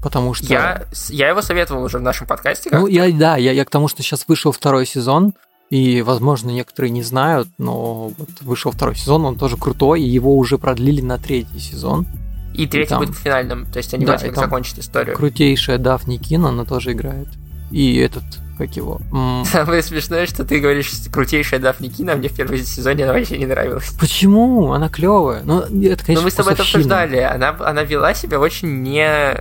Потому 0.03 0.33
что... 0.35 0.47
Я, 0.47 0.85
я 1.09 1.29
его 1.29 1.43
советовал 1.43 1.83
уже 1.83 1.99
в 1.99 2.03
нашем 2.03 2.27
подкасте. 2.27 2.71
Ну, 2.73 2.87
я, 2.87 3.11
да, 3.11 3.37
я, 3.37 3.53
я 3.53 3.65
к 3.65 3.71
тому, 3.71 3.89
что 3.89 4.03
сейчас 4.03 4.25
вышел 4.29 4.53
второй 4.53 4.87
сезон, 4.87 5.35
и, 5.71 6.01
возможно, 6.03 6.51
некоторые 6.51 6.91
не 6.91 7.03
знают, 7.03 7.49
но 7.59 8.13
вот 8.17 8.29
вышел 8.41 8.71
второй 8.71 8.95
сезон, 8.95 9.25
он 9.25 9.37
тоже 9.37 9.57
крутой, 9.57 10.03
и 10.03 10.09
его 10.09 10.37
уже 10.37 10.57
продлили 10.57 11.01
на 11.01 11.19
третий 11.19 11.59
сезон. 11.59 12.07
И 12.55 12.67
третий 12.67 12.87
и 12.87 12.89
там... 12.89 13.05
будет 13.05 13.17
финальным, 13.17 13.67
то 13.67 13.79
есть 13.79 13.93
они 13.93 14.07
да, 14.07 14.17
вроде 14.17 14.35
закончат 14.35 14.79
историю. 14.79 15.17
Крутейшая 15.17 15.79
Дафни 15.79 16.17
Кин, 16.17 16.47
она 16.47 16.65
тоже 16.65 16.93
играет. 16.93 17.29
И 17.71 17.97
этот 17.97 18.25
как 18.59 18.77
его. 18.77 19.01
Самое 19.47 19.83
смешное, 19.83 20.27
что 20.27 20.45
ты 20.45 20.61
говоришь 20.61 20.91
крутейшая 21.13 21.61
Дафни 21.61 21.89
Кина, 21.89 22.17
мне 22.17 22.29
в 22.29 22.35
первом 22.35 22.59
сезоне 22.59 23.05
она 23.05 23.13
вообще 23.13 23.39
не 23.39 23.47
нравилась. 23.47 23.91
Почему? 23.99 24.73
Она 24.73 24.89
клевая. 24.89 25.43
Ну, 25.45 25.61
это, 25.61 26.05
конечно, 26.05 26.15
Но 26.15 26.23
мы 26.23 26.31
с 26.31 26.35
тобой 26.35 26.53
это 26.53 26.63
обсуждали. 26.63 27.19
Она, 27.19 27.57
она 27.61 27.83
вела 27.85 28.13
себя 28.15 28.39
очень 28.41 28.83
не... 28.83 29.35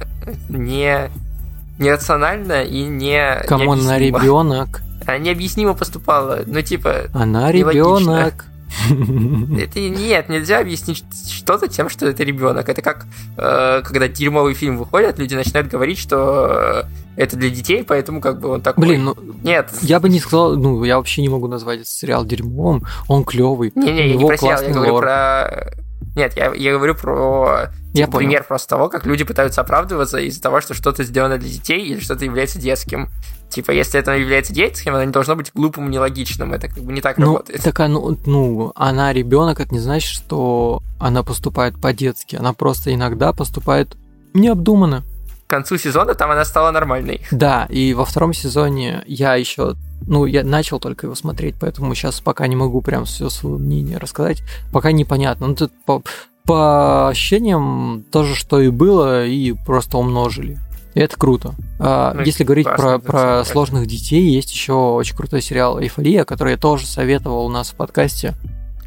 не 0.50 1.10
нерационально 1.80 2.64
и 2.64 2.84
не 2.84 3.44
Кому 3.48 3.74
она 3.74 4.00
ребенок? 4.00 4.82
Она 5.06 5.18
необъяснимо 5.20 5.74
поступала. 5.74 6.42
Ну, 6.46 6.62
типа... 6.62 7.06
Она 7.14 7.52
ребенок. 7.52 8.46
Это 8.90 9.80
нет, 9.80 10.30
нельзя 10.30 10.60
объяснить 10.60 11.04
что-то 11.32 11.68
тем, 11.68 11.90
что 11.90 12.08
это 12.08 12.24
ребенок. 12.24 12.68
Это 12.70 12.82
как 12.82 13.06
э, 13.38 13.82
когда 13.84 14.08
дерьмовый 14.08 14.54
фильм 14.54 14.78
выходит, 14.78 15.20
люди 15.20 15.36
начинают 15.36 15.70
говорить, 15.70 15.98
что 15.98 16.84
э, 16.86 17.22
это 17.22 17.36
для 17.36 17.50
детей, 17.50 17.84
поэтому 17.84 18.22
как 18.22 18.40
бы 18.40 18.50
он 18.50 18.62
такой. 18.62 18.88
Блин, 18.88 19.06
ну 19.06 19.16
нет. 19.44 19.70
Я 19.82 20.00
бы 20.00 20.10
не 20.10 20.20
сказал, 20.20 20.56
ну 20.56 20.84
я 20.84 20.98
вообще 20.98 21.22
не 21.22 21.30
могу 21.30 21.48
назвать 21.48 21.78
этот 21.78 21.90
сериал 21.90 22.26
дерьмовым. 22.26 22.86
Он 23.08 23.24
клевый. 23.24 23.72
Не, 23.76 23.92
не, 23.92 24.10
я 24.10 24.16
не 24.16 24.26
про 24.26 24.38
сериал, 24.38 24.62
я 24.62 24.70
говорю 24.70 24.94
лор. 24.94 25.04
про. 25.04 25.74
Нет, 26.16 26.36
я, 26.36 26.54
я 26.54 26.74
говорю 26.74 26.96
про 26.96 27.70
я 27.94 28.06
типа, 28.06 28.18
пример 28.18 28.44
просто 28.44 28.70
того, 28.70 28.90
как 28.90 29.06
люди 29.06 29.24
пытаются 29.24 29.62
оправдываться 29.62 30.18
из-за 30.20 30.42
того, 30.42 30.62
что 30.62 30.74
что-то 30.74 31.04
сделано 31.04 31.38
для 31.38 31.50
детей 31.50 31.86
или 31.86 32.00
что-то 32.00 32.26
является 32.26 32.60
детским. 32.60 33.10
Типа, 33.50 33.72
если 33.72 34.00
это 34.00 34.12
является 34.12 34.54
детским, 34.54 34.94
оно 34.94 35.04
не 35.04 35.12
должно 35.12 35.36
быть 35.36 35.52
глупым, 35.54 35.90
нелогичным. 35.90 36.54
Это 36.54 36.68
как 36.68 36.84
бы 36.84 36.92
не 36.92 37.02
так 37.02 37.18
ну, 37.18 37.28
работает. 37.28 37.64
Так, 37.64 37.80
ну, 37.88 38.18
ну, 38.26 38.72
она 38.76 39.14
ребенок, 39.14 39.60
это 39.60 39.74
не 39.74 39.80
значит, 39.80 40.10
что 40.10 40.82
она 41.00 41.24
поступает 41.24 41.80
по-детски. 41.80 42.36
Она 42.36 42.54
просто 42.54 42.94
иногда 42.94 43.34
поступает 43.34 43.96
необдуманно. 44.34 45.04
К 45.48 45.50
концу 45.50 45.78
сезона 45.78 46.14
там 46.14 46.32
она 46.32 46.44
стала 46.44 46.72
нормальной. 46.72 47.22
Да, 47.32 47.68
и 47.70 47.94
во 47.94 48.04
втором 48.04 48.34
сезоне 48.34 49.04
я 49.08 49.36
еще 49.36 49.76
ну, 50.06 50.26
я 50.26 50.44
начал 50.44 50.80
только 50.80 51.08
его 51.08 51.16
смотреть, 51.16 51.56
поэтому 51.60 51.96
сейчас 51.96 52.20
пока 52.20 52.48
не 52.48 52.56
могу 52.56 52.82
прям 52.82 53.06
все 53.06 53.30
свое 53.30 53.58
мнение 53.58 53.98
рассказать. 53.98 54.44
Пока 54.72 54.92
непонятно. 54.92 55.48
Ну, 55.48 55.56
тут 55.56 55.72
по, 55.86 56.04
по 56.46 57.10
ощущениям 57.10 58.06
то 58.12 58.24
же, 58.24 58.36
что 58.36 58.60
и 58.60 58.70
было, 58.70 59.26
и 59.26 59.54
просто 59.54 59.98
умножили. 59.98 60.60
И 60.98 61.00
это 61.00 61.16
круто. 61.16 61.54
А, 61.80 62.16
ну, 62.16 62.24
Если 62.24 62.44
говорить 62.44 62.66
про, 62.66 62.98
про 62.98 63.46
сложных 63.46 63.86
детей, 63.86 64.32
есть 64.32 64.52
еще 64.52 64.74
очень 64.74 65.16
крутой 65.16 65.44
сериал 65.44 65.80
«Эйфория», 65.80 66.26
который 66.26 66.54
я 66.54 66.58
тоже 66.58 66.88
советовал 66.88 67.46
у 67.46 67.50
нас 67.50 67.70
в 67.70 67.76
подкасте. 67.76 68.34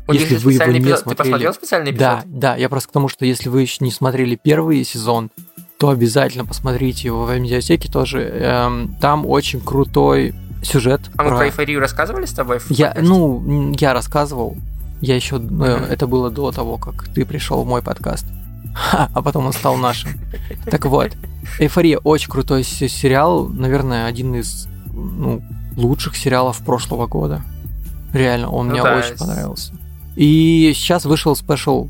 У 0.08 0.12
если 0.12 0.34
вы 0.34 0.54
его 0.54 0.64
не 0.64 0.80
эпизод. 0.80 0.98
смотрели... 0.98 1.16
Ты 1.16 1.22
посмотрел 1.22 1.54
специальный 1.54 1.90
эпизод? 1.92 2.00
Да, 2.00 2.22
да. 2.26 2.56
Я 2.56 2.68
просто 2.68 2.88
к 2.88 2.92
тому, 2.92 3.06
что 3.06 3.24
если 3.24 3.48
вы 3.48 3.62
еще 3.62 3.76
не 3.84 3.92
смотрели 3.92 4.34
первый 4.34 4.82
сезон, 4.82 5.30
то 5.78 5.90
обязательно 5.90 6.44
посмотрите 6.44 7.06
его 7.06 7.26
в 7.26 7.38
медиатеке 7.38 7.88
тоже. 7.88 8.22
Эм, 8.22 8.96
там 9.00 9.24
очень 9.24 9.60
крутой 9.60 10.34
сюжет. 10.64 11.02
А 11.14 11.18
про... 11.18 11.30
мы 11.30 11.36
про 11.36 11.46
эйфорию 11.46 11.78
рассказывали 11.78 12.26
с 12.26 12.32
тобой? 12.32 12.58
я, 12.70 12.92
ну, 13.00 13.72
я 13.78 13.92
рассказывал. 13.92 14.56
Я 15.00 15.14
еще, 15.14 15.36
mm-hmm. 15.36 15.86
это 15.86 16.08
было 16.08 16.28
до 16.28 16.50
того, 16.50 16.76
как 16.76 17.04
ты 17.04 17.24
пришел 17.24 17.62
в 17.62 17.68
мой 17.68 17.82
подкаст. 17.82 18.26
а 18.92 19.22
потом 19.22 19.46
он 19.46 19.52
стал 19.52 19.76
нашим. 19.76 20.10
Так 20.66 20.86
вот, 20.86 21.12
«Эйфория» 21.58 21.98
очень 21.98 22.30
крутой 22.30 22.64
сериал, 22.64 23.48
наверное, 23.48 24.06
один 24.06 24.34
из 24.34 24.68
ну, 24.92 25.42
лучших 25.76 26.16
сериалов 26.16 26.58
прошлого 26.64 27.06
года. 27.06 27.42
Реально, 28.12 28.50
он 28.50 28.66
ну, 28.66 28.72
мне 28.72 28.82
да, 28.82 28.96
очень 28.96 29.16
понравился. 29.16 29.72
И 30.16 30.72
сейчас 30.74 31.04
вышел 31.04 31.36
спешл 31.36 31.88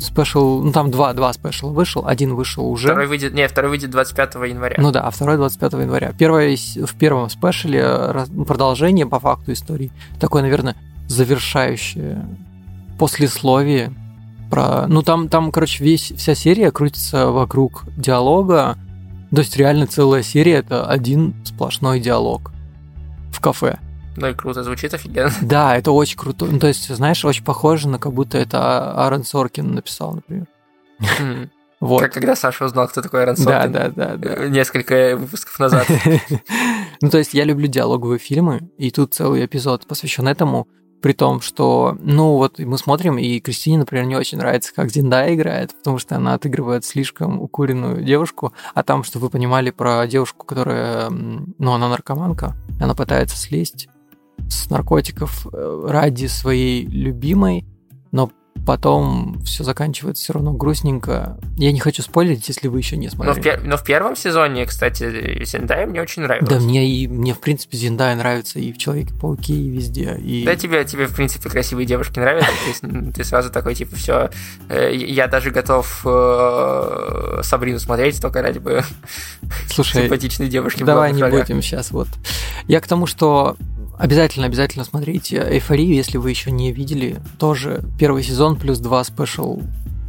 спешл, 0.00 0.62
ну 0.62 0.72
там 0.72 0.90
два, 0.90 1.12
два 1.12 1.32
спешла 1.32 1.70
вышел, 1.70 2.06
один 2.06 2.34
вышел 2.34 2.68
уже. 2.68 2.88
Второй 2.88 3.06
выйдет, 3.06 3.34
не, 3.34 3.46
второй 3.48 3.70
выйдет 3.70 3.90
25 3.90 4.34
января. 4.48 4.76
Ну 4.78 4.92
да, 4.92 5.02
а 5.02 5.10
второй 5.10 5.36
25 5.36 5.72
января. 5.72 6.12
Первое, 6.16 6.56
в 6.56 6.94
первом 6.94 7.28
спешле 7.28 8.26
продолжение 8.46 9.06
по 9.06 9.18
факту 9.18 9.52
истории. 9.52 9.90
Такое, 10.20 10.42
наверное, 10.42 10.76
завершающее 11.08 12.24
послесловие 12.98 13.92
про... 14.50 14.86
Ну, 14.86 15.02
там, 15.02 15.28
там, 15.28 15.50
короче, 15.50 15.82
весь, 15.82 16.12
вся 16.16 16.34
серия 16.34 16.70
крутится 16.70 17.30
вокруг 17.30 17.84
диалога. 17.96 18.78
То 19.34 19.40
есть, 19.40 19.56
реально 19.56 19.86
целая 19.86 20.22
серия— 20.22 20.54
это 20.56 20.86
один 20.86 21.34
сплошной 21.44 22.00
диалог 22.00 22.52
в 23.32 23.40
кафе. 23.40 23.78
Ну 24.16 24.28
и 24.28 24.34
круто, 24.34 24.62
звучит 24.62 24.94
офигенно. 24.94 25.32
Да, 25.42 25.76
это 25.76 25.90
очень 25.90 26.16
круто. 26.16 26.44
Ну, 26.44 26.58
то 26.58 26.68
есть, 26.68 26.88
знаешь, 26.88 27.24
очень 27.24 27.44
похоже 27.44 27.88
на 27.88 27.98
как 27.98 28.12
будто 28.12 28.38
это 28.38 28.92
Аарон 28.92 29.24
Соркин 29.24 29.74
написал, 29.74 30.14
например. 30.14 30.46
Вот. 31.80 32.00
Как 32.00 32.14
когда 32.14 32.34
Саша 32.34 32.64
узнал, 32.64 32.88
кто 32.88 33.02
такой 33.02 33.20
Аарон 33.20 33.36
Соркин. 33.36 33.72
Да, 33.72 33.88
да, 33.90 34.16
да. 34.16 34.16
да. 34.16 34.48
Несколько 34.48 35.16
выпусков 35.16 35.58
назад. 35.58 35.86
ну, 37.02 37.10
то 37.10 37.18
есть, 37.18 37.34
я 37.34 37.44
люблю 37.44 37.66
диалоговые 37.66 38.18
фильмы, 38.18 38.70
и 38.78 38.90
тут 38.90 39.12
целый 39.12 39.44
эпизод 39.44 39.86
посвящен 39.86 40.28
этому. 40.28 40.68
При 41.04 41.12
том, 41.12 41.42
что, 41.42 41.98
ну 42.00 42.38
вот 42.38 42.58
мы 42.58 42.78
смотрим, 42.78 43.18
и 43.18 43.38
Кристине, 43.38 43.76
например, 43.76 44.06
не 44.06 44.16
очень 44.16 44.38
нравится, 44.38 44.72
как 44.74 44.90
Зиндая 44.90 45.34
играет, 45.34 45.76
потому 45.76 45.98
что 45.98 46.16
она 46.16 46.32
отыгрывает 46.32 46.86
слишком 46.86 47.42
укуренную 47.42 48.02
девушку, 48.02 48.54
а 48.72 48.82
там, 48.82 49.04
чтобы 49.04 49.26
вы 49.26 49.30
понимали 49.30 49.70
про 49.70 50.06
девушку, 50.06 50.46
которая, 50.46 51.10
ну, 51.10 51.72
она 51.72 51.90
наркоманка, 51.90 52.56
она 52.80 52.94
пытается 52.94 53.36
слезть 53.36 53.90
с 54.48 54.70
наркотиков 54.70 55.46
э, 55.52 55.86
ради 55.90 56.24
своей 56.24 56.86
любимой, 56.86 57.66
но 58.10 58.30
потом 58.66 59.40
все 59.44 59.64
заканчивается 59.64 60.24
все 60.24 60.32
равно 60.32 60.52
грустненько. 60.52 61.38
Я 61.56 61.72
не 61.72 61.80
хочу 61.80 62.02
спойлерить, 62.02 62.48
если 62.48 62.68
вы 62.68 62.78
еще 62.78 62.96
не 62.96 63.08
смотрели. 63.08 63.34
Но 63.34 63.40
в, 63.40 63.44
пер... 63.44 63.62
но 63.64 63.76
в 63.76 63.84
первом 63.84 64.16
сезоне, 64.16 64.66
кстати, 64.66 65.44
Зендая 65.44 65.86
мне 65.86 66.00
очень 66.00 66.22
нравилась. 66.22 66.48
Да, 66.48 66.58
мне 66.58 66.88
и 66.88 67.06
мне 67.06 67.34
в 67.34 67.40
принципе 67.40 67.76
Зендая 67.76 68.16
нравится 68.16 68.58
и 68.58 68.72
в 68.72 68.78
Человеке-пауке, 68.78 69.54
и 69.54 69.68
везде. 69.68 70.16
И... 70.16 70.44
Да, 70.44 70.56
тебе, 70.56 70.84
тебе 70.84 71.06
в 71.06 71.14
принципе 71.14 71.48
красивые 71.48 71.86
девушки 71.86 72.18
нравятся, 72.18 72.50
ты, 72.80 73.12
ты 73.12 73.24
сразу 73.24 73.50
такой, 73.50 73.74
типа, 73.74 73.96
все, 73.96 74.30
э, 74.68 74.94
я 74.94 75.26
даже 75.26 75.50
готов 75.50 76.02
э, 76.04 77.40
Сабрину 77.42 77.78
смотреть, 77.78 78.20
только 78.20 78.42
ради 78.42 78.58
бы 78.58 78.82
Слушай, 79.68 80.02
симпатичной 80.02 80.48
девушки. 80.48 80.82
Давай 80.82 81.12
не 81.12 81.22
будем 81.22 81.62
сейчас 81.62 81.90
вот. 81.90 82.08
Я 82.66 82.80
к 82.80 82.86
тому, 82.86 83.06
что 83.06 83.56
Обязательно, 83.98 84.46
обязательно 84.46 84.84
смотрите 84.84 85.36
«Эйфорию», 85.36 85.94
если 85.94 86.18
вы 86.18 86.30
еще 86.30 86.50
не 86.50 86.72
видели. 86.72 87.20
Тоже 87.38 87.84
первый 87.98 88.22
сезон 88.22 88.56
плюс 88.56 88.78
два 88.78 89.04
спешл. 89.04 89.60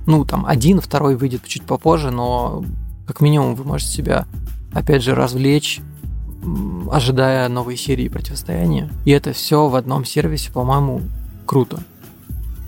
Ну, 0.07 0.25
там 0.25 0.45
один, 0.45 0.81
второй 0.81 1.15
выйдет 1.15 1.43
чуть 1.45 1.63
попозже, 1.63 2.11
но 2.11 2.63
как 3.07 3.21
минимум 3.21 3.55
вы 3.55 3.63
можете 3.63 3.91
себя, 3.91 4.25
опять 4.73 5.03
же, 5.03 5.13
развлечь, 5.15 5.81
ожидая 6.91 7.47
новой 7.49 7.77
серии 7.77 8.07
противостояния. 8.07 8.89
И 9.05 9.11
это 9.11 9.33
все 9.33 9.67
в 9.67 9.75
одном 9.75 10.05
сервисе, 10.05 10.51
по-моему, 10.51 11.01
круто. 11.45 11.79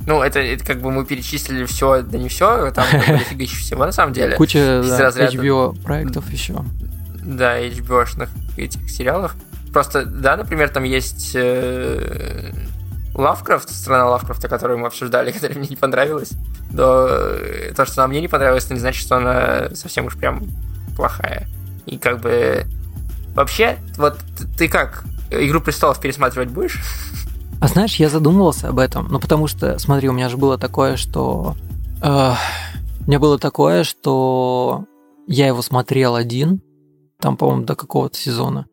Ну, 0.05 0.21
это, 0.21 0.39
это 0.39 0.65
как 0.65 0.81
бы 0.81 0.89
мы 0.91 1.05
перечислили 1.05 1.65
все, 1.65 2.01
да 2.01 2.17
не 2.17 2.29
все, 2.29 2.71
там 2.71 2.85
дофига 2.91 3.43
еще 3.43 3.57
всего 3.57 3.85
на 3.85 3.91
самом 3.91 4.13
деле. 4.13 4.35
Куча 4.35 4.81
да, 4.87 5.09
HBO 5.09 5.79
проектов 5.81 6.31
еще. 6.31 6.63
Да, 7.23 7.59
HBO-шных 7.61 8.29
этих 8.55 8.89
сериалов. 8.89 9.35
Просто, 9.73 10.05
да, 10.05 10.37
например, 10.37 10.69
там 10.69 10.83
есть 10.83 11.31
э, 11.35 12.51
Лавкрафт, 13.13 13.69
страна 13.69 14.09
Лавкрафта, 14.09 14.47
которую 14.47 14.79
мы 14.79 14.87
обсуждали, 14.87 15.31
которая 15.33 15.57
мне 15.57 15.67
не 15.69 15.75
понравилась. 15.75 16.31
Но 16.71 17.07
э, 17.09 17.73
то, 17.75 17.85
что 17.85 18.03
она 18.03 18.07
мне 18.09 18.21
не 18.21 18.27
понравилось, 18.27 18.65
это 18.65 18.73
не 18.73 18.79
значит, 18.79 19.01
что 19.01 19.17
она 19.17 19.75
совсем 19.75 20.05
уж 20.05 20.15
прям 20.15 20.43
плохая. 20.95 21.47
И 21.85 21.97
как 21.97 22.19
бы... 22.19 22.65
Вообще, 23.35 23.77
вот 23.97 24.17
ты 24.57 24.67
как, 24.67 25.03
Игру 25.29 25.59
престолов 25.59 25.99
пересматривать 25.99 26.49
будешь? 26.49 26.79
А 27.59 27.67
знаешь, 27.67 27.95
я 27.95 28.09
задумывался 28.09 28.69
об 28.69 28.79
этом, 28.79 29.07
ну 29.09 29.19
потому 29.19 29.47
что, 29.47 29.77
смотри, 29.79 30.09
у 30.09 30.13
меня 30.13 30.29
же 30.29 30.37
было 30.37 30.57
такое, 30.57 30.95
что... 30.95 31.55
Э, 32.01 32.33
у 33.01 33.09
меня 33.09 33.19
было 33.19 33.39
такое, 33.39 33.83
что 33.83 34.85
я 35.27 35.47
его 35.47 35.61
смотрел 35.61 36.15
один, 36.15 36.61
там, 37.19 37.35
по-моему, 37.35 37.65
до 37.65 37.75
какого-то 37.75 38.17
сезона. 38.17 38.67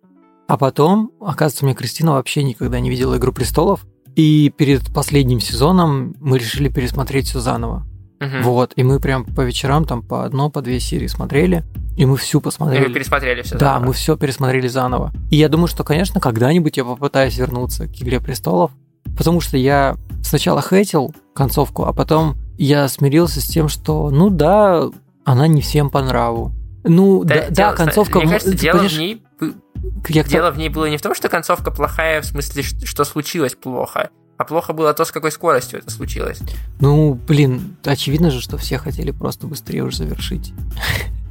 А 0.47 0.57
потом, 0.59 1.11
оказывается, 1.21 1.65
у 1.65 1.67
меня 1.67 1.77
Кристина 1.77 2.13
вообще 2.13 2.43
никогда 2.43 2.81
не 2.81 2.91
видела 2.91 3.17
«Игру 3.17 3.33
престолов», 3.33 3.87
и 4.15 4.53
перед 4.57 4.93
последним 4.93 5.41
сезоном 5.41 6.15
мы 6.21 6.39
решили 6.39 6.69
пересмотреть 6.69 7.29
все 7.29 7.41
заново. 7.41 7.87
Угу. 8.21 8.43
Вот, 8.43 8.73
и 8.77 8.83
мы 8.85 9.01
прям 9.01 9.25
по 9.25 9.41
вечерам 9.41 9.85
там 9.85 10.03
по 10.03 10.25
одно, 10.25 10.51
по 10.51 10.63
две 10.63 10.81
серии 10.81 11.07
смотрели, 11.09 11.65
и 11.97 12.07
мы 12.07 12.17
всю 12.17 12.41
посмотрели. 12.41 12.85
И 12.85 12.89
мы 12.89 12.95
пересмотрели 12.95 13.43
все 13.43 13.57
Да, 13.57 13.75
заново. 13.75 13.87
мы 13.87 13.93
все 13.93 14.17
пересмотрели 14.17 14.69
заново. 14.69 15.13
И 15.31 15.37
я 15.37 15.49
думаю, 15.49 15.67
что, 15.67 15.83
конечно, 15.83 16.21
когда-нибудь 16.21 16.77
я 16.77 16.85
попытаюсь 16.85 17.37
вернуться 17.37 17.89
к 17.89 18.01
«Игре 18.01 18.21
престолов», 18.21 18.71
потому 19.17 19.41
что 19.41 19.57
я 19.57 19.97
сначала 20.23 20.63
хейтил 20.63 21.15
концовку, 21.35 21.85
а 21.85 21.93
потом 21.93 22.37
я 22.57 22.87
смирился 22.89 23.41
с 23.41 23.45
тем, 23.47 23.69
что, 23.69 24.11
ну 24.11 24.31
да, 24.31 24.91
она 25.25 25.47
не 25.47 25.61
всем 25.61 25.91
по 25.91 26.03
нраву. 26.03 26.53
Ну, 26.85 27.25
да, 27.25 27.35
да, 27.35 27.41
дело, 27.41 27.71
да 27.71 27.73
концовка... 27.73 28.21
Мне 28.21 28.29
кажется, 28.29 28.55
дело 28.55 28.79
в 28.81 28.99
ней 28.99 29.23
как 30.03 30.29
Дело 30.29 30.51
в 30.51 30.59
ней 30.59 30.69
было 30.69 30.87
не 30.87 30.97
в 30.97 31.03
том, 31.03 31.15
что 31.15 31.29
концовка 31.29 31.71
плохая, 31.71 32.23
в 32.23 32.27
смысле, 32.27 32.63
что 32.63 33.05
случилось 33.05 33.55
плохо, 33.55 34.11
а 34.37 34.45
плохо 34.45 34.73
было 34.73 34.95
то, 34.95 35.05
с 35.05 35.13
какой 35.13 35.31
скоростью 35.31 35.79
это 35.79 35.91
случилось. 35.91 36.41
Ну, 36.81 37.15
блин, 37.15 37.77
очевидно 37.85 38.31
же, 38.31 38.41
что 38.41 38.57
все 38.57 38.79
хотели 38.79 39.11
просто 39.11 39.47
быстрее 39.47 39.83
уже 39.83 39.99
завершить. 39.99 40.53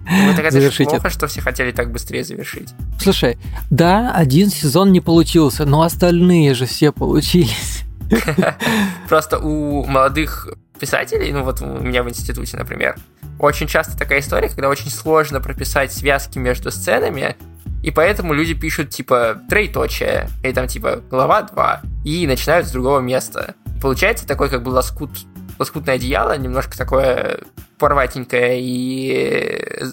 Ну, 0.05 0.36
так 0.36 0.45
это 0.45 0.51
завершить 0.51 0.89
плохо, 0.89 1.07
это. 1.07 1.09
что 1.09 1.28
все 1.28 1.41
хотели 1.41 1.72
так 1.72 1.91
быстрее 1.91 2.24
завершить. 2.24 2.70
Слушай, 2.99 3.38
да, 3.70 4.14
один 4.14 4.49
сезон 4.49 4.91
не 4.91 4.99
получился, 4.99 5.66
но 5.66 5.82
остальные 5.82 6.53
же 6.53 6.66
все 6.66 6.91
получились. 6.91 7.84
Просто 9.09 9.39
у 9.39 9.86
молодых 9.86 10.49
писателей, 10.84 11.32
ну 11.32 11.44
вот 11.44 11.62
у 11.62 11.66
меня 11.66 12.04
в 12.04 12.10
институте, 12.10 12.58
например, 12.58 12.98
очень 13.40 13.68
часто 13.68 13.98
такая 13.98 14.20
история, 14.20 14.50
когда 14.50 14.68
очень 14.68 14.90
сложно 14.90 15.40
прописать 15.40 15.94
связки 15.94 16.38
между 16.38 16.72
сценами, 16.72 17.38
и 17.82 17.90
поэтому 17.90 18.34
люди 18.34 18.54
пишут, 18.54 18.90
типа, 18.90 19.42
троеточие, 19.50 20.28
или 20.44 20.52
там, 20.52 20.68
типа, 20.68 21.02
глава 21.10 21.44
2, 21.44 21.82
и 22.04 22.28
начинают 22.28 22.68
с 22.68 22.72
другого 22.72 23.00
места. 23.00 23.56
Получается 23.82 24.28
такой, 24.28 24.50
как 24.50 24.62
бы, 24.62 24.72
лоскут, 24.72 25.12
лоскутное 25.58 25.96
одеяло, 25.96 26.38
немножко 26.38 26.78
такое 26.78 27.40
порватенькое 27.80 28.60
и 28.62 29.84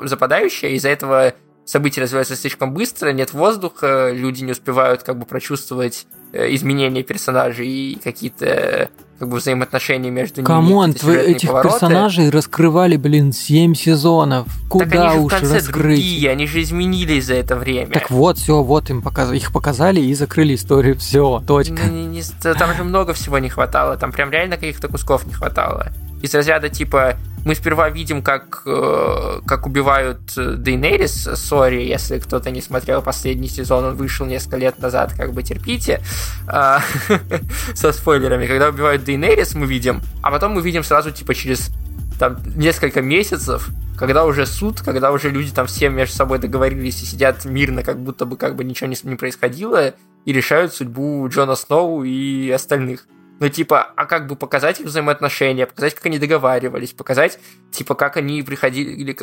западающее, 0.00 0.72
из-за 0.72 0.88
этого 0.88 1.34
события 1.64 2.02
развиваются 2.02 2.34
слишком 2.34 2.74
быстро, 2.74 3.12
нет 3.12 3.32
воздуха, 3.32 4.10
люди 4.12 4.42
не 4.42 4.50
успевают 4.50 5.04
как 5.04 5.16
бы 5.16 5.26
прочувствовать 5.26 6.08
э, 6.12 6.19
изменения 6.32 7.02
персонажей 7.02 7.68
и 7.68 7.98
какие-то 8.02 8.90
как 9.20 9.28
бы 9.28 9.36
взаимоотношения 9.36 10.10
между 10.10 10.36
ними. 10.36 10.46
Come 10.46 10.72
on, 10.72 10.92
этих 10.92 11.48
повороты. 11.48 11.68
персонажей 11.68 12.30
раскрывали, 12.30 12.96
блин, 12.96 13.34
7 13.34 13.74
сезонов. 13.74 14.48
Куда 14.70 14.86
так 14.86 15.12
они 15.12 15.18
уж 15.20 15.32
же 15.32 15.36
в 15.36 15.40
конце 15.40 15.54
раскрыть? 15.56 15.98
Другие, 15.98 16.30
они 16.30 16.46
же 16.46 16.62
изменились 16.62 17.26
за 17.26 17.34
это 17.34 17.56
время. 17.56 17.92
Так 17.92 18.10
вот, 18.10 18.38
все, 18.38 18.62
вот 18.62 18.88
им 18.88 19.02
показ... 19.02 19.30
их 19.32 19.52
показали 19.52 20.00
и 20.00 20.14
закрыли 20.14 20.54
историю. 20.54 20.96
Все, 20.96 21.42
точка. 21.46 21.84
Не, 21.84 22.06
не, 22.06 22.22
не, 22.22 22.54
там 22.54 22.74
же 22.74 22.82
много 22.82 23.12
всего 23.12 23.38
не 23.38 23.50
хватало, 23.50 23.98
там 23.98 24.10
прям 24.10 24.30
реально 24.30 24.56
каких-то 24.56 24.88
кусков 24.88 25.26
не 25.26 25.34
хватало. 25.34 25.92
Из 26.22 26.34
разряда 26.34 26.70
типа 26.70 27.16
мы 27.44 27.54
сперва 27.54 27.88
видим, 27.88 28.22
как, 28.22 28.62
э, 28.66 29.40
как 29.46 29.66
убивают 29.66 30.20
э, 30.36 30.54
Дейнерис. 30.56 31.28
Сори, 31.34 31.82
если 31.82 32.18
кто-то 32.18 32.50
не 32.50 32.60
смотрел 32.60 33.00
последний 33.02 33.48
сезон, 33.48 33.84
он 33.84 33.96
вышел 33.96 34.26
несколько 34.26 34.56
лет 34.56 34.78
назад, 34.78 35.14
как 35.16 35.32
бы 35.32 35.42
терпите. 35.42 36.02
А, 36.46 36.82
со 37.74 37.92
спойлерами. 37.92 38.46
Когда 38.46 38.68
убивают 38.68 39.04
Дейнерис, 39.04 39.54
мы 39.54 39.66
видим, 39.66 40.00
а 40.22 40.30
потом 40.30 40.52
мы 40.52 40.62
видим 40.62 40.82
сразу, 40.82 41.10
типа, 41.10 41.34
через 41.34 41.70
там 42.18 42.38
несколько 42.56 43.02
месяцев, 43.02 43.68
когда 43.98 44.24
уже 44.24 44.46
суд, 44.46 44.80
когда 44.80 45.12
уже 45.12 45.30
люди 45.30 45.52
там 45.52 45.66
все 45.66 45.88
между 45.88 46.16
собой 46.16 46.38
договорились 46.38 47.02
и 47.02 47.06
сидят 47.06 47.44
мирно, 47.44 47.82
как 47.82 47.98
будто 48.00 48.26
бы 48.26 48.36
как 48.36 48.56
бы 48.56 48.64
ничего 48.64 48.88
не, 48.88 48.96
не 49.04 49.16
происходило, 49.16 49.94
и 50.24 50.32
решают 50.32 50.74
судьбу 50.74 51.26
Джона 51.28 51.54
Сноу 51.54 52.04
и 52.04 52.50
остальных. 52.50 53.06
Ну, 53.40 53.48
типа, 53.48 53.82
а 53.96 54.04
как 54.04 54.26
бы 54.26 54.36
показать 54.36 54.80
их 54.80 54.86
взаимоотношения, 54.86 55.66
показать, 55.66 55.94
как 55.94 56.04
они 56.06 56.18
договаривались, 56.18 56.92
показать, 56.92 57.38
типа, 57.70 57.94
как 57.94 58.18
они 58.18 58.42
приходили, 58.42 58.90
или, 58.90 59.16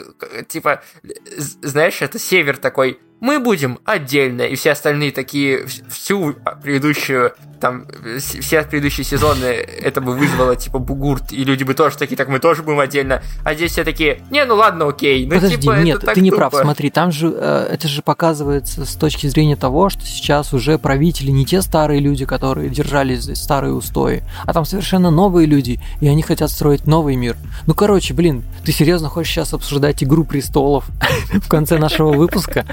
типа, 0.48 0.82
знаешь, 1.62 2.02
это 2.02 2.18
север 2.18 2.58
такой, 2.58 3.00
мы 3.20 3.40
будем 3.40 3.80
отдельно, 3.84 4.44
и 4.44 4.56
все 4.56 4.72
остальные 4.72 5.12
такие, 5.12 5.66
всю 5.66 6.36
предыдущую, 6.62 7.34
там, 7.60 7.88
все 8.20 8.62
предыдущие 8.62 9.04
сезоны 9.04 9.46
это 9.46 10.02
бы 10.02 10.14
вызвало, 10.14 10.56
типа, 10.56 10.78
бугурт, 10.78 11.32
и 11.32 11.44
люди 11.44 11.64
бы 11.64 11.74
тоже 11.74 11.98
такие, 11.98 12.16
так 12.16 12.28
мы 12.28 12.40
тоже 12.40 12.62
будем 12.62 12.80
отдельно, 12.80 13.24
а 13.44 13.56
здесь 13.56 13.72
все 13.72 13.84
такие, 13.84 14.22
не, 14.30 14.46
ну 14.46 14.56
ладно, 14.56 14.88
окей. 14.88 15.26
Ну, 15.26 15.36
Подожди, 15.36 15.58
типа, 15.58 15.82
нет, 15.82 16.02
ты 16.14 16.22
не 16.22 16.32
прав, 16.32 16.54
смотри, 16.54 16.92
там 16.92 17.12
же, 17.12 17.34
э, 17.36 17.70
это 17.72 17.88
же 17.88 18.04
показывается 18.04 18.86
с 18.86 18.96
точки 18.96 19.26
зрения 19.28 19.56
того, 19.56 19.90
что 19.90 20.06
сейчас 20.06 20.54
уже 20.54 20.78
правители 20.78 21.32
не 21.32 21.46
те 21.46 21.62
старые 21.64 22.00
люди, 22.00 22.26
которые 22.26 22.70
держались 22.70 23.24
за 23.24 23.36
старые 23.36 23.74
устои, 23.74 24.24
а 24.46 24.54
там 24.54 24.64
совершенно 24.66 25.10
новые 25.10 25.48
люди, 25.48 25.80
и 26.02 26.08
они 26.08 26.22
хотят 26.22 26.52
строить 26.52 26.86
новый 26.86 27.16
мир. 27.16 27.36
Ну, 27.66 27.74
короче, 27.74 28.14
блин, 28.14 28.44
ты 28.64 28.72
серьезно 28.72 29.10
хочешь 29.10 29.34
сейчас 29.34 29.54
обсуждать 29.54 30.04
«Игру 30.04 30.24
престолов» 30.24 30.86
в 31.34 31.48
конце 31.48 31.80
нашего 31.80 32.14
выпуска? 32.14 32.66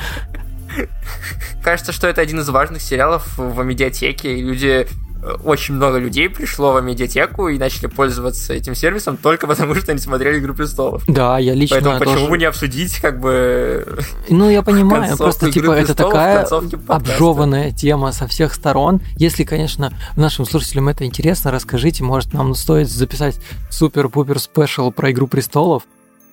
Кажется, 1.63 1.93
что 1.93 2.07
это 2.07 2.21
один 2.21 2.41
из 2.41 2.49
важных 2.49 2.83
сериалов 2.83 3.27
в 3.37 3.63
медиатеке, 3.63 4.37
люди 4.37 4.87
э, 5.23 5.33
очень 5.45 5.75
много 5.75 5.99
людей 5.99 6.29
пришло 6.29 6.73
в 6.73 6.83
медиатеку 6.83 7.49
и 7.49 7.59
начали 7.59 7.87
пользоваться 7.87 8.53
этим 8.53 8.75
сервисом 8.75 9.17
только 9.17 9.47
потому, 9.47 9.75
что 9.75 9.93
они 9.93 10.01
смотрели 10.01 10.39
«Игру 10.39 10.55
престолов». 10.55 11.03
Да, 11.07 11.39
я 11.39 11.55
лично 11.55 11.77
Поэтому 11.77 11.99
тоже... 11.99 12.11
почему 12.11 12.31
бы 12.31 12.39
не 12.39 12.45
обсудить, 12.45 12.99
как 13.01 13.21
бы... 13.21 13.99
Ну, 14.29 14.51
я 14.51 14.63
понимаю, 14.65 15.17
просто, 15.17 15.51
типа, 15.51 15.73
это 15.73 15.95
такая 15.95 16.47
обжеванная 16.89 17.73
тема 17.73 18.13
со 18.13 18.27
всех 18.27 18.55
сторон. 18.55 19.01
Если, 19.17 19.45
конечно, 19.45 19.93
нашим 20.17 20.45
слушателям 20.45 20.89
это 20.89 21.05
интересно, 21.05 21.51
расскажите, 21.51 22.05
может, 22.05 22.33
нам 22.35 22.55
стоит 22.55 22.91
записать 22.91 23.41
супер-пупер 23.71 24.39
спешл 24.39 24.91
про 24.91 25.11
«Игру 25.11 25.27
престолов», 25.27 25.85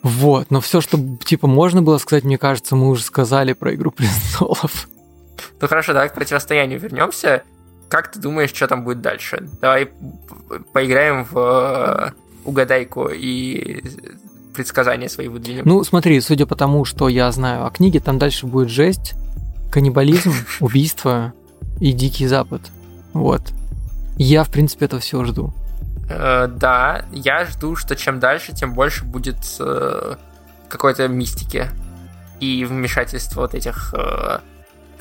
вот, 0.03 0.49
но 0.49 0.61
все, 0.61 0.81
что 0.81 0.97
типа 1.23 1.47
можно 1.47 1.81
было 1.81 1.97
сказать, 1.97 2.23
мне 2.23 2.37
кажется, 2.37 2.75
мы 2.75 2.89
уже 2.89 3.03
сказали 3.03 3.53
про 3.53 3.73
Игру 3.75 3.91
престолов. 3.91 4.87
Ну 5.59 5.67
хорошо, 5.67 5.93
давай 5.93 6.09
к 6.09 6.13
противостоянию 6.13 6.79
вернемся. 6.79 7.43
Как 7.87 8.11
ты 8.11 8.19
думаешь, 8.19 8.51
что 8.51 8.67
там 8.67 8.83
будет 8.83 9.01
дальше? 9.01 9.47
Давай 9.59 9.91
поиграем 10.73 11.25
в 11.25 11.37
э, 11.37 12.11
угадайку 12.45 13.09
и 13.09 13.83
предсказания 14.53 15.09
свои 15.09 15.27
выдвинем. 15.27 15.63
Ну, 15.65 15.83
смотри, 15.83 16.19
судя 16.21 16.45
по 16.45 16.55
тому, 16.55 16.85
что 16.85 17.09
я 17.09 17.31
знаю 17.31 17.65
о 17.65 17.69
книге, 17.69 17.99
там 17.99 18.17
дальше 18.17 18.47
будет 18.47 18.69
жесть, 18.69 19.13
каннибализм, 19.71 20.33
убийство 20.59 21.33
и 21.79 21.91
Дикий 21.91 22.27
Запад. 22.27 22.61
Вот. 23.13 23.41
Я, 24.17 24.43
в 24.43 24.51
принципе, 24.51 24.85
это 24.85 24.99
все 24.99 25.23
жду. 25.25 25.53
Э, 26.13 26.47
да, 26.47 27.05
я 27.11 27.45
жду, 27.45 27.75
что 27.75 27.95
чем 27.95 28.19
дальше, 28.19 28.53
тем 28.53 28.73
больше 28.73 29.05
будет 29.05 29.37
э, 29.59 30.15
какой-то 30.69 31.07
мистики 31.07 31.67
и 32.39 32.65
вмешательства 32.65 33.41
вот 33.41 33.55
этих 33.55 33.93
э, 33.97 34.39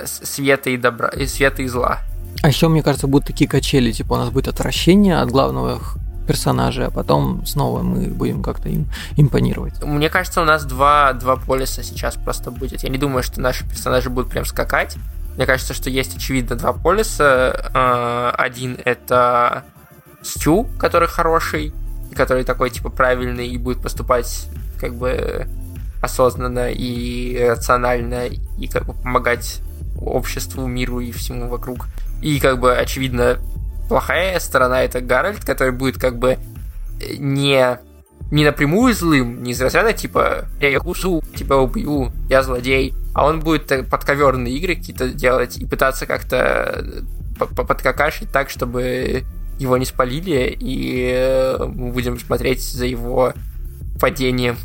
света 0.05 0.71
и 0.71 0.77
добра, 0.77 1.09
и 1.09 1.27
света 1.27 1.63
и 1.63 1.69
зла. 1.69 1.99
А 2.43 2.49
еще, 2.49 2.69
мне 2.69 2.83
кажется, 2.83 3.07
будут 3.07 3.27
такие 3.27 3.49
качели, 3.49 3.93
типа 3.93 4.15
у 4.15 4.17
нас 4.17 4.31
будет 4.31 4.49
отвращение 4.49 5.19
от 5.19 5.31
главного 5.31 5.81
персонажа, 6.27 6.87
а 6.87 6.91
потом 6.91 7.45
снова 7.45 7.83
мы 7.83 8.07
будем 8.07 8.43
как-то 8.43 8.69
им 8.69 8.87
импонировать. 9.17 9.83
Мне 9.83 10.09
кажется, 10.09 10.41
у 10.41 10.45
нас 10.45 10.65
два, 10.65 11.13
два 11.13 11.37
полиса 11.37 11.83
сейчас 11.83 12.15
просто 12.15 12.51
будет. 12.51 12.85
Я 12.85 12.89
не 12.89 12.99
думаю, 12.99 13.23
что 13.23 13.41
наши 13.41 13.69
персонажи 13.69 14.11
будут 14.11 14.31
прям 14.31 14.45
скакать. 14.45 14.97
Мне 15.37 15.47
кажется, 15.47 15.75
что 15.75 15.91
есть, 15.91 16.17
очевидно, 16.17 16.57
два 16.57 16.73
полиса. 16.73 18.33
Один— 18.37 18.79
это 18.85 19.65
Стю, 20.23 20.68
который 20.79 21.09
хороший, 21.09 21.73
и 22.11 22.14
который 22.14 22.45
такой, 22.45 22.71
типа, 22.71 22.91
правильный 22.91 23.49
и 23.49 23.59
будет 23.59 23.83
поступать, 23.83 24.49
как 24.79 24.95
бы, 24.95 25.47
осознанно 26.03 26.71
и 26.71 27.39
рационально, 27.39 28.27
и 28.27 28.66
как 28.68 28.87
бы 28.87 28.95
помогать 28.95 29.61
обществу, 30.01 30.66
миру 30.66 31.01
и 31.01 31.12
всему 31.12 31.49
вокруг. 31.49 31.87
И 32.23 32.41
как 32.41 32.59
бы, 32.59 32.75
очевидно, 32.75 33.39
плохая 33.89 34.39
сторона 34.41 34.83
это 34.83 35.01
Гарольд, 35.01 35.45
который 35.45 35.73
будет 35.73 35.99
как 35.99 36.18
бы 36.18 36.39
не 37.18 37.79
не 38.31 38.45
напрямую 38.45 38.95
злым, 38.95 39.43
не 39.43 39.51
из 39.51 39.61
разряда 39.61 39.93
типа 39.93 40.45
«Я 40.61 40.79
укушу, 40.79 41.23
тебя 41.35 41.57
убью, 41.57 42.12
я 42.29 42.43
злодей», 42.43 42.95
а 43.12 43.27
он 43.27 43.41
будет 43.41 43.89
подковерные 43.91 44.55
игры 44.55 44.77
какие-то 44.77 45.09
делать 45.09 45.59
и 45.59 45.66
пытаться 45.66 46.07
как-то 46.07 47.03
подкакашить 47.39 48.31
так, 48.31 48.49
чтобы 48.49 49.25
его 49.61 49.77
не 49.77 49.85
спалили, 49.85 50.57
и 50.59 51.13
э, 51.15 51.59
мы 51.67 51.93
будем 51.93 52.19
смотреть 52.19 52.63
за 52.63 52.87
его 52.87 53.35
падением. 54.01 54.57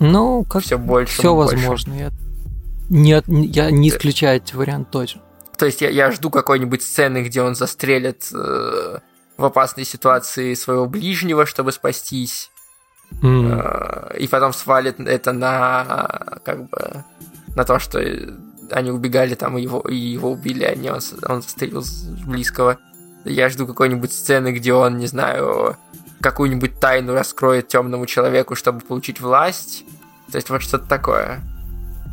Ну, 0.00 0.44
как 0.44 0.64
все 0.64 0.76
больше. 0.76 1.18
Все 1.18 1.34
возможно. 1.34 1.94
Я 1.94 3.22
не, 3.28 3.46
я 3.46 3.70
не 3.70 3.90
исключаю 3.90 4.38
этот 4.38 4.54
вариант 4.54 4.90
тоже. 4.90 5.20
То 5.56 5.66
есть 5.66 5.80
я, 5.80 5.88
я 5.88 6.10
жду 6.10 6.30
какой-нибудь 6.30 6.82
сцены, 6.82 7.22
где 7.22 7.42
он 7.42 7.54
застрелит 7.54 8.28
э, 8.34 8.98
в 9.36 9.44
опасной 9.44 9.84
ситуации 9.84 10.54
своего 10.54 10.86
ближнего, 10.86 11.46
чтобы 11.46 11.70
спастись. 11.70 12.50
Mm. 13.22 13.52
Э, 13.52 14.18
и 14.18 14.26
потом 14.26 14.52
свалит 14.52 14.98
это 14.98 15.32
на 15.32 16.40
как 16.44 16.68
бы 16.68 17.04
на 17.54 17.64
то, 17.64 17.78
что 17.78 18.00
они 18.72 18.90
убегали 18.90 19.34
там 19.36 19.58
и 19.58 19.62
его, 19.62 19.80
и 19.80 19.94
его 19.94 20.32
убили, 20.32 20.64
а 20.64 20.74
не 20.74 20.90
он, 20.90 21.00
он 21.28 21.42
застрелил 21.42 21.84
близкого. 22.26 22.78
Я 23.24 23.48
жду 23.48 23.66
какой-нибудь 23.66 24.12
сцены, 24.12 24.52
где 24.52 24.72
он, 24.72 24.98
не 24.98 25.06
знаю, 25.06 25.76
какую-нибудь 26.20 26.78
тайну 26.80 27.14
раскроет 27.14 27.68
темному 27.68 28.06
человеку, 28.06 28.54
чтобы 28.54 28.80
получить 28.80 29.20
власть. 29.20 29.84
То 30.30 30.36
есть 30.36 30.50
вот 30.50 30.62
что-то 30.62 30.86
такое. 30.86 31.40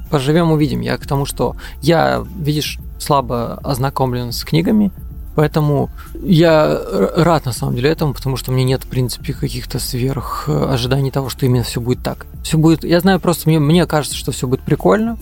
Поживем, 0.09 0.51
увидим. 0.51 0.81
Я 0.81 0.97
к 0.97 1.05
тому, 1.05 1.25
что 1.25 1.55
я, 1.81 2.25
видишь, 2.37 2.79
слабо 2.99 3.59
ознакомлен 3.63 4.31
с 4.31 4.43
книгами, 4.43 4.91
поэтому 5.35 5.89
я 6.15 6.81
рад 7.15 7.45
на 7.45 7.51
самом 7.51 7.75
деле 7.75 7.89
этому, 7.89 8.13
потому 8.13 8.37
что 8.37 8.51
мне 8.51 8.63
нет, 8.63 8.83
в 8.83 8.87
принципе, 8.87 9.33
каких-то 9.33 9.79
сверх 9.79 10.45
э, 10.47 10.65
ожиданий 10.71 11.11
того, 11.11 11.29
что 11.29 11.45
именно 11.45 11.63
все 11.63 11.81
будет 11.81 12.03
так. 12.03 12.25
Все 12.43 12.57
будет. 12.57 12.83
Я 12.83 13.01
знаю 13.01 13.19
просто, 13.19 13.49
мне, 13.49 13.59
мне 13.59 13.85
кажется, 13.85 14.17
что 14.17 14.31
все 14.31 14.47
будет 14.47 14.61
прикольно, 14.61 15.19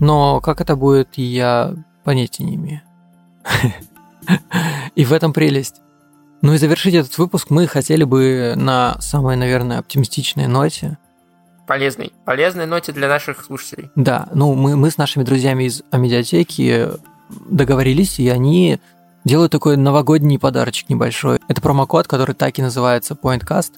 но 0.00 0.40
как 0.40 0.60
это 0.60 0.76
будет, 0.76 1.16
я 1.16 1.74
понятия 2.02 2.44
не 2.44 2.56
имею. 2.56 2.80
И 4.94 5.04
в 5.04 5.12
этом 5.12 5.32
прелесть. 5.32 5.76
Ну 6.42 6.54
и 6.54 6.58
завершить 6.58 6.94
этот 6.94 7.16
выпуск 7.18 7.50
мы 7.50 7.68
хотели 7.68 8.02
бы 8.02 8.54
на 8.56 9.00
самой, 9.00 9.36
наверное, 9.36 9.78
оптимистичной 9.78 10.48
ноте. 10.48 10.98
Полезной. 11.68 12.12
Полезной 12.24 12.66
ноте 12.66 12.90
для 12.90 13.08
наших 13.08 13.44
слушателей. 13.44 13.90
Да, 13.94 14.28
ну 14.34 14.54
мы, 14.54 14.76
мы 14.76 14.90
с 14.90 14.98
нашими 14.98 15.22
друзьями 15.22 15.64
из 15.64 15.82
Амедиатеки 15.92 16.88
договорились, 17.48 18.18
и 18.18 18.28
они 18.28 18.80
делают 19.24 19.52
такой 19.52 19.76
новогодний 19.76 20.38
подарочек 20.38 20.88
небольшой. 20.88 21.38
Это 21.46 21.60
промокод, 21.60 22.08
который 22.08 22.34
так 22.34 22.58
и 22.58 22.62
называется 22.62 23.14
PointCast, 23.14 23.74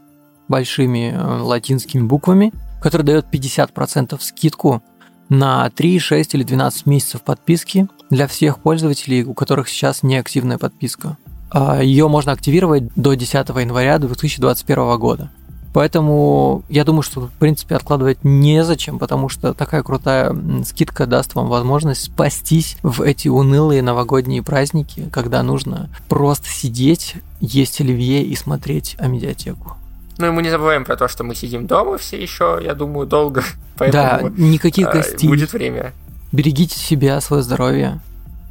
большими 0.49 1.13
э, 1.15 1.41
латинскими 1.43 2.03
буквами, 2.03 2.53
который 2.81 3.03
дает 3.03 3.27
50% 3.31 4.19
скидку 4.21 4.83
на 5.29 5.69
3, 5.71 5.99
6 5.99 6.35
или 6.35 6.43
12 6.43 6.87
месяцев 6.87 7.23
подписки 7.23 7.89
для 8.15 8.27
всех 8.27 8.59
пользователей, 8.59 9.25
у 9.25 9.35
которых 9.35 9.69
сейчас 9.69 10.03
неактивная 10.03 10.59
подписка. 10.59 11.17
А, 11.51 11.83
Ее 11.83 12.09
можно 12.09 12.33
активировать 12.33 12.85
до 12.97 13.15
10 13.15 13.49
января 13.49 13.99
2021 13.99 14.99
года. 14.99 15.31
Поэтому 15.73 16.63
я 16.69 16.85
думаю, 16.85 17.03
что, 17.03 17.23
в 17.23 17.33
принципе, 17.33 17.75
откладывать 17.75 18.19
незачем, 18.23 19.01
потому 19.01 19.29
что 19.29 19.55
такая 19.55 19.83
крутая 19.83 20.33
скидка 20.65 21.07
даст 21.07 21.35
вам 21.35 21.49
возможность 21.49 22.05
спастись 22.05 22.77
в 22.85 23.03
эти 23.03 23.27
унылые 23.27 23.83
новогодние 23.83 24.45
праздники, 24.45 25.09
когда 25.13 25.43
нужно 25.43 25.91
просто 26.09 26.49
сидеть, 26.49 27.17
есть 27.41 27.81
оливье 27.81 28.23
и 28.23 28.37
смотреть 28.37 28.97
медиатеку. 29.01 29.77
Ну 30.19 30.29
и 30.29 30.31
мы 30.31 30.43
не 30.43 30.51
забываем 30.51 30.85
про 30.85 30.97
то, 30.97 31.09
что 31.09 31.25
мы 31.25 31.35
сидим 31.35 31.67
дома 31.67 31.99
все 31.99 32.23
еще, 32.23 32.61
я 32.63 32.75
думаю, 32.75 33.09
долго. 33.09 33.43
Поэтому, 33.77 34.31
да, 34.31 34.35
никаких 34.37 34.87
а, 34.87 34.93
гостей. 34.93 35.27
Будет 35.27 35.53
время. 35.53 35.93
Берегите 36.35 36.77
себя, 36.77 37.21
свое 37.21 37.45
здоровье. 37.45 38.01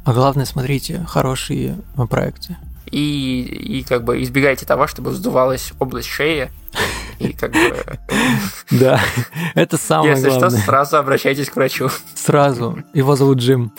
А 0.06 0.14
главное, 0.14 0.46
смотрите 0.46 1.04
хорошие 1.06 1.76
проекты. 2.08 2.56
И, 2.90 3.42
и 3.42 3.82
как 3.82 4.04
бы 4.04 4.22
избегайте 4.22 4.64
того, 4.64 4.86
чтобы 4.86 5.10
вздувалась 5.10 5.74
область 5.78 6.08
шеи. 6.08 6.50
И 7.18 7.34
как 7.34 7.52
бы... 7.52 7.84
Да, 8.70 9.02
это 9.54 9.76
самое 9.76 10.12
Если 10.12 10.30
главное. 10.30 10.48
что, 10.48 10.60
сразу 10.60 10.96
обращайтесь 10.96 11.50
к 11.50 11.56
врачу. 11.56 11.90
Сразу. 12.14 12.82
Его 12.94 13.16
зовут 13.16 13.40
Джим. 13.40 13.70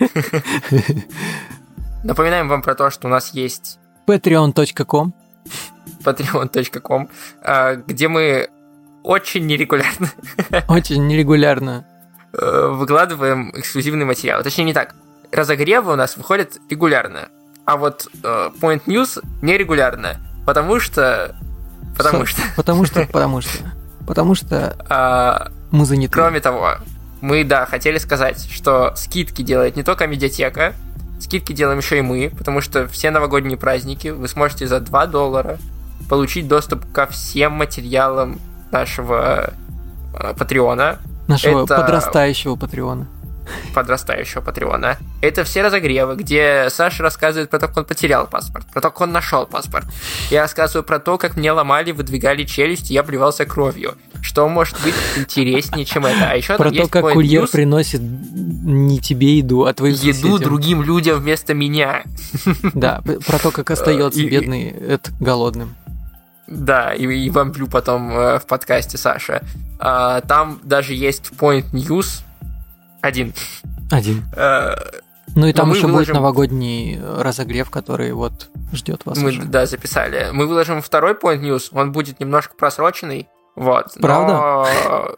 Напоминаем 2.02 2.48
вам 2.48 2.60
про 2.60 2.74
то, 2.74 2.90
что 2.90 3.06
у 3.06 3.10
нас 3.10 3.32
есть 3.34 3.78
patreon.com 4.08 5.14
patreon.com, 6.02 7.08
а, 7.44 7.76
где 7.76 8.08
мы 8.08 8.48
очень 9.04 9.46
нерегулярно 9.46 10.10
очень 10.66 11.06
нерегулярно 11.06 11.86
выкладываем 12.32 13.52
эксклюзивный 13.54 14.04
материал. 14.04 14.42
Точнее, 14.42 14.64
не 14.64 14.74
так. 14.74 14.94
Разогревы 15.30 15.92
у 15.92 15.96
нас 15.96 16.16
выходят 16.16 16.58
регулярно, 16.68 17.28
а 17.64 17.76
вот 17.76 18.08
э, 18.22 18.50
Point 18.60 18.82
News 18.86 19.24
нерегулярно, 19.40 20.18
потому 20.46 20.80
что... 20.80 21.36
Потому 21.96 22.26
что... 22.26 22.42
Потому 22.56 22.84
что... 22.84 23.06
Потому 23.06 23.40
что... 23.40 23.58
Потому 24.06 24.34
что 24.34 24.76
а, 24.88 25.52
мы 25.70 25.84
заняты. 25.84 26.12
Кроме 26.12 26.40
того, 26.40 26.74
мы, 27.20 27.44
да, 27.44 27.66
хотели 27.66 27.98
сказать, 27.98 28.48
что 28.50 28.94
скидки 28.96 29.42
делает 29.42 29.76
не 29.76 29.84
только 29.84 30.06
медиатека, 30.08 30.74
скидки 31.20 31.52
делаем 31.52 31.78
еще 31.78 31.98
и 31.98 32.02
мы, 32.02 32.32
потому 32.36 32.60
что 32.60 32.88
все 32.88 33.10
новогодние 33.10 33.56
праздники 33.56 34.08
вы 34.08 34.26
сможете 34.26 34.66
за 34.66 34.80
2 34.80 35.06
доллара 35.06 35.58
получить 36.08 36.48
доступ 36.48 36.90
ко 36.92 37.06
всем 37.06 37.52
материалам 37.52 38.40
нашего 38.72 39.54
э, 40.14 40.34
Патреона. 40.36 40.98
Нашего 41.32 41.64
Это... 41.64 41.76
подрастающего 41.76 42.56
Патреона. 42.56 43.08
Подрастающего 43.74 44.40
Патреона. 44.40 44.98
Это 45.20 45.44
все 45.44 45.62
разогревы, 45.62 46.14
где 46.16 46.68
Саша 46.70 47.02
рассказывает 47.02 47.50
про 47.50 47.58
то, 47.58 47.68
как 47.68 47.76
он 47.78 47.84
потерял 47.84 48.26
паспорт, 48.26 48.66
про 48.72 48.80
то, 48.80 48.90
как 48.90 49.00
он 49.00 49.12
нашел 49.12 49.46
паспорт. 49.46 49.86
Я 50.30 50.42
рассказываю 50.42 50.84
про 50.84 50.98
то, 50.98 51.18
как 51.18 51.36
мне 51.36 51.50
ломали, 51.52 51.92
выдвигали 51.92 52.44
челюсть, 52.44 52.90
и 52.90 52.94
я 52.94 53.02
плевался 53.02 53.44
кровью. 53.44 53.96
Что 54.20 54.48
может 54.48 54.80
быть 54.82 54.94
интереснее, 55.16 55.84
чем 55.84 56.06
это? 56.06 56.30
А 56.30 56.36
еще 56.36 56.56
про 56.56 56.70
то, 56.70 56.86
как 56.86 57.12
курьер 57.12 57.44
news, 57.44 57.50
приносит 57.50 58.00
не 58.00 59.00
тебе 59.00 59.38
еду, 59.38 59.64
а 59.64 59.74
твоим 59.74 59.94
Еду 59.94 60.14
соседям. 60.14 60.38
другим 60.38 60.82
людям 60.82 61.18
вместо 61.18 61.54
меня. 61.54 62.04
Да, 62.74 63.02
про 63.26 63.38
то, 63.38 63.50
как 63.50 63.70
остается 63.72 64.24
бедный 64.24 65.00
голодным. 65.18 65.74
Да, 66.46 66.92
и, 66.92 67.04
и 67.06 67.30
вамплю 67.30 67.66
потом 67.66 68.10
э, 68.10 68.38
в 68.38 68.46
подкасте 68.46 68.98
Саша. 68.98 69.42
А, 69.78 70.20
там 70.22 70.60
даже 70.62 70.94
есть 70.94 71.30
Point 71.38 71.70
News 71.72 72.22
один. 73.00 73.32
Один. 73.90 74.24
А, 74.36 74.76
ну 75.34 75.46
и 75.46 75.52
там 75.52 75.70
еще 75.70 75.86
выложим... 75.86 75.98
будет 75.98 76.14
новогодний 76.14 77.00
разогрев, 77.00 77.70
который 77.70 78.12
вот 78.12 78.48
ждет 78.72 79.04
вас. 79.04 79.18
Мы, 79.18 79.30
уже. 79.30 79.42
да, 79.42 79.66
записали. 79.66 80.28
Мы 80.32 80.46
выложим 80.46 80.82
второй 80.82 81.14
Point 81.14 81.40
News, 81.40 81.68
он 81.72 81.92
будет 81.92 82.20
немножко 82.20 82.54
просроченный. 82.54 83.28
Вот. 83.54 83.94
Правда? 84.00 85.16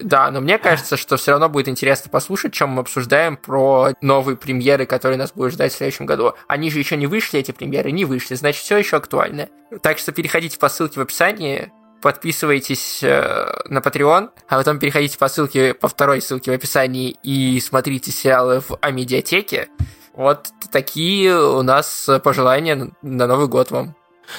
Да, 0.00 0.30
но 0.30 0.40
мне 0.40 0.58
кажется, 0.58 0.96
что 0.96 1.16
все 1.16 1.32
равно 1.32 1.48
будет 1.48 1.68
интересно 1.68 2.10
послушать, 2.10 2.52
чем 2.52 2.70
мы 2.70 2.80
обсуждаем 2.80 3.36
про 3.36 3.90
новые 4.00 4.36
премьеры, 4.36 4.86
которые 4.86 5.18
нас 5.18 5.32
будут 5.32 5.52
ждать 5.52 5.72
в 5.72 5.76
следующем 5.76 6.06
году. 6.06 6.34
Они 6.48 6.70
же 6.70 6.78
еще 6.78 6.96
не 6.96 7.06
вышли, 7.06 7.40
эти 7.40 7.52
премьеры, 7.52 7.90
не 7.90 8.04
вышли, 8.04 8.34
значит, 8.34 8.62
все 8.62 8.76
еще 8.76 8.96
актуально. 8.96 9.48
Так 9.82 9.98
что 9.98 10.12
переходите 10.12 10.58
по 10.58 10.68
ссылке 10.68 11.00
в 11.00 11.02
описании, 11.02 11.72
подписывайтесь 12.00 13.02
э, 13.02 13.62
на 13.68 13.78
Patreon, 13.78 14.30
а 14.48 14.56
потом 14.56 14.78
переходите 14.78 15.18
по 15.18 15.28
ссылке, 15.28 15.74
по 15.74 15.88
второй 15.88 16.20
ссылке 16.20 16.50
в 16.50 16.54
описании 16.54 17.16
и 17.22 17.58
смотрите 17.60 18.10
сериалы 18.10 18.60
в 18.60 18.76
Амедиатеке. 18.80 19.68
Вот 20.14 20.50
такие 20.70 21.34
у 21.38 21.62
нас 21.62 22.08
пожелания 22.22 22.90
на 23.02 23.26
Новый 23.26 23.48
год 23.48 23.70
вам. 23.70 23.96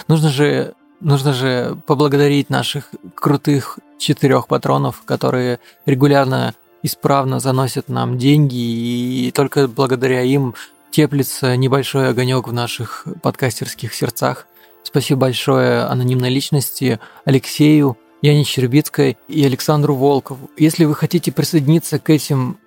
Нужно 0.08 0.30
же 0.30 0.76
Нужно 1.04 1.34
же 1.34 1.78
поблагодарить 1.86 2.50
наших 2.50 2.86
крутых 3.14 3.78
четырех 4.04 4.48
патронов, 4.48 5.04
которые 5.06 5.60
регулярно 5.86 6.54
исправно 6.82 7.40
заносят 7.40 7.90
нам 7.90 8.18
деньги, 8.18 8.56
и 8.56 9.32
только 9.32 9.68
благодаря 9.68 10.22
им 10.22 10.56
теплится 10.92 11.56
небольшой 11.56 12.10
огонек 12.10 12.48
в 12.48 12.54
наших 12.54 13.08
подкастерских 13.22 13.94
сердцах. 13.94 14.48
Спасибо 14.84 15.22
большое 15.22 15.84
анонимной 15.84 16.30
личности 16.30 17.00
Алексею, 17.26 17.98
Яне 18.22 18.44
Щербицкой 18.44 19.18
и 19.28 19.44
Александру 19.46 19.96
Волкову. 19.96 20.52
Если 20.58 20.86
вы 20.86 20.94
хотите 20.94 21.32
присоединиться 21.32 22.00
к 22.00 22.10
этим 22.10 22.58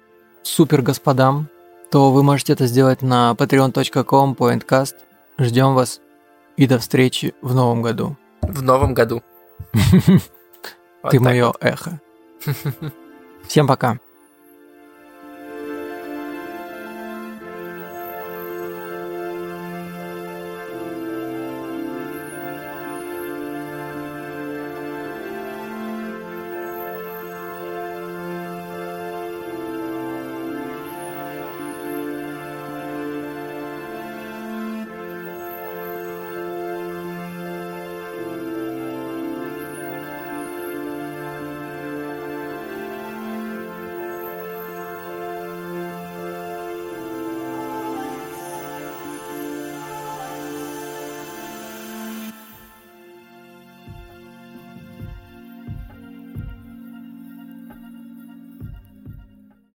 супер 0.43 0.83
господам, 0.83 1.49
то 1.91 2.11
вы 2.11 2.23
можете 2.23 2.55
это 2.55 2.67
сделать 2.67 3.03
на 3.03 3.33
patreon.com 3.39 4.33
pointcast. 4.33 4.95
Ждем 5.39 5.75
вас 5.75 6.01
и 6.57 6.67
до 6.67 6.79
встречи 6.79 7.35
в 7.43 7.55
новом 7.55 7.83
году 7.83 8.17
в 8.49 8.63
новом 8.63 8.95
году. 8.95 9.23
Ты 11.11 11.21
мое 11.21 11.53
эхо. 11.61 12.01
Всем 13.47 13.67
пока. 13.67 13.99